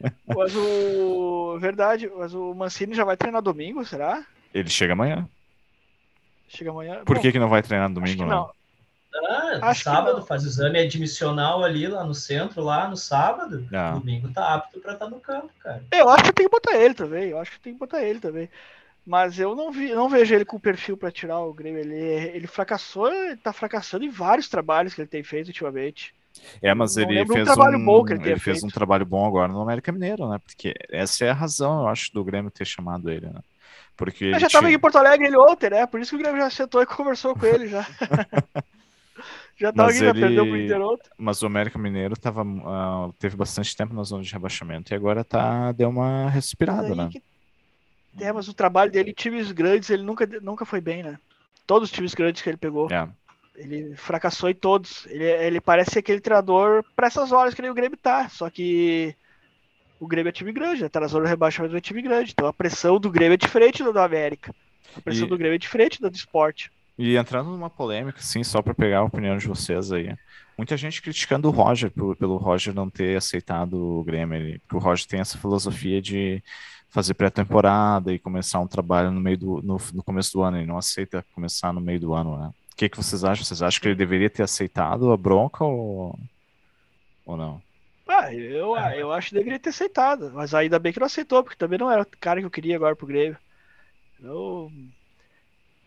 Mas 0.26 0.56
o. 0.56 1.58
Verdade, 1.60 2.10
mas 2.16 2.32
o 2.32 2.54
Mancini 2.54 2.94
já 2.94 3.04
vai 3.04 3.18
treinar 3.18 3.42
domingo, 3.42 3.84
será? 3.84 4.24
Ele 4.54 4.70
chega 4.70 4.94
amanhã. 4.94 5.28
Chega 6.48 6.70
amanhã. 6.70 7.04
Por 7.04 7.16
Bom, 7.16 7.20
que, 7.20 7.32
que 7.32 7.38
não 7.38 7.50
vai 7.50 7.62
treinar 7.62 7.92
domingo, 7.92 8.24
não? 8.24 8.28
não? 8.28 8.50
Ah, 9.12 9.58
Acho 9.62 9.82
sábado 9.82 10.22
faz 10.22 10.44
o 10.44 10.46
exame 10.46 10.78
admissional 10.78 11.64
ali 11.64 11.86
lá 11.86 12.04
no 12.04 12.14
centro, 12.14 12.62
lá 12.62 12.88
no 12.88 12.96
sábado. 12.96 13.66
Ah. 13.72 13.92
Domingo 13.92 14.32
tá 14.32 14.54
apto 14.54 14.80
para 14.80 14.92
estar 14.92 15.06
tá 15.06 15.10
no 15.10 15.20
campo, 15.20 15.50
cara. 15.58 15.82
Eu 15.92 16.08
acho 16.08 16.24
que 16.24 16.32
tem 16.32 16.46
que 16.46 16.52
botar 16.52 16.76
ele 16.76 16.94
também. 16.94 17.30
Eu 17.30 17.38
acho 17.38 17.50
que 17.52 17.60
tem 17.60 17.72
que 17.72 17.78
botar 17.78 18.02
ele 18.02 18.20
também. 18.20 18.48
Mas 19.04 19.38
eu 19.38 19.56
não 19.56 19.72
vi, 19.72 19.92
não 19.92 20.08
vejo 20.08 20.34
ele 20.34 20.44
com 20.44 20.56
o 20.56 20.60
perfil 20.60 20.96
para 20.96 21.10
tirar 21.10 21.40
o 21.40 21.52
Grêmio. 21.52 21.80
Ele, 21.80 21.96
ele 21.96 22.46
fracassou, 22.46 23.12
ele 23.12 23.36
tá 23.36 23.52
fracassando 23.52 24.04
em 24.04 24.10
vários 24.10 24.48
trabalhos 24.48 24.94
que 24.94 25.00
ele 25.00 25.08
tem 25.08 25.22
feito 25.22 25.48
ultimamente. 25.48 26.14
É, 26.62 26.72
mas 26.74 26.94
não 26.94 27.02
ele 27.02 27.26
fez 27.26 27.40
um, 27.40 27.44
trabalho 27.44 27.78
um, 27.78 27.84
bom 27.84 28.04
que 28.04 28.12
ele, 28.12 28.30
ele 28.30 28.38
fez 28.38 28.62
um 28.62 28.68
trabalho 28.68 29.04
bom 29.04 29.26
agora 29.26 29.52
no 29.52 29.60
América 29.60 29.90
Mineiro, 29.90 30.28
né? 30.28 30.38
Porque 30.38 30.74
essa 30.88 31.24
é 31.24 31.30
a 31.30 31.34
razão, 31.34 31.80
eu 31.80 31.88
acho, 31.88 32.12
do 32.12 32.22
Grêmio 32.22 32.50
ter 32.50 32.64
chamado 32.64 33.10
ele, 33.10 33.26
né? 33.26 33.40
Porque 33.96 34.26
eu 34.26 34.38
já 34.38 34.46
estava 34.46 34.66
tinha... 34.66 34.76
em 34.76 34.80
Porto 34.80 34.96
Alegre 34.96 35.26
ele 35.26 35.36
ontem, 35.36 35.70
né? 35.70 35.86
Por 35.86 36.00
isso 36.00 36.10
que 36.10 36.16
o 36.16 36.18
Grêmio 36.18 36.40
já 36.40 36.48
sentou 36.48 36.80
e 36.80 36.86
conversou 36.86 37.34
com 37.34 37.46
ele 37.46 37.66
já. 37.66 37.86
Já 39.60 39.70
tá 39.70 39.82
alguém, 39.82 39.98
ele... 39.98 40.06
já 40.06 40.14
perdeu 40.14 40.46
pro 40.46 40.56
Inter 40.56 40.80
outro. 40.80 41.10
Mas 41.18 41.42
o 41.42 41.46
América 41.46 41.78
Mineiro 41.78 42.16
tava, 42.16 42.42
uh, 42.42 43.12
teve 43.18 43.36
bastante 43.36 43.76
tempo 43.76 43.92
na 43.92 44.02
zona 44.02 44.22
de 44.22 44.32
rebaixamento 44.32 44.90
e 44.90 44.96
agora 44.96 45.22
tá, 45.22 45.70
deu 45.72 45.90
uma 45.90 46.30
respirada, 46.30 46.94
né? 46.94 47.10
Que... 47.12 47.22
É, 48.18 48.32
mas 48.32 48.48
o 48.48 48.54
trabalho 48.54 48.90
dele 48.90 49.10
em 49.10 49.14
times 49.14 49.52
grandes, 49.52 49.90
ele 49.90 50.02
nunca, 50.02 50.26
nunca 50.40 50.64
foi 50.64 50.80
bem, 50.80 51.02
né? 51.02 51.18
Todos 51.66 51.90
os 51.90 51.94
times 51.94 52.14
grandes 52.14 52.40
que 52.40 52.48
ele 52.48 52.56
pegou. 52.56 52.90
É. 52.90 53.06
Ele 53.54 53.94
fracassou 53.96 54.48
em 54.48 54.54
todos. 54.54 55.06
Ele, 55.06 55.24
ele 55.24 55.60
parece 55.60 55.98
aquele 55.98 56.20
treinador 56.20 56.82
para 56.96 57.08
essas 57.08 57.30
horas 57.30 57.52
que 57.52 57.60
nem 57.60 57.70
o 57.70 57.74
Grêmio 57.74 57.98
tá. 57.98 58.30
Só 58.30 58.48
que 58.48 59.14
o 60.00 60.06
Grêmio 60.06 60.30
é 60.30 60.32
time 60.32 60.52
grande, 60.52 60.82
né? 60.82 60.88
Tá 60.88 61.00
na 61.00 61.06
zona 61.06 61.24
de 61.24 61.30
rebaixamento 61.30 61.76
é 61.76 61.80
time 61.80 62.00
grande. 62.00 62.32
Então 62.32 62.46
a 62.46 62.52
pressão 62.52 62.98
do 62.98 63.10
Grêmio 63.10 63.34
é 63.34 63.36
diferente 63.36 63.84
da 63.84 63.90
do 63.90 64.00
América. 64.00 64.54
A 64.96 65.00
pressão 65.02 65.26
e... 65.26 65.28
do 65.28 65.36
Grêmio 65.36 65.56
é 65.56 65.58
diferente 65.58 66.00
da 66.00 66.08
do 66.08 66.16
esporte. 66.16 66.72
E 67.00 67.16
entrando 67.16 67.48
numa 67.48 67.70
polêmica, 67.70 68.18
assim, 68.18 68.44
só 68.44 68.60
para 68.60 68.74
pegar 68.74 68.98
a 68.98 69.04
opinião 69.04 69.38
de 69.38 69.48
vocês 69.48 69.90
aí. 69.90 70.14
Muita 70.54 70.76
gente 70.76 71.00
criticando 71.00 71.48
o 71.48 71.50
Roger 71.50 71.90
pelo, 71.90 72.14
pelo 72.14 72.36
Roger 72.36 72.74
não 72.74 72.90
ter 72.90 73.16
aceitado 73.16 73.72
o 73.72 74.04
Grêmio, 74.04 74.60
porque 74.60 74.76
o 74.76 74.78
Roger 74.78 75.06
tem 75.06 75.18
essa 75.18 75.38
filosofia 75.38 76.02
de 76.02 76.44
fazer 76.90 77.14
pré-temporada 77.14 78.12
e 78.12 78.18
começar 78.18 78.60
um 78.60 78.66
trabalho 78.66 79.10
no 79.10 79.18
meio 79.18 79.38
do 79.38 79.62
no, 79.62 79.78
no, 79.94 80.02
começo 80.02 80.34
do 80.34 80.42
ano, 80.42 80.58
ele 80.58 80.66
não 80.66 80.76
aceita 80.76 81.24
começar 81.34 81.72
no 81.72 81.80
meio 81.80 81.98
do 81.98 82.12
ano, 82.12 82.36
né? 82.36 82.48
O 82.70 82.76
que, 82.76 82.90
que 82.90 82.98
vocês 82.98 83.24
acham? 83.24 83.46
Vocês 83.46 83.62
acham 83.62 83.80
que 83.80 83.88
ele 83.88 83.94
deveria 83.94 84.28
ter 84.28 84.42
aceitado 84.42 85.10
a 85.10 85.16
bronca 85.16 85.64
ou, 85.64 86.18
ou 87.24 87.34
não? 87.34 87.62
Ah, 88.06 88.30
eu, 88.34 88.76
eu 88.76 89.10
acho 89.10 89.30
que 89.30 89.36
deveria 89.36 89.58
ter 89.58 89.70
aceitado, 89.70 90.32
mas 90.34 90.52
ainda 90.52 90.78
bem 90.78 90.92
que 90.92 91.00
não 91.00 91.06
aceitou, 91.06 91.42
porque 91.42 91.56
também 91.56 91.78
não 91.78 91.90
era 91.90 92.02
o 92.02 92.06
cara 92.20 92.40
que 92.40 92.46
eu 92.46 92.50
queria 92.50 92.76
agora 92.76 92.94
pro 92.94 93.06
Grêmio. 93.06 93.38
Eu, 94.22 94.70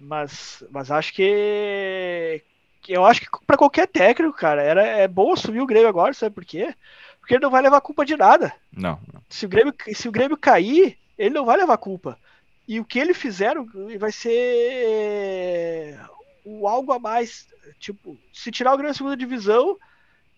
mas, 0.03 0.63
mas 0.69 0.91
acho 0.91 1.13
que, 1.13 2.43
eu 2.87 3.05
acho 3.05 3.21
que 3.21 3.27
para 3.45 3.57
qualquer 3.57 3.87
técnico, 3.87 4.37
cara, 4.37 4.61
era 4.61 4.85
é 4.85 5.07
bom 5.07 5.33
assumir 5.33 5.61
o 5.61 5.65
Grêmio 5.65 5.87
agora, 5.87 6.13
sabe 6.13 6.35
por 6.35 6.45
quê? 6.45 6.73
Porque 7.19 7.35
ele 7.35 7.43
não 7.43 7.51
vai 7.51 7.61
levar 7.61 7.79
culpa 7.81 8.05
de 8.05 8.17
nada. 8.17 8.53
Não. 8.71 8.99
Se 9.29 9.45
o 9.45 9.49
Grêmio, 9.49 9.73
se 9.93 10.09
o 10.09 10.11
Grêmio 10.11 10.37
cair, 10.37 10.97
ele 11.17 11.33
não 11.33 11.45
vai 11.45 11.57
levar 11.57 11.77
culpa. 11.77 12.19
E 12.67 12.79
o 12.79 12.85
que 12.85 12.99
ele 12.99 13.13
fizeram 13.13 13.65
vai 13.97 14.11
ser 14.11 15.97
o 16.43 16.67
algo 16.67 16.91
a 16.91 16.99
mais. 16.99 17.47
Tipo, 17.79 18.17
se 18.33 18.51
tirar 18.51 18.73
o 18.73 18.77
Grêmio 18.77 18.91
da 18.93 18.97
segunda 18.97 19.17
divisão, 19.17 19.77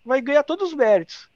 vai 0.04 0.20
ganhar 0.20 0.44
todos 0.44 0.68
os 0.68 0.74
méritos. 0.74 1.28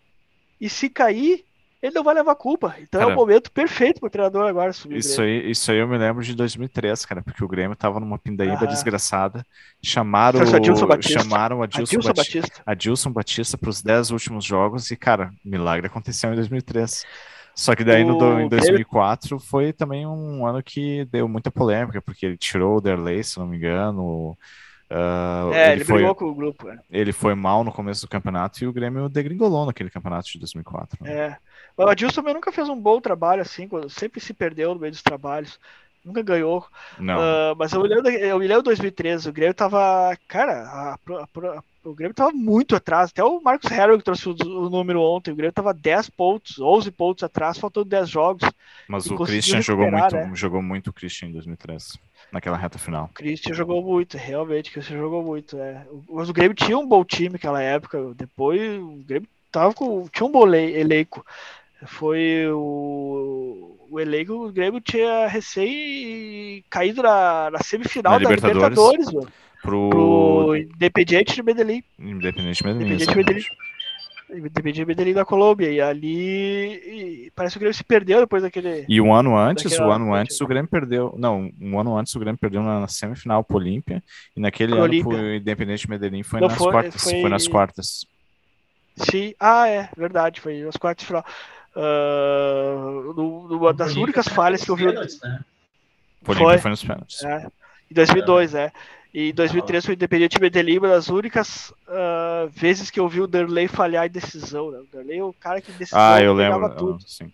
E 0.60 0.68
se 0.68 0.88
cair, 0.88 1.44
ele 1.82 1.94
não 1.94 2.04
vai 2.04 2.14
levar 2.14 2.34
culpa. 2.34 2.74
Então 2.80 3.00
cara, 3.00 3.12
é 3.12 3.14
o 3.14 3.16
momento 3.16 3.50
perfeito 3.50 4.00
para 4.00 4.06
o 4.06 4.10
treinador 4.10 4.46
agora 4.46 4.72
subir. 4.72 4.98
Isso 4.98 5.22
aí, 5.22 5.50
isso 5.50 5.70
aí 5.70 5.78
eu 5.78 5.88
me 5.88 5.96
lembro 5.96 6.22
de 6.22 6.34
2003, 6.34 7.04
cara, 7.06 7.22
porque 7.22 7.42
o 7.42 7.48
Grêmio 7.48 7.76
tava 7.76 7.98
numa 7.98 8.18
pindaíba 8.18 8.64
ah. 8.64 8.66
desgraçada. 8.66 9.44
Chamaram, 9.82 10.40
Adilson 10.40 10.86
Batista. 10.86 11.20
chamaram 11.20 11.62
Adilson, 11.62 11.96
Adilson 11.96 12.08
Batista, 12.08 12.40
Batista. 12.40 12.62
Adilson 12.66 13.12
Batista 13.12 13.58
para 13.58 13.70
os 13.70 13.82
10 13.82 14.10
últimos 14.10 14.44
jogos 14.44 14.90
e, 14.90 14.96
cara, 14.96 15.32
milagre 15.44 15.86
aconteceu 15.86 16.32
em 16.32 16.36
2003. 16.36 17.04
Só 17.54 17.74
que 17.74 17.84
daí 17.84 18.04
o... 18.04 18.08
no, 18.08 18.40
em 18.40 18.48
2004 18.48 19.38
foi 19.38 19.72
também 19.72 20.06
um 20.06 20.46
ano 20.46 20.62
que 20.62 21.04
deu 21.06 21.28
muita 21.28 21.50
polêmica, 21.50 22.00
porque 22.00 22.26
ele 22.26 22.36
tirou 22.36 22.76
o 22.76 22.80
Derlei, 22.80 23.22
se 23.22 23.38
não 23.38 23.46
me 23.46 23.56
engano. 23.56 24.36
Uh, 24.90 25.52
é, 25.52 25.66
ele, 25.66 25.72
ele 25.72 25.84
foi, 25.84 25.96
brigou 25.96 26.14
com 26.14 26.24
o 26.26 26.34
grupo. 26.34 26.68
É. 26.68 26.78
Ele 26.90 27.12
foi 27.12 27.34
mal 27.34 27.62
no 27.62 27.72
começo 27.72 28.02
do 28.02 28.08
campeonato 28.08 28.64
e 28.64 28.66
o 28.66 28.72
Grêmio 28.72 29.08
degringolou 29.08 29.66
naquele 29.66 29.88
campeonato 29.88 30.28
de 30.30 30.38
2004. 30.38 30.98
Né? 31.04 31.12
É. 31.12 31.36
O 31.76 31.82
Adilson 31.82 32.16
também 32.16 32.34
nunca 32.34 32.52
fez 32.52 32.68
um 32.68 32.78
bom 32.78 33.00
trabalho 33.00 33.42
assim, 33.42 33.68
sempre 33.88 34.20
se 34.20 34.34
perdeu 34.34 34.74
no 34.74 34.80
meio 34.80 34.92
dos 34.92 35.02
trabalhos. 35.02 35.58
Nunca 36.04 36.22
ganhou. 36.22 36.66
Não. 36.98 37.18
Uh, 37.18 37.56
mas 37.58 37.72
eu 37.72 37.82
lembro, 37.82 38.08
eu 38.08 38.38
lembro 38.38 38.62
2013, 38.62 39.28
o 39.28 39.32
Grêmio 39.32 39.54
tava. 39.54 40.16
Cara, 40.26 40.62
a, 40.62 40.92
a, 40.94 41.24
a, 41.24 41.62
o 41.84 41.94
Grêmio 41.94 42.14
tava 42.14 42.30
muito 42.32 42.74
atrás. 42.74 43.10
Até 43.10 43.22
o 43.22 43.40
Marcos 43.40 43.70
Harrell 43.70 44.00
trouxe 44.00 44.28
o, 44.28 44.32
o, 44.32 44.70
número 44.70 45.00
ontem. 45.02 45.30
O 45.30 45.36
Grêmio 45.36 45.52
tava 45.52 45.74
10 45.74 46.08
pontos, 46.10 46.58
11 46.58 46.90
pontos 46.90 47.22
atrás, 47.22 47.58
faltando 47.58 47.86
10 47.86 48.08
jogos. 48.08 48.48
Mas 48.88 49.06
o 49.06 49.16
Christian 49.16 49.60
jogou 49.60 49.90
muito, 49.90 50.14
né? 50.14 50.30
jogou 50.34 50.62
muito 50.62 50.88
o 50.88 50.92
Christian 50.92 51.28
em 51.28 51.32
2013 51.32 51.98
naquela 52.32 52.56
reta 52.56 52.78
final. 52.78 53.06
O 53.06 53.14
Christian 53.14 53.54
jogou 53.54 53.82
muito, 53.82 54.16
realmente, 54.16 54.70
o 54.70 54.72
Christian 54.72 54.98
jogou 54.98 55.22
muito. 55.22 55.56
É. 55.58 55.86
Mas 56.08 56.28
o 56.28 56.32
Grêmio 56.32 56.54
tinha 56.54 56.78
um 56.78 56.86
bom 56.86 57.04
time 57.04 57.30
naquela 57.30 57.62
época. 57.62 58.14
Depois 58.14 58.60
o 58.78 59.02
Grêmio 59.06 59.28
tava 59.50 59.74
com, 59.74 60.06
tinha 60.08 60.26
um 60.26 60.32
bom 60.32 60.46
elenco. 60.46 61.24
Foi 61.86 62.46
o, 62.48 63.76
o 63.90 63.98
elenco, 63.98 64.34
o 64.34 64.52
Grêmio 64.52 64.80
tinha 64.80 65.26
recém 65.26 66.62
caído 66.68 67.02
na, 67.02 67.50
na 67.50 67.58
semifinal 67.60 68.14
na 68.14 68.18
da 68.18 68.24
Libertadores, 68.24 69.08
Libertadores 69.08 69.32
pro... 69.62 69.90
pro 69.90 70.56
Independiente 70.56 71.34
de 71.34 71.42
Medellín. 71.42 71.82
Independiente 71.98 72.62
de 72.62 72.66
Medellín. 72.66 72.94
Independiente 72.94 73.10
de 73.10 73.16
Medellín. 73.16 73.44
Independiente 74.32 74.76
de 74.80 74.86
Medellín 74.86 75.14
da 75.14 75.24
Colômbia. 75.24 75.70
E 75.70 75.80
ali 75.80 77.24
e 77.26 77.32
parece 77.34 77.54
que 77.54 77.58
o 77.58 77.60
Grêmio 77.60 77.74
se 77.74 77.82
perdeu 77.82 78.20
depois 78.20 78.42
daquele. 78.42 78.84
E 78.88 79.00
um 79.00 79.14
ano 79.14 79.36
antes, 79.36 79.78
o 79.78 79.90
ano 79.90 80.14
antes, 80.14 80.40
o 80.40 80.46
Grêmio 80.46 80.70
perdeu. 80.70 81.14
Não, 81.18 81.50
um 81.60 81.80
ano 81.80 81.96
antes 81.96 82.14
o 82.14 82.20
Grêmio 82.20 82.38
perdeu 82.38 82.62
na 82.62 82.86
semifinal 82.86 83.42
pro 83.42 83.56
Olímpia. 83.56 84.02
E 84.36 84.40
naquele 84.40 84.72
pro 84.72 84.82
ano 84.82 84.92
Olímpia. 84.92 85.18
pro 85.18 85.34
Independente 85.34 85.82
de 85.82 85.90
Medellín 85.90 86.22
foi, 86.22 86.40
nas, 86.40 86.54
foi, 86.54 86.70
quartas, 86.70 87.02
foi... 87.02 87.20
foi 87.20 87.30
nas 87.30 87.48
quartas. 87.48 88.06
Sim, 88.96 89.34
ah, 89.40 89.66
é, 89.66 89.88
verdade, 89.96 90.40
foi 90.40 90.62
nas 90.62 90.76
quartas 90.76 91.02
de 91.02 91.06
final. 91.06 91.24
Uh, 91.76 93.12
no, 93.14 93.72
das 93.72 93.94
únicas 93.94 94.26
falhas 94.26 94.64
que 94.64 94.70
eu 94.70 94.76
vi. 94.76 94.86
Né? 94.86 95.06
Foi, 96.22 96.58
foi 96.58 96.70
nos 96.70 96.82
pênaltis. 96.82 97.22
É, 97.22 97.46
em 97.90 97.94
2002, 97.94 98.54
é. 98.54 98.64
é. 98.64 98.72
E 99.12 99.30
em 99.30 99.34
2003 99.34 99.84
foi 99.84 99.94
o 99.94 99.96
Independiente 99.96 100.40
Medellín, 100.40 100.78
uma 100.78 100.88
das 100.88 101.08
únicas 101.08 101.70
uh, 101.88 102.48
vezes 102.50 102.90
que 102.90 103.00
eu 103.00 103.08
vi 103.08 103.20
o 103.20 103.26
Derlei 103.26 103.66
falhar 103.66 104.06
em 104.06 104.10
decisão. 104.10 104.70
Né? 104.70 104.78
O 104.78 104.86
Derlei 104.86 105.18
é 105.18 105.24
o 105.24 105.32
cara 105.32 105.60
que 105.60 105.72
decidiu 105.72 105.98
ah, 106.00 106.22
eu 106.22 106.32
lembro. 106.32 106.76
tudo. 106.76 106.98
Ah, 107.02 107.08
sim. 107.08 107.32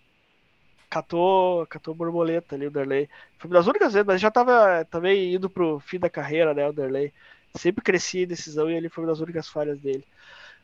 Catou, 0.89 1.67
catou 1.67 1.93
borboleta 1.93 2.55
ali 2.55 2.65
o 2.65 2.71
Derlei. 2.71 3.07
Foi 3.37 3.47
uma 3.47 3.57
das 3.59 3.67
únicas 3.67 3.93
vezes, 3.93 4.07
mas 4.07 4.19
já 4.19 4.29
estava 4.29 4.85
também 4.85 5.35
indo 5.35 5.49
pro 5.49 5.79
fim 5.79 5.99
da 5.99 6.09
carreira, 6.09 6.53
né, 6.53 6.67
o 6.67 6.73
Derlei. 6.73 7.13
Sempre 7.55 7.83
crescia 7.83 8.23
em 8.23 8.27
decisão 8.27 8.71
e 8.71 8.73
ele 8.73 8.89
foi 8.89 9.03
uma 9.03 9.11
das 9.11 9.19
únicas 9.19 9.47
falhas 9.47 9.79
dele. 9.79 10.03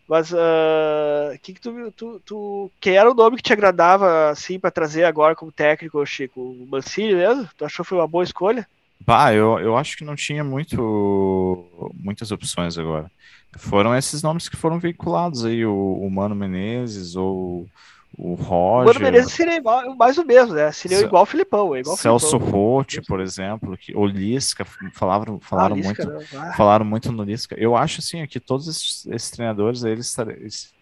Mas 0.08 0.32
uh, 0.32 1.38
que, 1.41 1.54
que 1.54 1.62
tu, 1.62 1.91
tu, 1.91 2.22
tu, 2.26 2.72
quem 2.80 2.95
era 2.95 3.10
o 3.10 3.14
nome 3.14 3.38
que 3.38 3.43
te 3.43 3.54
agradava 3.54 4.30
assim 4.30 4.60
para 4.60 4.72
trazer 4.72 5.06
agora 5.06 5.36
como 5.36 5.51
técnico, 5.51 6.06
Chico? 6.06 6.41
O 6.41 6.68
Mancini 6.70 7.16
mesmo? 7.16 7.47
Tu 7.58 7.66
achou 7.66 7.84
que 7.84 7.89
foi 7.89 7.97
uma 7.97 8.08
boa 8.08 8.24
escolha? 8.24 8.68
Bah, 9.06 9.34
eu, 9.34 9.60
eu 9.60 9.78
acho 9.78 9.97
que 9.97 10.06
não 10.06 10.16
tinha 10.16 10.43
muito, 10.43 11.91
muitas 11.93 12.32
opções 12.32 12.78
agora. 12.78 13.12
Foram 13.58 13.95
esses 13.95 14.24
nomes 14.24 14.49
que 14.49 14.58
foram 14.58 14.80
veiculados 14.80 15.45
aí, 15.45 15.66
o, 15.66 15.74
o 15.74 16.10
Mano 16.10 16.36
Menezes 16.36 17.16
ou 17.16 17.68
o 18.16 18.36
Roger. 18.36 18.91
O 18.91 18.93
Mano 18.93 18.99
Menezes 18.99 19.34
seria 19.34 19.55
igual, 19.55 19.95
mais 19.95 20.18
o 20.18 20.26
mesmo, 20.26 20.53
né? 20.53 20.72
Seria 20.72 20.99
igual 20.99 21.24
o 21.24 21.26
Filipão. 21.26 21.76
Igual 21.76 21.97
Celso 21.97 22.38
Rotti, 22.38 23.01
por 23.01 23.20
exemplo, 23.20 23.76
que, 23.78 23.95
o 23.95 24.05
Lisca, 24.05 24.66
falaram, 24.93 25.39
falaram, 25.39 25.76
ah, 25.76 25.78
Lisca, 25.78 26.05
muito, 26.05 26.38
ah. 26.38 26.53
falaram 26.53 26.86
muito 26.86 27.11
no 27.11 27.24
Lisca. 27.24 27.55
Eu 27.57 27.76
acho 27.76 27.99
assim 27.99 28.26
que 28.28 28.39
todos 28.39 28.68
esses, 28.68 29.05
esses 29.07 29.32
treinadores, 29.32 29.84
eles, 29.84 30.16
eles, 30.18 30.74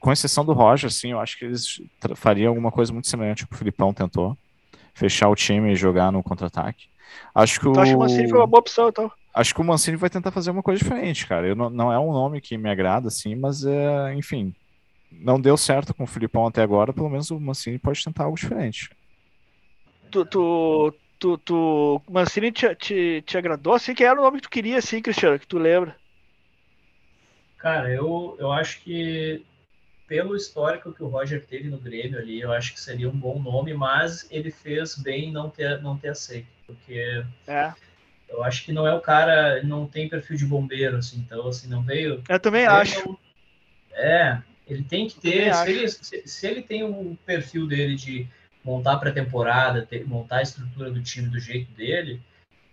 com 0.00 0.12
exceção 0.12 0.44
do 0.44 0.52
Roger, 0.52 0.88
assim, 0.88 1.12
eu 1.12 1.20
acho 1.20 1.38
que 1.38 1.44
eles 1.44 1.80
fariam 2.16 2.50
alguma 2.50 2.72
coisa 2.72 2.92
muito 2.92 3.08
semelhante 3.08 3.44
ao 3.44 3.48
que 3.48 3.54
o 3.54 3.58
Filipão 3.58 3.94
tentou. 3.94 4.36
Fechar 4.92 5.28
o 5.28 5.36
time 5.36 5.72
e 5.72 5.76
jogar 5.76 6.10
no 6.10 6.22
contra-ataque. 6.22 6.86
Acho 7.32 7.60
que 7.60 7.68
o... 7.68 7.70
Então, 7.70 7.82
acho 7.82 7.92
que 7.92 7.96
o 7.96 8.00
Mancini 8.00 8.28
foi 8.28 8.38
uma 8.38 8.46
boa 8.46 8.60
opção, 8.60 8.88
então. 8.88 9.10
Acho 9.32 9.54
que 9.54 9.60
o 9.60 9.64
Mancini 9.64 9.96
vai 9.96 10.10
tentar 10.10 10.32
fazer 10.32 10.50
uma 10.50 10.62
coisa 10.62 10.82
diferente, 10.82 11.26
cara. 11.26 11.46
Eu 11.46 11.54
não, 11.54 11.70
não 11.70 11.92
é 11.92 11.98
um 11.98 12.12
nome 12.12 12.40
que 12.40 12.58
me 12.58 12.68
agrada, 12.68 13.06
assim, 13.06 13.36
mas, 13.36 13.64
é, 13.64 14.14
enfim, 14.14 14.52
não 15.10 15.40
deu 15.40 15.56
certo 15.56 15.94
com 15.94 16.04
o 16.04 16.06
Filipão 16.06 16.46
até 16.46 16.62
agora, 16.62 16.92
pelo 16.92 17.10
menos 17.10 17.30
o 17.30 17.40
Mancini 17.40 17.78
pode 17.78 18.04
tentar 18.04 18.24
algo 18.24 18.36
diferente. 18.36 18.90
Tu, 20.10 20.24
tu, 20.24 20.94
tu, 21.18 21.38
tu 21.38 22.02
Mancini 22.08 22.52
te, 22.52 22.74
te, 22.74 23.22
te 23.22 23.38
agradou, 23.38 23.74
assim, 23.74 23.94
que 23.94 24.04
era 24.04 24.18
o 24.18 24.22
nome 24.22 24.38
que 24.38 24.44
tu 24.44 24.50
queria, 24.50 24.78
assim, 24.78 25.02
Cristiano, 25.02 25.38
que 25.38 25.46
tu 25.46 25.58
lembra? 25.58 25.96
Cara, 27.58 27.90
eu, 27.90 28.36
eu 28.38 28.50
acho 28.50 28.80
que 28.80 29.44
pelo 30.08 30.34
histórico 30.34 30.92
que 30.92 31.02
o 31.02 31.08
Roger 31.08 31.46
teve 31.46 31.68
no 31.68 31.78
Grêmio 31.78 32.18
ali, 32.18 32.40
eu 32.40 32.52
acho 32.52 32.72
que 32.72 32.80
seria 32.80 33.08
um 33.08 33.16
bom 33.16 33.38
nome, 33.38 33.74
mas 33.74 34.26
ele 34.30 34.50
fez 34.50 34.96
bem 34.96 35.30
não 35.30 35.48
ter, 35.48 35.80
não 35.80 35.96
ter 35.96 36.08
aceito 36.08 36.48
porque 36.70 37.24
é. 37.46 37.72
eu 38.28 38.42
acho 38.42 38.64
que 38.64 38.72
não 38.72 38.86
é 38.86 38.94
o 38.94 39.00
cara, 39.00 39.62
não 39.62 39.86
tem 39.86 40.08
perfil 40.08 40.36
de 40.36 40.46
bombeiro, 40.46 40.96
assim, 40.96 41.18
então 41.18 41.46
assim, 41.48 41.68
não 41.68 41.82
veio. 41.82 42.22
Eu 42.28 42.40
também 42.40 42.66
acho. 42.66 43.18
é, 43.92 44.40
ele 44.72 44.84
tem 44.84 45.08
que 45.08 45.18
ter, 45.18 45.54
se 45.54 45.70
ele, 45.70 45.88
se, 45.88 46.22
se 46.26 46.46
ele, 46.46 46.62
tem 46.62 46.84
o 46.84 47.16
perfil 47.26 47.66
dele 47.66 47.96
de 47.96 48.26
montar 48.64 48.98
pré-temporada, 48.98 49.86
montar 50.06 50.38
a 50.38 50.42
estrutura 50.42 50.90
do 50.90 51.02
time 51.02 51.28
do 51.28 51.40
jeito 51.40 51.70
dele, 51.72 52.20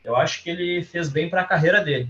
eu 0.03 0.15
acho 0.15 0.43
que 0.43 0.49
ele 0.49 0.83
fez 0.83 1.09
bem 1.09 1.29
para 1.29 1.41
a 1.41 1.45
carreira 1.45 1.83
dele. 1.83 2.09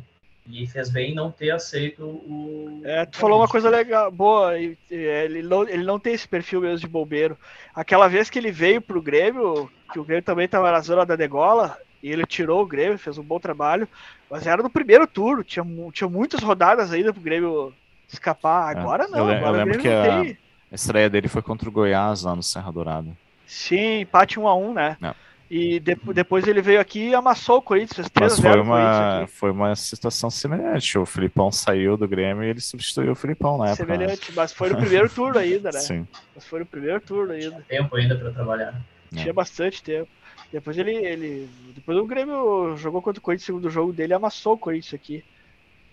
E 0.49 0.65
fez 0.65 0.89
bem 0.89 1.13
não 1.13 1.29
ter 1.29 1.51
aceito 1.51 2.05
o. 2.05 2.81
É, 2.85 3.05
tu 3.05 3.17
falou 3.17 3.39
uma 3.39 3.49
coisa 3.49 3.69
legal, 3.69 4.09
boa. 4.09 4.57
Ele 4.57 5.43
não, 5.43 5.67
ele 5.67 5.83
não 5.83 5.99
tem 5.99 6.13
esse 6.13 6.25
perfil 6.25 6.61
mesmo 6.61 6.79
de 6.79 6.87
bombeiro. 6.87 7.37
Aquela 7.75 8.07
vez 8.07 8.29
que 8.29 8.39
ele 8.39 8.49
veio 8.49 8.81
pro 8.81 9.01
Grêmio, 9.01 9.69
que 9.91 9.99
o 9.99 10.05
Grêmio 10.05 10.23
também 10.23 10.45
estava 10.45 10.71
na 10.71 10.79
zona 10.79 11.05
da 11.05 11.17
degola, 11.17 11.77
e 12.01 12.09
ele 12.09 12.25
tirou 12.25 12.61
o 12.61 12.67
Grêmio, 12.67 12.97
fez 12.97 13.17
um 13.17 13.23
bom 13.23 13.41
trabalho, 13.41 13.89
mas 14.29 14.47
era 14.47 14.63
no 14.63 14.69
primeiro 14.69 15.05
turno, 15.05 15.43
tinha, 15.43 15.65
tinha 15.91 16.09
muitas 16.09 16.41
rodadas 16.41 16.93
ainda 16.93 17.11
pro 17.11 17.21
Grêmio 17.21 17.73
escapar. 18.07 18.75
É, 18.75 18.79
Agora 18.79 19.07
não, 19.07 19.29
eu, 19.29 19.37
agora 19.37 19.57
eu 19.57 19.65
lembro 19.65 19.79
que 19.79 19.87
a, 19.87 20.21
a, 20.21 20.25
estreia 20.71 21.09
dele 21.09 21.27
foi 21.27 21.41
contra 21.41 21.67
o 21.67 21.71
Goiás 21.71 22.23
lá 22.23 22.35
no 22.35 22.43
Serra 22.43 22.71
Dourada. 22.71 23.09
Sim, 23.45 24.01
empate 24.01 24.39
1 24.39 24.47
a 24.47 24.55
1 24.55 24.73
né? 24.73 24.97
Não. 24.99 25.15
E 25.49 25.79
de, 25.79 25.95
depois 26.13 26.45
ele 26.45 26.61
veio 26.61 26.79
aqui 26.79 27.09
e 27.09 27.15
amassou 27.15 27.57
o 27.57 27.61
Corinthians, 27.61 28.09
3 28.09 28.31
Mas 28.33 28.39
foi 28.39 28.59
uma, 28.59 29.27
foi 29.27 29.51
uma 29.51 29.75
situação 29.75 30.29
semelhante. 30.29 30.97
O 30.97 31.05
Filipão 31.05 31.49
saiu 31.51 31.95
do 31.95 32.05
Grêmio 32.05 32.43
e 32.43 32.49
ele 32.49 32.59
substituiu 32.59 33.13
o 33.13 33.15
Filipão 33.15 33.57
na 33.57 33.69
época. 33.69 33.85
Né? 33.85 33.93
Semelhante, 33.93 34.33
mas 34.35 34.51
foi 34.51 34.69
no 34.69 34.77
primeiro 34.77 35.09
turno 35.09 35.39
ainda, 35.39 35.71
né? 35.71 35.79
Sim. 35.79 36.05
Mas 36.35 36.45
foi 36.45 36.59
no 36.59 36.65
primeiro 36.65 36.99
turno 36.99 37.31
ainda. 37.31 37.63
Tempo 37.67 37.95
ainda 37.95 38.17
para 38.17 38.31
trabalhar. 38.31 38.75
Tinha 39.13 39.29
é. 39.29 39.33
bastante 39.33 39.81
tempo. 39.81 40.09
Depois 40.51 40.77
ele, 40.77 40.91
ele. 40.91 41.49
Depois 41.73 41.97
o 41.97 42.05
Grêmio 42.05 42.75
jogou 42.77 43.01
contra 43.01 43.19
o 43.19 43.23
Corinthians, 43.23 43.45
segundo 43.45 43.69
jogo 43.69 43.93
dele 43.93 44.13
amassou 44.13 44.53
o 44.53 44.57
Corinthians 44.57 44.93
aqui. 44.93 45.23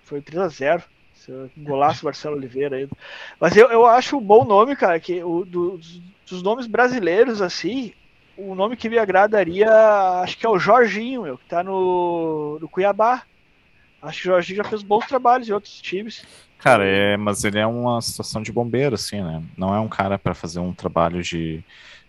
Foi 0.02 0.20
3x0. 0.20 0.82
Golaço 1.56 2.04
Marcelo 2.04 2.36
Oliveira 2.36 2.76
ainda. 2.76 2.92
Mas 3.40 3.56
eu, 3.56 3.68
eu 3.70 3.86
acho 3.86 4.16
um 4.16 4.20
bom 4.20 4.44
nome, 4.44 4.76
cara, 4.76 4.98
que 5.00 5.22
o, 5.22 5.44
do, 5.44 5.80
dos 6.28 6.42
nomes 6.42 6.66
brasileiros, 6.66 7.40
assim, 7.42 7.92
o 8.36 8.54
nome 8.54 8.76
que 8.76 8.88
me 8.88 8.98
agradaria, 8.98 9.70
acho 10.22 10.36
que 10.36 10.46
é 10.46 10.48
o 10.48 10.58
Jorginho, 10.58 11.22
meu, 11.22 11.38
que 11.38 11.46
tá 11.46 11.62
no, 11.62 12.58
no 12.60 12.68
Cuiabá. 12.68 13.22
Acho 14.02 14.22
que 14.22 14.28
o 14.28 14.32
Jorginho 14.32 14.58
já 14.58 14.64
fez 14.64 14.82
bons 14.82 15.06
trabalhos 15.06 15.48
em 15.48 15.52
outros 15.52 15.80
times. 15.80 16.24
Cara, 16.58 16.84
é, 16.84 17.16
mas 17.16 17.44
ele 17.44 17.58
é 17.58 17.66
uma 17.66 18.00
situação 18.00 18.42
de 18.42 18.52
bombeiro, 18.52 18.94
assim, 18.94 19.22
né? 19.22 19.42
Não 19.56 19.74
é 19.74 19.80
um 19.80 19.88
cara 19.88 20.18
para 20.18 20.34
fazer 20.34 20.60
um 20.60 20.72
trabalho 20.72 21.22
de 21.22 21.62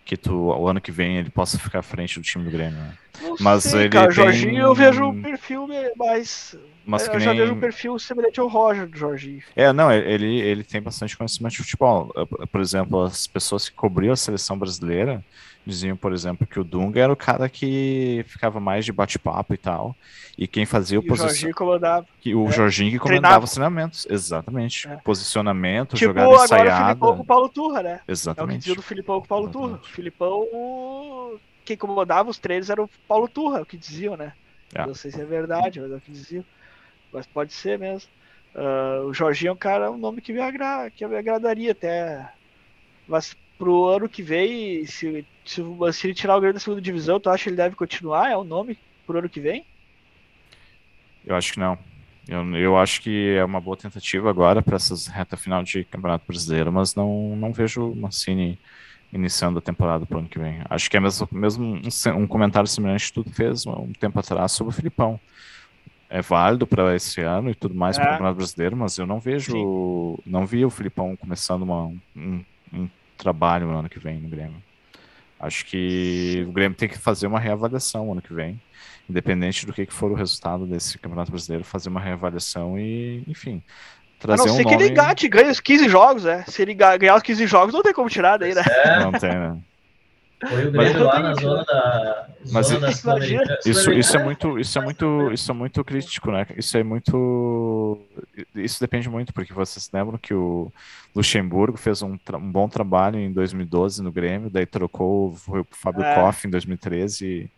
que 0.05 0.15
tu, 0.15 0.33
o 0.33 0.67
ano 0.67 0.79
que 0.79 0.91
vem 0.91 1.17
ele 1.17 1.31
possa 1.31 1.57
ficar 1.57 1.79
à 1.79 1.81
frente 1.81 2.19
do 2.19 2.23
time 2.23 2.45
do 2.45 2.51
Grêmio. 2.51 2.77
Né? 2.77 2.93
Mas 3.39 3.63
sei, 3.63 3.81
ele 3.81 3.89
cara, 3.89 4.07
tem... 4.07 4.15
Jorginho 4.15 4.61
eu 4.61 4.75
vejo 4.75 5.03
um 5.03 5.21
perfil 5.21 5.67
mais 5.97 6.55
mas 6.85 7.07
eu 7.07 7.19
já 7.19 7.33
vejo 7.33 7.53
um 7.53 7.59
perfil 7.59 7.97
semelhante 7.97 8.39
ao 8.39 8.47
Roger 8.47 8.87
do 8.87 8.95
Jorginho. 8.95 9.41
É, 9.55 9.73
não, 9.73 9.91
ele, 9.91 10.39
ele 10.39 10.63
tem 10.63 10.79
bastante 10.79 11.17
conhecimento 11.17 11.53
de 11.53 11.57
futebol. 11.57 12.13
Por 12.51 12.61
exemplo, 12.61 13.01
as 13.01 13.25
pessoas 13.25 13.67
que 13.67 13.75
cobriam 13.75 14.13
a 14.13 14.15
seleção 14.15 14.57
brasileira 14.57 15.23
diziam, 15.65 15.97
por 15.97 16.13
exemplo, 16.13 16.45
que 16.45 16.59
o 16.59 16.63
Dunga 16.63 17.01
era 17.01 17.11
o 17.11 17.15
cara 17.15 17.49
que 17.49 18.23
ficava 18.27 18.59
mais 18.59 18.85
de 18.85 18.91
bate-papo 18.91 19.53
e 19.53 19.57
tal. 19.57 19.95
E 20.37 20.47
quem 20.47 20.65
fazia 20.65 20.99
o 20.99 21.01
posicionamento. 21.01 21.31
O 21.31 21.37
Jorginho 21.37 21.55
comandava. 21.55 22.07
Que, 22.19 22.35
o 22.35 22.47
é. 22.47 22.51
Jorginho 22.51 22.91
que 22.91 22.99
comandava 22.99 23.21
Treinava. 23.21 23.45
os 23.45 23.51
treinamentos. 23.51 24.07
Exatamente. 24.09 24.87
É. 24.87 24.97
Posicionamento, 24.97 25.95
tipo, 25.95 26.09
jogada 26.09 26.27
agora 26.27 26.43
ensaiada. 26.43 26.73
o 26.73 26.85
Filipão 26.85 27.15
com 27.15 27.23
o 27.23 27.25
Paulo 27.25 27.49
Turra, 27.49 27.83
né? 27.83 28.01
Exatamente. 28.07 28.69
É 28.69 28.71
o 28.71 28.75
que 28.75 28.81
do 28.81 28.85
Filipão 28.85 29.19
com 29.19 29.25
o 29.25 29.27
Paulo 29.27 29.45
Exatamente. 29.45 29.71
Turra. 29.71 29.81
O 29.81 29.87
Filipão, 29.87 31.39
quem 31.63 31.77
comandava 31.77 32.29
os 32.29 32.37
treinos 32.37 32.69
era 32.69 32.83
o 32.83 32.89
Paulo 33.07 33.27
Turra, 33.27 33.61
o 33.61 33.65
que 33.65 33.77
diziam, 33.77 34.17
né? 34.17 34.33
É. 34.73 34.85
Não 34.85 34.93
sei 34.93 35.11
se 35.11 35.21
é 35.21 35.25
verdade, 35.25 35.79
mas 35.79 35.91
é 35.91 35.95
o 35.95 36.01
que 36.01 36.11
diziam. 36.11 36.45
Mas 37.13 37.25
pode 37.25 37.53
ser 37.53 37.79
mesmo. 37.79 38.09
Uh, 38.53 39.07
o 39.07 39.13
Jorginho 39.13 39.49
é 39.49 39.53
um 39.53 39.57
cara, 39.57 39.91
um 39.91 39.97
nome 39.97 40.21
que 40.21 40.31
me, 40.31 40.39
agra 40.39 40.89
que 40.89 41.05
me 41.07 41.17
agradaria 41.17 41.71
até. 41.71 42.29
Mas 43.07 43.35
pro 43.57 43.87
ano 43.87 44.09
que 44.09 44.21
vem, 44.21 44.85
se, 44.85 45.25
se, 45.45 45.61
se 45.93 46.07
ele 46.07 46.13
tirar 46.13 46.35
o 46.35 46.39
Grêmio 46.39 46.53
da 46.53 46.59
segunda 46.59 46.81
divisão, 46.81 47.19
tu 47.19 47.29
acha 47.29 47.43
que 47.43 47.49
ele 47.49 47.57
deve 47.57 47.75
continuar? 47.75 48.31
É 48.31 48.37
o 48.37 48.43
nome 48.43 48.77
pro 49.05 49.19
ano 49.19 49.29
que 49.29 49.39
vem? 49.39 49.65
Eu 51.25 51.35
acho 51.35 51.53
que 51.53 51.59
não. 51.59 51.77
Eu, 52.27 52.43
eu 52.55 52.77
acho 52.77 53.01
que 53.01 53.35
é 53.35 53.45
uma 53.45 53.61
boa 53.61 53.77
tentativa 53.77 54.29
agora 54.29 54.61
para 54.61 54.75
essas 54.75 55.07
reta 55.07 55.37
final 55.37 55.63
de 55.63 55.83
Campeonato 55.83 56.25
Brasileiro, 56.27 56.71
mas 56.71 56.95
não, 56.95 57.35
não 57.35 57.53
vejo 57.53 57.91
o 57.91 57.95
Mancini 57.95 58.57
iniciando 59.13 59.59
a 59.59 59.61
temporada 59.61 60.05
pro 60.05 60.19
ano 60.19 60.27
que 60.27 60.39
vem. 60.39 60.61
Acho 60.69 60.89
que 60.89 60.97
é 60.97 60.99
mesmo, 60.99 61.27
mesmo 61.31 61.63
um, 61.65 62.23
um 62.23 62.27
comentário 62.27 62.67
semelhante 62.67 63.11
que 63.11 63.23
tu 63.23 63.29
fez 63.31 63.65
um 63.65 63.93
tempo 63.93 64.19
atrás 64.19 64.51
sobre 64.51 64.73
o 64.73 64.75
Filipão 64.75 65.19
é 66.09 66.21
válido 66.21 66.67
para 66.67 66.95
esse 66.95 67.21
ano 67.21 67.49
e 67.49 67.55
tudo 67.55 67.75
mais 67.75 67.97
é. 67.97 68.01
para 68.01 68.09
o 68.09 68.11
Campeonato 68.13 68.37
Brasileiro, 68.37 68.77
mas 68.77 68.97
eu 68.97 69.05
não 69.05 69.19
vejo, 69.19 69.51
Sim. 69.51 70.17
não 70.25 70.45
vi 70.45 70.63
o 70.63 70.69
Filipão 70.69 71.15
começando 71.15 71.63
uma, 71.63 71.85
um, 72.15 72.43
um, 72.73 72.89
trabalho 73.17 73.67
no 73.67 73.77
ano 73.77 73.89
que 73.89 73.99
vem 73.99 74.19
no 74.19 74.29
Grêmio. 74.29 74.61
Acho 75.39 75.65
que 75.65 76.45
o 76.47 76.51
Grêmio 76.51 76.77
tem 76.77 76.87
que 76.87 76.97
fazer 76.97 77.27
uma 77.27 77.39
reavaliação 77.39 78.11
ano 78.11 78.21
que 78.21 78.33
vem, 78.33 78.59
independente 79.09 79.65
do 79.65 79.73
que, 79.73 79.85
que 79.85 79.93
for 79.93 80.11
o 80.11 80.15
resultado 80.15 80.65
desse 80.65 80.97
Campeonato 80.97 81.31
Brasileiro, 81.31 81.63
fazer 81.63 81.89
uma 81.89 81.99
reavaliação 81.99 82.79
e, 82.79 83.23
enfim, 83.27 83.61
trazer 84.19 84.43
a 84.43 84.45
não 84.45 84.55
ser 84.55 84.65
um 84.65 84.69
que 84.69 84.73
ele 84.73 84.87
engate, 84.89 85.27
ganha 85.27 85.51
os 85.51 85.59
15 85.59 85.89
jogos, 85.89 86.25
é. 86.25 86.43
Se 86.43 86.61
ele 86.61 86.73
ganhar 86.73 87.15
os 87.15 87.23
15 87.23 87.45
jogos, 87.47 87.73
não 87.73 87.83
tem 87.83 87.93
como 87.93 88.09
tirar 88.09 88.37
daí, 88.37 88.53
né? 88.53 88.63
É. 88.65 88.99
Não 88.99 89.11
tem, 89.11 89.29
né? 89.29 89.57
Foi 90.39 90.67
o 90.67 90.71
Grêmio 90.71 91.03
lá 91.05 91.19
na 91.19 91.33
zona 91.33 91.63
da. 91.63 92.27
Mas 92.51 92.67
zona 92.67 92.89
isso, 93.65 93.91
isso 93.93 94.17
é 94.17 94.23
muito, 94.23 94.59
isso 94.59 94.77
é 94.77 94.81
muito, 94.81 95.31
isso 95.31 95.51
é 95.51 95.53
muito 95.53 95.83
crítico, 95.83 96.31
né? 96.31 96.45
Isso 96.57 96.77
é 96.77 96.83
muito, 96.83 97.97
isso 98.53 98.79
depende 98.79 99.09
muito 99.09 99.33
porque 99.33 99.53
vocês 99.53 99.89
lembram 99.93 100.17
que 100.17 100.33
o 100.33 100.71
Luxemburgo 101.15 101.77
fez 101.77 102.01
um, 102.01 102.17
um 102.33 102.51
bom 102.51 102.67
trabalho 102.67 103.17
em 103.17 103.31
2012 103.31 104.03
no 104.03 104.11
Grêmio, 104.11 104.49
daí 104.49 104.65
trocou 104.65 105.33
foi 105.35 105.61
o 105.61 105.67
Fábio 105.71 106.03
é. 106.03 106.15
Koff 106.15 106.45
em 106.45 106.51
2013 106.51 107.49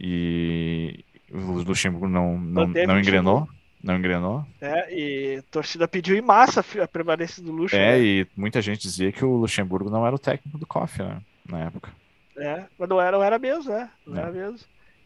e, 0.00 1.04
e 1.04 1.04
o 1.32 1.62
Luxemburgo 1.62 2.08
não 2.08 2.36
não, 2.36 2.66
não 2.66 2.98
engrenou. 2.98 3.48
Não 3.80 3.96
engrenou. 3.96 4.44
É, 4.60 4.92
e 4.92 5.36
a 5.36 5.42
torcida 5.52 5.86
pediu 5.86 6.16
em 6.16 6.20
massa 6.20 6.64
a 6.82 6.88
permanência 6.88 7.40
do 7.40 7.52
Luxo. 7.52 7.76
É, 7.76 7.92
né? 7.92 8.02
e 8.02 8.26
muita 8.36 8.60
gente 8.60 8.82
dizia 8.82 9.12
que 9.12 9.24
o 9.24 9.36
Luxemburgo 9.36 9.88
não 9.88 10.04
era 10.04 10.16
o 10.16 10.18
técnico 10.18 10.58
do 10.58 10.66
Koff, 10.66 11.00
né? 11.00 11.20
Na 11.48 11.60
época. 11.60 11.92
É, 12.38 12.64
mas 12.78 12.88
não 12.88 13.00
era, 13.00 13.16
não 13.16 13.24
era 13.24 13.38
mesmo, 13.38 13.72
né? 13.72 13.90
Não 14.06 14.16
é. 14.16 14.22
era 14.22 14.32
mesmo. 14.32 14.58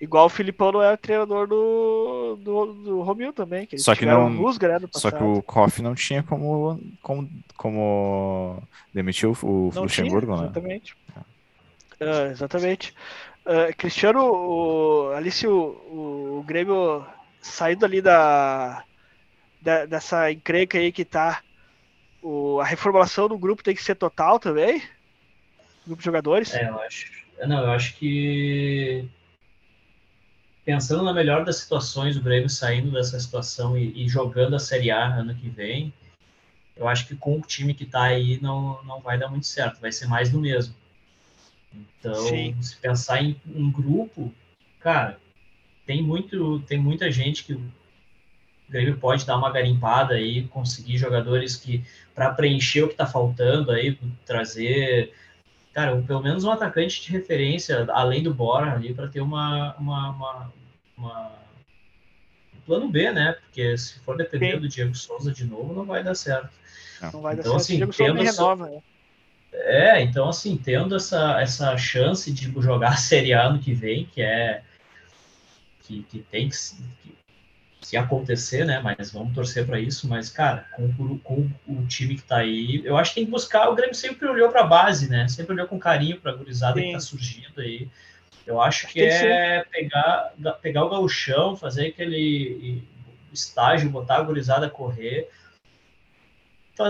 Igual 0.02 0.26
o 0.26 0.28
Filipão 0.28 0.72
não 0.72 0.82
era 0.82 0.96
treinador 0.96 1.46
do, 1.46 2.36
do, 2.40 2.72
do 2.72 3.02
Romil 3.02 3.32
também. 3.32 3.66
Que 3.66 3.78
só 3.78 3.94
que 3.94 4.04
não. 4.04 4.28
Musga, 4.28 4.80
né, 4.80 4.88
só 4.90 5.12
que 5.12 5.22
o 5.22 5.40
Koff 5.42 5.80
não 5.80 5.94
tinha 5.94 6.24
como, 6.24 6.76
como, 7.00 7.30
como 7.56 8.60
demitir 8.92 9.28
o, 9.28 9.36
o 9.42 9.70
Luxemburgo, 9.72 10.34
tinha, 10.34 10.46
exatamente. 10.46 10.96
né? 11.14 11.22
Exatamente. 12.00 12.26
Uh, 12.26 12.32
exatamente. 12.32 12.94
Uh, 13.46 13.76
Cristiano, 13.76 14.24
o, 14.24 15.12
ali 15.12 15.30
se 15.30 15.46
o, 15.46 15.52
o, 15.52 16.38
o, 16.40 16.42
Grêmio 16.42 17.06
saindo 17.40 17.84
ali 17.84 18.02
da, 18.02 18.82
da, 19.60 19.86
dessa 19.86 20.32
encrenca 20.32 20.78
aí 20.78 20.90
que 20.90 21.04
tá, 21.04 21.42
o, 22.20 22.60
a 22.60 22.64
reformulação 22.64 23.28
do 23.28 23.38
grupo 23.38 23.62
tem 23.62 23.74
que 23.74 23.84
ser 23.84 23.94
total 23.94 24.40
também? 24.40 24.82
Grupo 25.86 26.00
de 26.00 26.04
jogadores? 26.04 26.52
É, 26.54 26.68
eu 26.68 26.80
acho. 26.80 27.21
Não, 27.46 27.60
eu 27.60 27.70
acho 27.70 27.96
que 27.96 29.08
pensando 30.64 31.02
na 31.02 31.12
melhor 31.12 31.44
das 31.44 31.56
situações, 31.56 32.16
o 32.16 32.22
Grêmio 32.22 32.48
saindo 32.48 32.92
dessa 32.92 33.18
situação 33.18 33.76
e, 33.76 34.04
e, 34.04 34.08
jogando 34.08 34.54
a 34.54 34.60
Série 34.60 34.90
A 34.90 35.04
ano 35.04 35.34
que 35.34 35.48
vem, 35.48 35.92
eu 36.76 36.88
acho 36.88 37.06
que 37.06 37.16
com 37.16 37.38
o 37.38 37.42
time 37.42 37.74
que 37.74 37.84
está 37.84 38.04
aí 38.04 38.40
não, 38.40 38.82
não 38.84 39.00
vai 39.00 39.18
dar 39.18 39.28
muito 39.28 39.46
certo, 39.46 39.80
vai 39.80 39.92
ser 39.92 40.06
mais 40.06 40.30
do 40.30 40.40
mesmo. 40.40 40.74
Então, 41.74 42.14
Sim. 42.14 42.60
se 42.62 42.76
pensar 42.76 43.22
em 43.22 43.36
um 43.46 43.70
grupo, 43.70 44.32
cara, 44.80 45.18
tem 45.86 46.02
muito, 46.02 46.60
tem 46.60 46.78
muita 46.78 47.10
gente 47.10 47.44
que 47.44 47.54
o 47.54 47.72
Grêmio 48.68 48.96
pode 48.98 49.26
dar 49.26 49.36
uma 49.36 49.50
garimpada 49.50 50.14
aí, 50.14 50.44
conseguir 50.48 50.96
jogadores 50.96 51.56
que 51.56 51.84
para 52.14 52.32
preencher 52.32 52.82
o 52.82 52.88
que 52.88 52.94
está 52.94 53.06
faltando 53.06 53.70
aí, 53.70 53.98
trazer 54.24 55.12
cara, 55.72 55.94
um, 55.94 56.04
pelo 56.04 56.22
menos 56.22 56.44
um 56.44 56.50
atacante 56.50 57.02
de 57.02 57.10
referência, 57.10 57.86
além 57.90 58.22
do 58.22 58.32
Bora 58.32 58.72
ali, 58.72 58.94
para 58.94 59.08
ter 59.08 59.20
uma, 59.20 59.74
uma, 59.76 60.10
uma, 60.10 60.52
uma, 60.96 61.32
um 62.54 62.60
plano 62.66 62.88
B, 62.88 63.10
né? 63.10 63.32
Porque 63.32 63.76
se 63.76 63.98
for 64.00 64.16
depender 64.16 64.52
Sim. 64.52 64.60
do 64.60 64.68
Diego 64.68 64.94
Souza 64.94 65.32
de 65.32 65.44
novo, 65.44 65.72
não 65.72 65.84
vai 65.84 66.02
dar 66.04 66.14
certo. 66.14 66.50
Não 67.12 67.20
vai 67.20 67.34
dar 67.34 67.40
então, 67.40 67.58
certo. 67.58 67.62
Assim, 67.62 67.76
Diego 67.76 67.92
Souza 67.92 68.22
essa... 68.22 68.42
renova, 68.42 68.70
né? 68.70 68.82
É, 69.54 70.00
então 70.00 70.28
assim, 70.28 70.56
tendo 70.56 70.96
essa, 70.96 71.40
essa 71.40 71.76
chance 71.76 72.32
de 72.32 72.50
jogar 72.62 72.92
a 72.92 72.96
Série 72.96 73.34
A 73.34 73.42
ano 73.48 73.58
que 73.58 73.74
vem, 73.74 74.06
que 74.06 74.22
é 74.22 74.62
que, 75.82 76.02
que 76.04 76.20
tem 76.20 76.48
que, 76.48 76.56
que 76.56 77.14
se 77.82 77.96
acontecer, 77.96 78.64
né? 78.64 78.80
Mas 78.80 79.10
vamos 79.10 79.34
torcer 79.34 79.66
para 79.66 79.78
isso. 79.78 80.08
Mas, 80.08 80.30
cara, 80.30 80.66
com, 80.96 81.18
com, 81.18 81.50
o 81.66 81.86
time 81.86 82.14
que 82.14 82.22
tá 82.22 82.38
aí, 82.38 82.80
eu 82.84 82.96
acho 82.96 83.10
que 83.10 83.16
tem 83.16 83.24
que 83.24 83.30
buscar. 83.30 83.68
O 83.68 83.74
Grêmio 83.74 83.94
sempre 83.94 84.26
olhou 84.26 84.48
para 84.50 84.62
a 84.62 84.66
base, 84.66 85.10
né? 85.10 85.28
Sempre 85.28 85.52
olhou 85.52 85.66
com 85.66 85.78
carinho 85.78 86.20
para 86.20 86.32
a 86.32 86.34
gurizada 86.34 86.80
Sim. 86.80 86.86
que 86.86 86.92
tá 86.92 87.00
surgindo 87.00 87.60
aí. 87.60 87.88
Eu 88.46 88.60
acho 88.60 88.88
que 88.88 89.02
é 89.02 89.64
pegar, 89.70 90.32
pegar 90.60 90.84
o 90.84 90.90
gauchão, 90.90 91.56
fazer 91.56 91.88
aquele 91.88 92.82
estágio, 93.32 93.90
botar 93.90 94.16
a 94.16 94.22
gurizada 94.22 94.66
a 94.66 94.70
correr. 94.70 95.28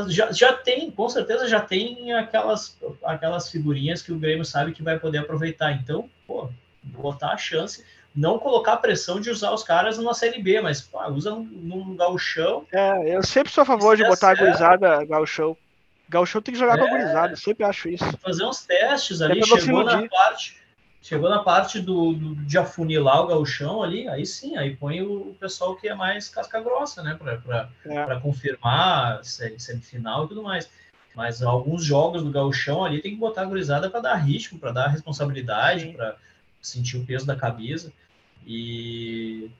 Já, 0.09 0.32
já 0.32 0.53
tem, 0.53 0.90
com 0.90 1.09
certeza 1.09 1.49
já 1.49 1.61
tem 1.61 2.12
aquelas, 2.14 2.78
aquelas 3.05 3.51
figurinhas 3.51 4.01
que 4.01 4.12
o 4.12 4.18
Grêmio 4.18 4.45
sabe 4.45 4.72
que 4.72 4.82
vai 4.82 4.99
poder 4.99 5.18
aproveitar. 5.18 5.72
Então, 5.72 6.09
pô, 6.26 6.49
botar 6.82 7.32
a 7.32 7.38
chance 7.38 7.84
não 8.15 8.39
colocar 8.39 8.77
pressão 8.77 9.21
de 9.21 9.31
usar 9.31 9.53
os 9.53 9.63
caras 9.63 9.97
numa 9.97 10.15
Série 10.15 10.43
B, 10.43 10.61
mas 10.61 10.89
usa 11.11 11.31
num, 11.31 11.45
num 11.45 11.97
gauchão. 11.97 12.67
É, 12.73 13.17
eu 13.17 13.23
sempre 13.23 13.53
sou 13.53 13.63
a 13.63 13.65
favor 13.65 13.97
de 13.97 14.05
botar 14.05 14.31
a 14.31 14.35
gurizada 14.35 15.05
gauchão. 15.05 15.57
Gauchão 16.09 16.43
tem 16.43 16.53
que 16.53 16.61
jogar 16.61 16.75
é, 16.75 16.79
com 16.79 16.85
a 16.85 16.89
é. 16.89 16.91
gurizada, 16.91 17.37
sempre 17.37 17.65
acho 17.65 17.89
isso. 17.89 18.05
Fazer 18.19 18.45
uns 18.45 18.65
testes 18.65 19.23
ali, 19.23 19.41
é 19.41 19.45
chegou 19.45 19.83
na 19.83 20.07
parte, 20.09 20.59
chegou 21.01 21.31
na 21.31 21.43
parte 21.43 21.81
do, 21.81 22.13
do, 22.13 22.35
de 22.35 22.59
afunilar 22.59 23.23
o 23.23 23.27
gauchão 23.29 23.83
ali, 23.83 24.07
aí 24.09 24.27
sim, 24.27 24.57
aí 24.59 24.77
põe 24.77 25.01
o 25.01 25.35
pessoal 25.41 25.75
que 25.75 25.89
é 25.89 25.95
mais 25.95 26.29
casca 26.29 26.61
grossa, 26.61 27.03
né, 27.03 27.19
para 27.19 27.71
é. 27.87 28.21
confirmar 28.21 29.21
semifinal 29.25 30.27
e 30.27 30.29
tudo 30.29 30.43
mais. 30.43 30.69
Mas 31.15 31.43
alguns 31.43 31.85
jogos 31.85 32.23
do 32.23 32.31
gauchão 32.31 32.85
ali 32.85 33.01
tem 33.01 33.13
que 33.13 33.21
botar 33.21 33.43
a 33.43 33.47
gurizada 33.47 33.91
para 33.91 34.01
dar 34.01 34.15
ritmo, 34.15 34.59
para 34.59 34.73
dar 34.73 34.89
responsabilidade, 34.89 35.89
para 35.89 36.17
sentir 36.63 36.97
o 36.97 37.05
peso 37.05 37.27
da 37.27 37.37
camisa. 37.37 37.93
E, 38.47 39.51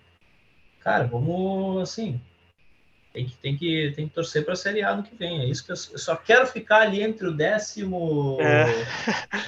cara, 0.81 1.05
vamos, 1.05 1.83
assim, 1.83 2.21
tem 3.13 3.27
que, 3.27 3.37
tem 3.37 3.57
que, 3.57 3.93
tem 3.95 4.09
que 4.09 4.15
torcer 4.15 4.43
para 4.43 4.55
a 4.55 4.57
Série 4.57 4.83
A 4.83 4.97
no 4.97 5.03
que 5.03 5.15
vem. 5.15 5.41
É 5.41 5.45
isso 5.45 5.65
que 5.65 5.71
eu, 5.71 5.77
eu 5.93 5.99
só 5.99 6.17
quero 6.17 6.47
ficar 6.47 6.81
ali 6.81 7.03
entre 7.03 7.27
o 7.27 7.33
décimo. 7.33 8.39
É. 8.41 8.65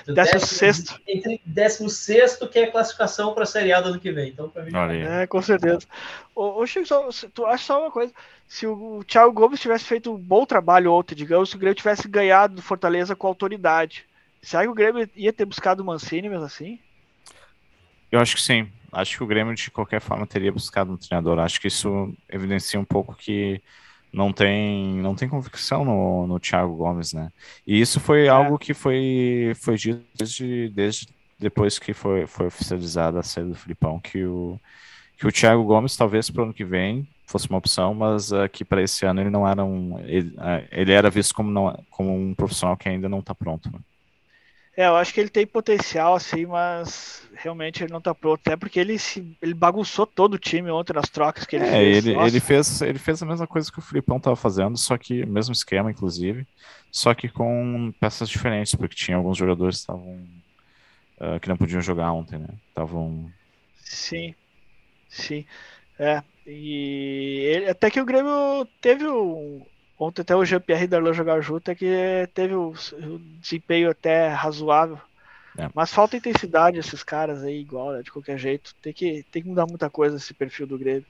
décimo, 0.04 0.14
décimo 0.14 0.40
sexto. 0.40 1.00
Entre 1.08 1.40
décimo 1.46 1.88
sexto, 1.88 2.46
que 2.46 2.58
é 2.58 2.64
a 2.64 2.70
classificação 2.70 3.32
para 3.32 3.44
a 3.44 3.46
Série 3.46 3.72
A 3.72 3.80
do 3.80 3.88
ano 3.88 4.00
que 4.00 4.12
vem. 4.12 4.28
Então, 4.28 4.50
para 4.50 4.64
mim. 4.64 4.72
É, 5.00 5.26
com 5.26 5.40
certeza. 5.40 5.80
Ô, 6.34 6.60
ô 6.60 6.66
Chico, 6.66 6.86
só, 6.86 7.08
tu 7.32 7.46
acha 7.46 7.64
só 7.64 7.80
uma 7.80 7.90
coisa? 7.90 8.12
Se 8.46 8.66
o, 8.66 8.98
o 8.98 9.04
Thiago 9.04 9.32
Gomes 9.32 9.60
tivesse 9.60 9.86
feito 9.86 10.12
um 10.12 10.18
bom 10.18 10.44
trabalho 10.44 10.92
ontem, 10.92 11.14
digamos, 11.14 11.48
se 11.48 11.56
o 11.56 11.58
Grêmio 11.58 11.74
tivesse 11.74 12.06
ganhado 12.06 12.56
do 12.56 12.62
Fortaleza 12.62 13.16
com 13.16 13.26
autoridade, 13.26 14.04
será 14.42 14.64
que 14.64 14.68
o 14.68 14.74
Grêmio 14.74 15.08
ia 15.16 15.32
ter 15.32 15.46
buscado 15.46 15.82
o 15.82 15.86
Mancini 15.86 16.28
mesmo 16.28 16.44
assim? 16.44 16.78
Eu 18.14 18.20
acho 18.20 18.36
que 18.36 18.42
sim. 18.42 18.68
Acho 18.92 19.16
que 19.16 19.24
o 19.24 19.26
Grêmio, 19.26 19.52
de 19.56 19.72
qualquer 19.72 20.00
forma, 20.00 20.24
teria 20.24 20.52
buscado 20.52 20.92
um 20.92 20.96
treinador. 20.96 21.40
Acho 21.40 21.60
que 21.60 21.66
isso 21.66 22.14
evidencia 22.30 22.78
um 22.78 22.84
pouco 22.84 23.12
que 23.16 23.60
não 24.12 24.32
tem, 24.32 24.94
não 24.98 25.16
tem 25.16 25.28
convicção 25.28 25.84
no, 25.84 26.24
no 26.28 26.38
Thiago 26.38 26.76
Gomes, 26.76 27.12
né? 27.12 27.32
E 27.66 27.80
isso 27.80 27.98
foi 27.98 28.26
é. 28.26 28.28
algo 28.28 28.56
que 28.56 28.72
foi, 28.72 29.52
foi 29.56 29.74
dito 29.76 30.00
desde, 30.16 30.68
desde 30.68 31.08
depois 31.40 31.76
que 31.76 31.92
foi, 31.92 32.24
foi 32.28 32.46
oficializada 32.46 33.18
a 33.18 33.24
saída 33.24 33.50
do 33.50 33.56
Filipão, 33.56 33.98
que 33.98 34.24
o, 34.24 34.60
que 35.18 35.26
o 35.26 35.32
Thiago 35.32 35.64
Gomes, 35.64 35.96
talvez 35.96 36.30
para 36.30 36.42
o 36.42 36.44
ano 36.44 36.54
que 36.54 36.64
vem, 36.64 37.08
fosse 37.26 37.48
uma 37.50 37.58
opção, 37.58 37.94
mas 37.94 38.30
uh, 38.30 38.48
que 38.48 38.64
para 38.64 38.80
esse 38.80 39.04
ano 39.04 39.22
ele 39.22 39.30
não 39.30 39.48
era 39.48 39.64
um. 39.64 39.98
Ele, 40.04 40.28
uh, 40.36 40.64
ele 40.70 40.92
era 40.92 41.10
visto 41.10 41.34
como, 41.34 41.50
não, 41.50 41.76
como 41.90 42.14
um 42.16 42.32
profissional 42.32 42.76
que 42.76 42.88
ainda 42.88 43.08
não 43.08 43.18
está 43.18 43.34
pronto. 43.34 43.72
Né? 43.72 43.80
É, 44.76 44.86
eu 44.86 44.96
acho 44.96 45.14
que 45.14 45.20
ele 45.20 45.28
tem 45.28 45.46
potencial, 45.46 46.14
assim, 46.14 46.46
mas 46.46 47.22
realmente 47.34 47.84
ele 47.84 47.92
não 47.92 48.00
tá 48.00 48.12
pronto. 48.12 48.40
Até 48.40 48.56
porque 48.56 48.80
ele 48.80 48.98
se, 48.98 49.36
ele 49.40 49.54
bagunçou 49.54 50.04
todo 50.04 50.34
o 50.34 50.38
time 50.38 50.70
ontem 50.70 50.92
nas 50.92 51.08
trocas 51.08 51.44
que 51.44 51.54
ele 51.54 51.64
é, 51.64 51.70
fez. 51.70 52.06
Ele, 52.06 52.18
ele, 52.18 52.40
fez. 52.40 52.82
Ele 52.82 52.98
fez 52.98 53.22
a 53.22 53.26
mesma 53.26 53.46
coisa 53.46 53.70
que 53.70 53.78
o 53.78 53.82
Filipão 53.82 54.18
tava 54.18 54.34
fazendo, 54.34 54.76
só 54.76 54.98
que 54.98 55.24
mesmo 55.24 55.52
esquema, 55.52 55.90
inclusive, 55.90 56.46
só 56.90 57.14
que 57.14 57.28
com 57.28 57.92
peças 58.00 58.28
diferentes, 58.28 58.74
porque 58.74 58.96
tinha 58.96 59.16
alguns 59.16 59.38
jogadores 59.38 59.76
que 59.76 59.82
estavam. 59.82 60.20
Uh, 61.16 61.38
que 61.40 61.48
não 61.48 61.56
podiam 61.56 61.80
jogar 61.80 62.10
ontem, 62.12 62.38
né? 62.38 62.48
Estavam. 62.68 63.30
Sim, 63.76 64.34
sim. 65.08 65.46
É. 65.96 66.20
E 66.44 67.46
ele, 67.46 67.70
até 67.70 67.88
que 67.90 68.00
o 68.00 68.04
Grêmio 68.04 68.66
teve 68.80 69.06
um, 69.06 69.64
Ontem 69.98 70.22
até 70.22 70.34
o 70.34 70.44
Jean-Pierre 70.44 70.84
e 70.84 70.88
Darlan 70.88 71.12
jogaram 71.12 71.42
junto, 71.42 71.70
é 71.70 71.74
que 71.74 72.28
teve 72.34 72.54
o 72.54 72.74
desempenho 73.40 73.90
até 73.90 74.28
razoável. 74.28 74.98
É. 75.56 75.68
Mas 75.72 75.92
falta 75.92 76.16
intensidade 76.16 76.78
esses 76.78 77.02
caras 77.02 77.42
aí, 77.44 77.60
igual, 77.60 77.92
né, 77.92 78.02
de 78.02 78.10
qualquer 78.10 78.36
jeito. 78.36 78.74
Tem 78.82 78.92
que, 78.92 79.24
tem 79.30 79.42
que 79.42 79.48
mudar 79.48 79.66
muita 79.66 79.88
coisa 79.88 80.16
esse 80.16 80.34
perfil 80.34 80.66
do 80.66 80.78
Grêmio. 80.78 81.06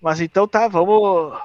Mas 0.00 0.20
então 0.20 0.46
tá, 0.46 0.68
vamos 0.68 1.36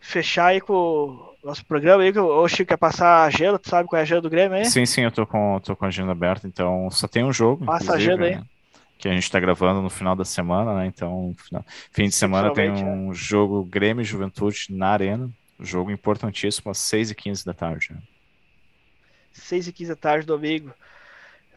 fechar 0.00 0.46
aí 0.46 0.60
com 0.60 0.72
o 0.72 1.36
nosso 1.42 1.64
programa 1.66 2.02
aí, 2.02 2.12
que 2.12 2.18
o 2.18 2.48
Chico 2.48 2.68
quer 2.68 2.76
passar 2.76 3.08
a 3.08 3.24
agenda, 3.24 3.58
tu 3.58 3.68
sabe 3.68 3.88
qual 3.88 3.98
é 3.98 4.02
a 4.02 4.04
agenda 4.04 4.22
do 4.22 4.30
Grêmio 4.30 4.56
aí? 4.56 4.64
Sim, 4.64 4.86
sim, 4.86 5.02
eu 5.02 5.10
tô 5.10 5.26
com, 5.26 5.60
tô 5.60 5.74
com 5.74 5.84
a 5.84 5.88
agenda 5.88 6.12
aberta, 6.12 6.46
então 6.46 6.88
só 6.90 7.08
tem 7.08 7.24
um 7.24 7.32
jogo. 7.32 7.66
Passa 7.66 7.92
a 7.92 7.96
agenda 7.96 8.24
aí. 8.24 8.36
Né, 8.36 8.44
que 8.98 9.08
a 9.08 9.12
gente 9.12 9.30
tá 9.30 9.38
gravando 9.38 9.80
no 9.80 9.88
final 9.88 10.16
da 10.16 10.24
semana, 10.24 10.74
né? 10.74 10.86
Então, 10.86 11.32
final, 11.38 11.64
fim 11.92 12.08
de 12.08 12.14
semana 12.14 12.52
tem 12.52 12.70
um 12.70 13.12
é. 13.12 13.14
jogo 13.14 13.64
Grêmio 13.64 14.04
Juventude 14.04 14.66
na 14.70 14.88
Arena, 14.88 15.30
Jogo 15.60 15.90
importantíssimo 15.90 16.70
às 16.70 16.78
6h15 16.78 17.44
da 17.44 17.52
tarde. 17.52 17.92
Né? 17.92 18.00
6h15 19.34 19.88
da 19.88 19.96
tarde, 19.96 20.26
domingo. 20.26 20.72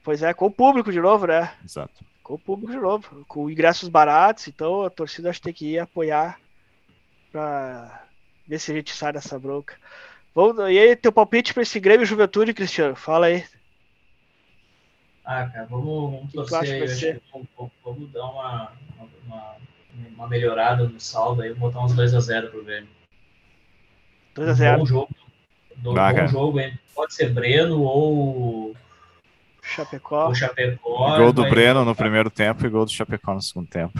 Pois 0.03 0.23
é, 0.23 0.33
com 0.33 0.47
o 0.47 0.51
público 0.51 0.91
de 0.91 0.99
novo, 0.99 1.27
né? 1.27 1.53
Exato. 1.63 2.03
Com 2.23 2.33
o 2.33 2.39
público 2.39 2.71
de 2.71 2.79
novo. 2.79 3.25
Com 3.27 3.49
ingressos 3.49 3.89
baratos, 3.89 4.47
então 4.47 4.83
a 4.83 4.89
torcida 4.89 5.29
acho 5.29 5.39
que 5.39 5.45
tem 5.45 5.53
que 5.53 5.73
ir 5.73 5.79
apoiar 5.79 6.39
pra 7.31 8.05
ver 8.47 8.59
se 8.59 8.71
a 8.71 8.75
gente 8.75 8.93
sai 8.93 9.13
dessa 9.13 9.37
bronca. 9.37 9.75
Vamos, 10.33 10.57
e 10.69 10.79
aí, 10.79 10.95
teu 10.95 11.11
palpite 11.11 11.53
para 11.53 11.63
esse 11.63 11.79
Grêmio 11.79 12.05
Juventude, 12.05 12.53
Cristiano? 12.53 12.95
Fala 12.95 13.27
aí. 13.27 13.45
Ah, 15.25 15.47
cara, 15.47 15.65
vamos, 15.65 16.11
vamos 16.11 16.31
torcer. 16.31 17.21
Vamos, 17.31 17.71
vamos, 17.83 18.11
dar 18.11 18.25
uma, 18.25 18.71
uma, 19.25 19.55
uma, 20.15 20.27
melhorada 20.27 20.87
no 20.87 20.99
saldo 20.99 21.41
aí, 21.41 21.53
botar 21.53 21.83
uns 21.83 21.93
2x0 21.93 22.49
pro 22.49 22.63
Grêmio. 22.63 22.89
2x0. 24.41 24.77
Bom 24.77 24.85
jogo. 24.85 25.09
Do, 25.77 25.93
bom 25.93 26.27
jogo, 26.27 26.59
hein? 26.59 26.77
Pode 26.93 27.13
ser 27.13 27.29
Breno 27.29 27.81
ou. 27.81 28.75
Chapecó. 29.63 30.29
O 30.29 30.35
Chapecó. 30.35 31.17
Gol 31.17 31.33
do 31.33 31.49
Breno 31.49 31.85
no 31.85 31.95
primeiro 31.95 32.29
tempo 32.29 32.65
e 32.65 32.69
gol 32.69 32.85
do 32.85 32.91
Chapecó 32.91 33.33
no 33.33 33.41
segundo 33.41 33.67
tempo. 33.67 33.99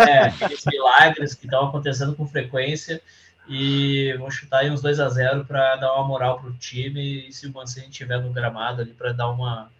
É, 0.00 0.20
aqueles 0.22 0.64
milagres 0.64 1.34
que 1.34 1.46
estão 1.46 1.66
acontecendo 1.66 2.14
com 2.14 2.26
frequência. 2.26 3.00
E 3.48 4.14
vou 4.18 4.30
chutar 4.30 4.58
aí 4.58 4.70
uns 4.70 4.82
2 4.82 5.00
a 5.00 5.08
0 5.08 5.44
para 5.44 5.76
dar 5.76 5.94
uma 5.94 6.06
moral 6.06 6.38
pro 6.40 6.52
time. 6.54 7.28
E 7.28 7.32
se 7.32 7.46
o 7.46 7.52
Mancini 7.52 7.88
estiver 7.88 8.20
no 8.20 8.32
gramado 8.32 8.82
ali, 8.82 8.92
para 8.92 9.12
dar 9.12 9.30
uma, 9.30 9.70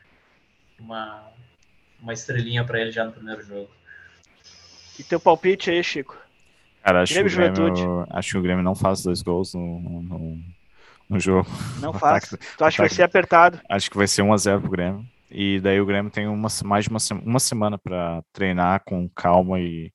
uma, 0.79 1.23
uma 2.01 2.13
estrelinha 2.13 2.65
para 2.65 2.81
ele 2.81 2.91
já 2.91 3.05
no 3.05 3.13
primeiro 3.13 3.43
jogo. 3.43 3.71
E 4.99 5.05
teu 5.05 5.21
palpite 5.21 5.71
aí, 5.71 5.83
Chico? 5.85 6.17
Cara, 6.89 7.03
acho, 7.03 7.13
Grêmio 7.13 7.31
que 7.31 7.61
o 7.61 7.75
Grêmio, 7.75 8.07
acho 8.09 8.31
que 8.31 8.39
o 8.39 8.43
Grêmio 8.43 8.65
não 8.65 8.75
faz 8.75 9.03
dois 9.03 9.21
gols 9.21 9.53
no, 9.53 9.79
no, 9.79 10.39
no 11.07 11.21
jogo. 11.21 11.47
Não 11.81 11.93
faz. 11.95 12.25
Ataque, 12.25 12.57
tu 12.57 12.65
acha 12.65 12.77
que 12.77 12.83
vai 12.83 12.89
ser 12.89 13.03
apertado? 13.03 13.61
Acho 13.69 13.91
que 13.91 13.97
vai 13.99 14.07
ser 14.07 14.23
1x0 14.23 14.61
pro 14.61 14.71
Grêmio. 14.71 15.05
E 15.31 15.61
daí 15.61 15.79
o 15.79 15.85
Grêmio 15.85 16.11
tem 16.11 16.27
uma, 16.27 16.49
mais 16.65 16.87
de 16.87 16.91
uma, 16.91 16.99
uma 17.23 17.39
semana 17.39 17.77
para 17.77 18.23
treinar 18.33 18.81
com 18.87 19.07
calma 19.11 19.61
e, 19.61 19.93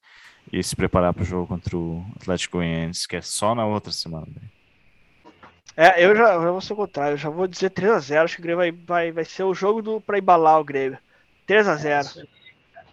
e 0.52 0.64
se 0.64 0.76
preparar 0.76 1.16
para 1.16 1.24
o 1.24 1.26
jogo 1.26 1.48
contra 1.48 1.76
o 1.76 2.06
Atlético 2.16 2.58
Goianiense, 2.58 3.08
que 3.08 3.16
é 3.16 3.22
só 3.22 3.56
na 3.56 3.66
outra 3.66 3.92
semana. 3.92 4.28
É, 5.76 6.06
eu 6.06 6.16
já, 6.16 6.34
eu 6.34 6.52
vou 6.52 6.62
ser 6.62 6.74
o 6.74 6.76
contrário, 6.76 7.14
eu 7.14 7.18
já 7.18 7.30
vou 7.32 7.48
dizer 7.48 7.72
3x0. 7.72 8.24
Acho 8.24 8.36
que 8.36 8.42
o 8.42 8.44
Grêmio 8.44 8.60
vai, 8.60 8.72
vai, 8.72 9.12
vai 9.12 9.26
ser 9.26 9.42
o 9.42 9.56
jogo 9.56 10.00
para 10.00 10.20
embalar 10.20 10.60
o 10.60 10.64
Grêmio. 10.64 11.00
3x0. 11.48 12.28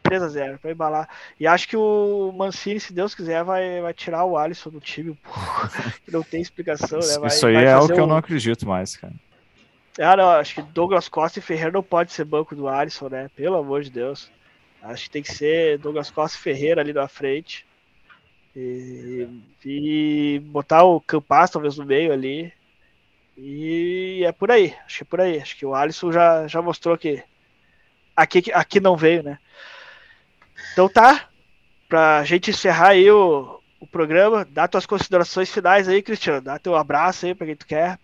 3 0.03 0.23
a 0.23 0.29
0 0.29 0.59
para 0.59 0.71
embalar. 0.71 1.09
E 1.39 1.47
acho 1.47 1.69
que 1.69 1.77
o 1.77 2.33
Mancini, 2.37 2.81
se 2.81 2.93
Deus 2.93 3.15
quiser, 3.15 3.45
vai, 3.45 3.81
vai 3.81 3.95
tirar 3.95 4.25
o 4.25 4.37
Alisson 4.37 4.71
do 4.71 4.81
time. 4.81 5.19
não 6.11 6.23
tem 6.23 6.41
explicação, 6.41 6.99
né? 6.99 7.19
Vai, 7.19 7.29
Isso 7.29 7.47
aí 7.47 7.57
é 7.57 7.77
o 7.77 7.87
que 7.87 7.95
um... 7.95 7.99
eu 7.99 8.07
não 8.07 8.17
acredito 8.17 8.67
mais, 8.67 8.97
cara. 8.97 9.15
Ah, 9.99 10.17
não, 10.17 10.31
acho 10.31 10.55
que 10.55 10.63
Douglas 10.63 11.09
Costa 11.09 11.39
e 11.39 11.43
Ferreira 11.43 11.73
não 11.73 11.83
pode 11.83 12.13
ser 12.13 12.25
banco 12.25 12.55
do 12.55 12.69
Alisson, 12.69 13.09
né? 13.09 13.31
Pelo 13.35 13.57
amor 13.57 13.83
de 13.83 13.91
Deus. 13.91 14.31
Acho 14.83 15.05
que 15.05 15.11
tem 15.11 15.23
que 15.23 15.33
ser 15.33 15.79
Douglas 15.79 16.11
Costa 16.11 16.39
e 16.39 16.41
Ferreira 16.41 16.81
ali 16.81 16.93
na 16.93 17.07
frente. 17.07 17.67
E, 18.57 19.29
e 19.65 20.43
botar 20.47 20.85
o 20.85 21.01
Campas 21.01 21.51
talvez 21.51 21.77
no 21.77 21.85
meio 21.85 22.13
ali. 22.13 22.53
E 23.37 24.23
é 24.25 24.33
por 24.33 24.51
aí, 24.51 24.75
acho 24.85 24.99
que 24.99 25.03
é 25.03 25.07
por 25.07 25.21
aí. 25.21 25.39
Acho 25.41 25.57
que 25.57 25.67
o 25.67 25.75
Alisson 25.75 26.13
já, 26.13 26.47
já 26.47 26.63
mostrou 26.63 26.97
que 26.97 27.23
aqui, 28.15 28.43
aqui 28.53 28.81
não 28.81 28.97
veio, 28.97 29.23
né? 29.23 29.39
Então 30.73 30.89
tá, 30.89 31.29
pra 31.89 32.25
gente 32.25 32.51
encerrar 32.51 32.91
aí 32.91 33.11
o, 33.11 33.61
o 33.81 33.87
programa, 33.87 34.47
dá 34.49 34.69
tuas 34.69 34.87
considerações 34.87 35.51
finais 35.51 35.89
aí, 35.89 36.03
Cristiano, 36.03 36.41
dá 36.41 36.59
teu 36.59 36.77
abraço 36.77 37.27
aí 37.27 37.35
pra 37.35 37.47
quem 37.47 37.57
tu 37.57 37.67
quer. 37.67 37.99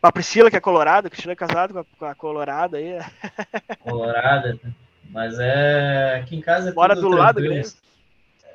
Pra 0.00 0.12
Priscila, 0.12 0.48
que 0.48 0.56
é 0.56 0.60
colorada, 0.60 1.10
Cristiano 1.10 1.32
é 1.32 1.36
casado 1.36 1.72
com 1.72 1.80
a, 1.80 1.84
com 1.98 2.04
a 2.04 2.14
colorada 2.14 2.76
aí. 2.76 2.98
Colorada, 3.80 4.58
mas 5.10 5.38
é 5.40 6.20
aqui 6.22 6.36
em 6.36 6.40
casa 6.40 6.70
é 6.70 6.72
Bora 6.72 6.94
do 6.94 7.00
tranquilo. 7.00 7.22
lado, 7.22 7.40
Grêmio. 7.40 7.68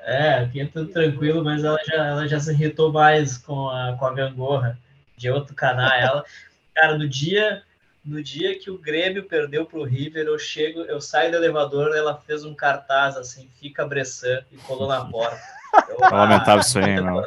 É, 0.06 0.34
aqui 0.34 0.60
é 0.60 0.66
tudo 0.66 0.90
tranquilo, 0.90 1.42
mas 1.42 1.64
ela 1.64 1.78
já, 1.84 2.06
ela 2.06 2.28
já 2.28 2.38
se 2.40 2.52
irritou 2.52 2.92
mais 2.92 3.38
com 3.38 3.68
a, 3.68 3.96
com 3.98 4.06
a 4.06 4.14
gangorra 4.14 4.78
de 5.16 5.30
outro 5.30 5.54
canal. 5.54 5.90
Ela, 5.92 6.24
cara, 6.74 6.96
no 6.96 7.08
dia 7.08 7.62
no 8.04 8.22
dia 8.22 8.58
que 8.58 8.70
o 8.70 8.78
Grêmio 8.78 9.24
perdeu 9.24 9.64
para 9.64 9.78
o 9.78 9.84
River, 9.84 10.26
eu 10.26 10.38
chego, 10.38 10.80
eu 10.80 11.00
saio 11.00 11.30
do 11.30 11.38
elevador, 11.38 11.96
ela 11.96 12.20
fez 12.20 12.44
um 12.44 12.54
cartaz 12.54 13.16
assim, 13.16 13.48
fica 13.58 13.86
Bressan 13.86 14.44
e 14.52 14.56
colou 14.58 14.86
na 14.86 15.06
porta. 15.06 15.40
Eu, 15.88 16.04
é 16.04 16.10
lamentável 16.10 16.60
isso 16.60 16.78
aí, 16.78 17.00
não. 17.00 17.16
Uhum. 17.16 17.24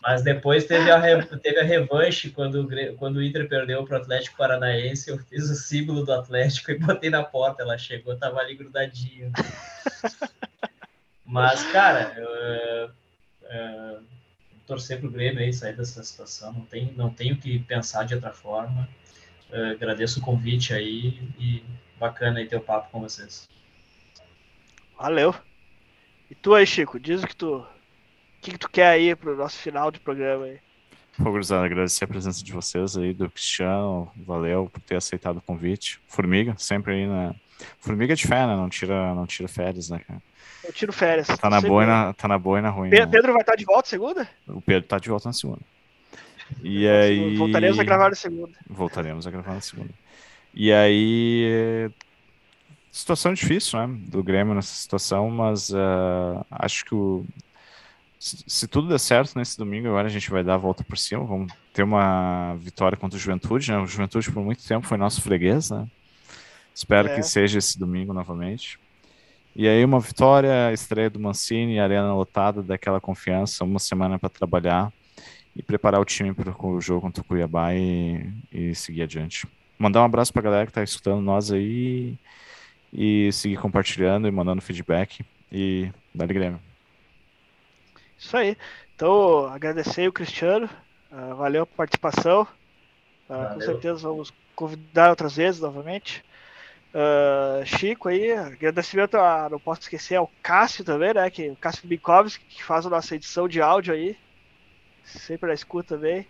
Mas 0.00 0.22
depois 0.22 0.64
teve 0.64 0.90
a, 0.90 1.26
teve 1.38 1.58
a 1.58 1.64
revanche 1.64 2.30
quando, 2.30 2.62
o, 2.62 2.96
quando 2.96 3.16
o 3.16 3.22
Inter 3.22 3.48
perdeu 3.48 3.84
para 3.84 3.98
o 3.98 4.00
Atlético 4.00 4.36
Paranaense. 4.36 5.10
Eu 5.10 5.18
fiz 5.18 5.50
o 5.50 5.54
símbolo 5.54 6.04
do 6.04 6.12
Atlético 6.12 6.70
e 6.70 6.78
botei 6.78 7.10
na 7.10 7.24
porta. 7.24 7.62
Ela 7.62 7.76
chegou, 7.76 8.16
tava 8.16 8.38
ali 8.38 8.54
grudadinho. 8.54 9.32
Mas, 11.26 11.62
cara, 11.72 12.14
eu, 12.16 12.90
eu 13.50 14.02
torcer 14.68 15.00
para 15.00 15.08
o 15.08 15.10
Grêmio 15.10 15.40
aí 15.40 15.52
sair 15.52 15.74
dessa 15.74 16.02
situação. 16.04 16.52
Não 16.52 16.64
tem, 16.66 16.92
não 16.94 17.10
tenho 17.10 17.36
que 17.36 17.58
pensar 17.60 18.04
de 18.04 18.14
outra 18.14 18.32
forma. 18.32 18.88
Uh, 19.50 19.72
agradeço 19.72 20.20
o 20.20 20.22
convite 20.22 20.74
aí 20.74 21.20
e 21.38 21.64
bacana 21.98 22.38
aí 22.38 22.46
ter 22.46 22.56
o 22.56 22.60
papo 22.60 22.90
com 22.92 23.00
vocês. 23.00 23.48
Valeu. 24.96 25.34
E 26.30 26.34
tu 26.34 26.54
aí, 26.54 26.66
Chico, 26.66 27.00
diz 27.00 27.22
o 27.22 27.26
que 27.26 27.34
tu, 27.34 27.56
o 27.56 27.66
que, 28.42 28.52
que 28.52 28.58
tu 28.58 28.68
quer 28.68 28.88
aí 28.88 29.16
pro 29.16 29.36
nosso 29.36 29.56
final 29.58 29.90
de 29.90 29.98
programa 29.98 30.44
aí. 30.44 30.60
Pô, 31.16 31.32
Gurizada, 31.32 31.64
agradecer 31.64 32.04
a 32.04 32.08
presença 32.08 32.44
de 32.44 32.52
vocês 32.52 32.96
aí, 32.96 33.12
do 33.12 33.28
Cristiano, 33.30 34.12
valeu 34.14 34.68
por 34.70 34.80
ter 34.82 34.96
aceitado 34.96 35.38
o 35.38 35.42
convite. 35.42 35.98
Formiga, 36.06 36.54
sempre 36.58 36.94
aí 36.94 37.06
na, 37.06 37.34
Formiga 37.80 38.14
de 38.14 38.26
fé, 38.26 38.46
né? 38.46 38.54
Não 38.54 38.68
tira, 38.68 39.14
não 39.14 39.26
tira 39.26 39.48
férias, 39.48 39.90
né, 39.90 39.98
cara? 39.98 40.22
Eu 40.68 40.72
tiro 40.74 40.92
férias. 40.92 41.26
Tá 41.26 41.48
na, 41.48 41.62
boa 41.62 41.82
e 41.82 41.86
na, 41.86 42.12
tá 42.12 42.28
na 42.28 42.38
boa 42.38 42.58
e 42.58 42.62
na 42.62 42.68
ruim. 42.68 42.90
Pe 42.90 43.00
né? 43.00 43.06
Pedro 43.06 43.32
vai 43.32 43.40
estar 43.40 43.56
de 43.56 43.64
volta 43.64 43.88
segunda? 43.88 44.28
O 44.46 44.60
Pedro 44.60 44.86
tá 44.86 44.98
de 44.98 45.08
volta 45.08 45.26
na 45.26 45.32
segunda. 45.32 45.62
E 46.62 46.86
aí. 46.86 47.36
Voltaremos 47.36 47.78
a 47.78 47.84
gravar 47.84 48.10
na 48.10 48.14
segunda. 48.14 48.52
Voltaremos 48.68 49.26
a 49.26 49.30
gravar 49.30 49.54
na 49.54 49.60
segunda. 49.62 49.88
E 50.52 50.70
aí. 50.70 51.90
Situação 52.92 53.32
difícil, 53.32 53.78
né? 53.78 53.98
Do 54.08 54.22
Grêmio 54.22 54.54
nessa 54.54 54.74
situação, 54.74 55.30
mas 55.30 55.70
uh, 55.70 56.44
acho 56.50 56.84
que 56.84 56.94
o, 56.94 57.24
se, 58.18 58.44
se, 58.46 58.68
tudo 58.68 58.88
der 58.88 58.98
certo 58.98 59.38
nesse 59.38 59.56
domingo, 59.56 59.88
agora 59.88 60.06
a 60.06 60.10
gente 60.10 60.30
vai 60.30 60.44
dar 60.44 60.54
a 60.54 60.58
volta 60.58 60.84
por 60.84 60.98
cima. 60.98 61.24
Vamos 61.24 61.50
ter 61.72 61.82
uma 61.82 62.56
vitória 62.56 62.98
contra 62.98 63.16
o 63.16 63.20
Juventude, 63.20 63.70
né? 63.70 63.78
O 63.78 63.86
Juventude 63.86 64.30
por 64.30 64.44
muito 64.44 64.66
tempo 64.66 64.86
foi 64.86 64.98
nosso 64.98 65.22
freguês, 65.22 65.70
né? 65.70 65.86
Espero 66.74 67.08
é. 67.08 67.14
que 67.14 67.22
seja 67.22 67.58
esse 67.58 67.78
domingo 67.78 68.12
novamente. 68.12 68.78
E 69.54 69.66
aí 69.66 69.84
uma 69.84 69.98
vitória, 69.98 70.72
estreia 70.72 71.10
do 71.10 71.18
Mancini, 71.18 71.80
arena 71.80 72.14
lotada, 72.14 72.62
daquela 72.62 73.00
confiança, 73.00 73.64
uma 73.64 73.78
semana 73.78 74.18
para 74.18 74.28
trabalhar 74.28 74.92
e 75.56 75.62
preparar 75.62 76.00
o 76.00 76.04
time 76.04 76.32
para 76.32 76.54
o 76.64 76.80
jogo 76.80 77.00
contra 77.00 77.20
o 77.20 77.24
Cuiabá 77.24 77.74
e, 77.74 78.30
e 78.52 78.74
seguir 78.74 79.02
adiante. 79.02 79.46
Mandar 79.78 80.02
um 80.02 80.04
abraço 80.04 80.32
para 80.32 80.40
a 80.40 80.44
galera 80.44 80.66
que 80.66 80.70
está 80.70 80.82
escutando 80.82 81.20
nós 81.20 81.50
aí 81.50 82.16
e 82.92 83.30
seguir 83.32 83.56
compartilhando 83.56 84.28
e 84.28 84.30
mandando 84.30 84.62
feedback 84.62 85.24
e 85.50 85.90
dá 86.14 86.26
Grêmio. 86.26 86.60
Isso 88.18 88.36
aí. 88.36 88.56
Então, 88.94 89.46
agradecer 89.46 90.08
o 90.08 90.12
Cristiano, 90.12 90.68
uh, 91.10 91.34
valeu 91.36 91.62
a 91.62 91.66
participação. 91.66 92.46
Uh, 93.28 93.54
com 93.54 93.60
certeza 93.60 94.08
vamos 94.08 94.32
convidar 94.54 95.10
outras 95.10 95.36
vezes 95.36 95.60
novamente. 95.60 96.24
Uh, 96.94 97.64
Chico 97.66 98.08
aí, 98.08 98.32
agradecimento 98.32 99.16
a, 99.16 99.48
não 99.50 99.60
posso 99.60 99.82
esquecer 99.82 100.16
ao 100.16 100.30
Cássio 100.42 100.84
também, 100.84 101.12
né? 101.14 101.28
Que, 101.30 101.50
o 101.50 101.56
Cássio 101.56 101.86
Bikovski, 101.86 102.44
que 102.46 102.64
faz 102.64 102.86
a 102.86 102.90
nossa 102.90 103.14
edição 103.14 103.46
de 103.46 103.60
áudio 103.60 103.94
aí. 103.94 104.16
Sempre 105.04 105.48
na 105.48 105.54
escuta 105.54 105.96
também. 105.96 106.26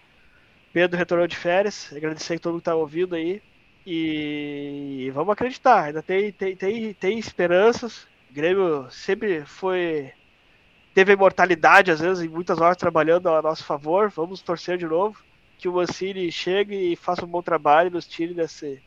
Pedro 0.72 0.98
retornou 0.98 1.26
de 1.26 1.36
férias. 1.36 1.92
Agradecer 1.92 2.34
a 2.34 2.38
todo 2.38 2.52
mundo 2.52 2.60
que 2.60 2.64
tá 2.66 2.74
ouvindo 2.74 3.14
aí. 3.14 3.42
E 3.86 5.10
vamos 5.14 5.32
acreditar, 5.32 5.84
ainda 5.84 6.02
tem, 6.02 6.30
tem, 6.30 6.54
tem, 6.54 6.92
tem 6.92 7.18
esperanças. 7.18 8.06
O 8.30 8.34
Grêmio 8.34 8.86
sempre 8.90 9.44
foi. 9.46 10.12
Teve 10.92 11.12
imortalidade, 11.12 11.90
às 11.90 12.00
vezes, 12.00 12.22
em 12.22 12.28
muitas 12.28 12.60
horas 12.60 12.76
trabalhando 12.76 13.28
a 13.28 13.40
nosso 13.40 13.64
favor. 13.64 14.10
Vamos 14.10 14.42
torcer 14.42 14.76
de 14.76 14.86
novo. 14.86 15.22
Que 15.56 15.68
o 15.68 15.72
Mancini 15.72 16.30
chegue 16.30 16.74
e 16.92 16.96
faça 16.96 17.24
um 17.24 17.28
bom 17.28 17.42
trabalho 17.42 17.90
nos 17.90 18.06
tire 18.06 18.34
desse, 18.34 18.82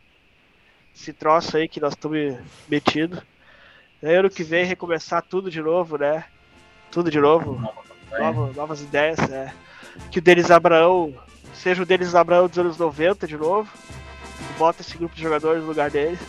esse 0.96 1.14
troço 1.14 1.58
aí 1.58 1.68
que 1.68 1.80
nós 1.80 1.94
estamos 1.94 2.38
metidos. 2.70 3.22
Ano 4.04 4.30
que 4.30 4.44
vem 4.44 4.66
recomeçar 4.66 5.22
tudo 5.22 5.52
de 5.52 5.62
novo, 5.62 5.98
né? 5.98 6.26
Tudo 6.90 7.12
de 7.12 7.20
novo. 7.20 7.62
Nova, 8.12 8.52
novas 8.54 8.82
ideias, 8.82 9.20
né? 9.30 9.54
Que 10.10 10.20
o 10.20 10.22
Denis 10.22 10.50
Abraão 10.52 11.14
seja 11.54 11.84
o 11.84 11.86
Denis 11.86 12.16
Abraão 12.16 12.48
dos 12.48 12.58
anos 12.58 12.78
90 12.78 13.28
de 13.28 13.38
novo 13.38 13.70
bota 14.62 14.82
esse 14.82 14.96
grupo 14.96 15.16
de 15.16 15.24
jogadores 15.24 15.64
no 15.64 15.70
lugar 15.70 15.90
dele. 15.90 16.20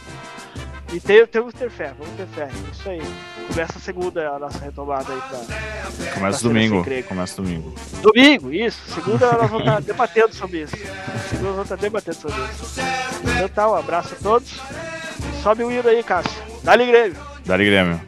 E 0.93 1.01
tem, 1.01 1.27
temos 1.27 1.55
ter 1.55 1.71
fé, 1.71 1.95
vamos 1.99 2.15
ter 2.17 2.27
fé. 2.27 2.49
Isso 2.71 2.89
aí. 2.89 3.01
Começa 3.49 3.79
a 3.79 3.81
segunda 3.81 4.29
a 4.29 4.39
nossa 4.39 4.59
retomada 4.59 5.11
aí 5.11 5.21
pra. 5.23 6.13
Começa 6.13 6.43
domingo. 6.43 6.85
Começa 7.09 7.43
domingo. 7.43 7.75
Domingo, 8.03 8.53
isso. 8.53 8.79
Segunda 8.93 9.33
nós 9.33 9.51
vamos 9.51 9.67
estar 9.67 9.81
debatendo 9.81 10.35
sobre 10.35 10.63
isso. 10.63 10.77
Segunda 10.77 11.49
nós 11.49 11.57
vamos 11.57 11.63
estar 11.65 11.77
debatendo 11.77 12.17
sobre 12.17 12.43
isso. 12.43 12.81
Então 13.23 13.49
tá, 13.49 13.71
um 13.71 13.75
abraço 13.75 14.15
a 14.15 14.23
todos. 14.23 14.61
Sobe 15.43 15.65
o 15.65 15.73
hino 15.73 15.89
aí, 15.89 16.03
Cássio. 16.03 16.43
Dá-lhe 16.63 16.87
Grêmio. 16.87 17.17
Dá-lhe 17.47 17.65
Grêmio. 17.65 18.01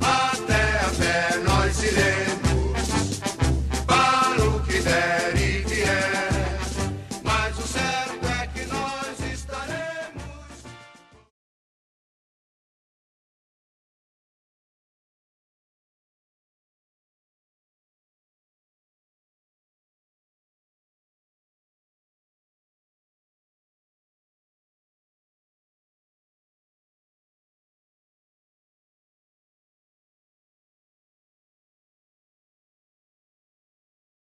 Até 0.00 0.54
a 0.54 0.88
fé 0.90 1.38
nós 1.38 1.82
iremos 1.82 3.20
para 3.86 4.44
o 4.44 4.60
que 4.64 4.80
der. 4.80 5.41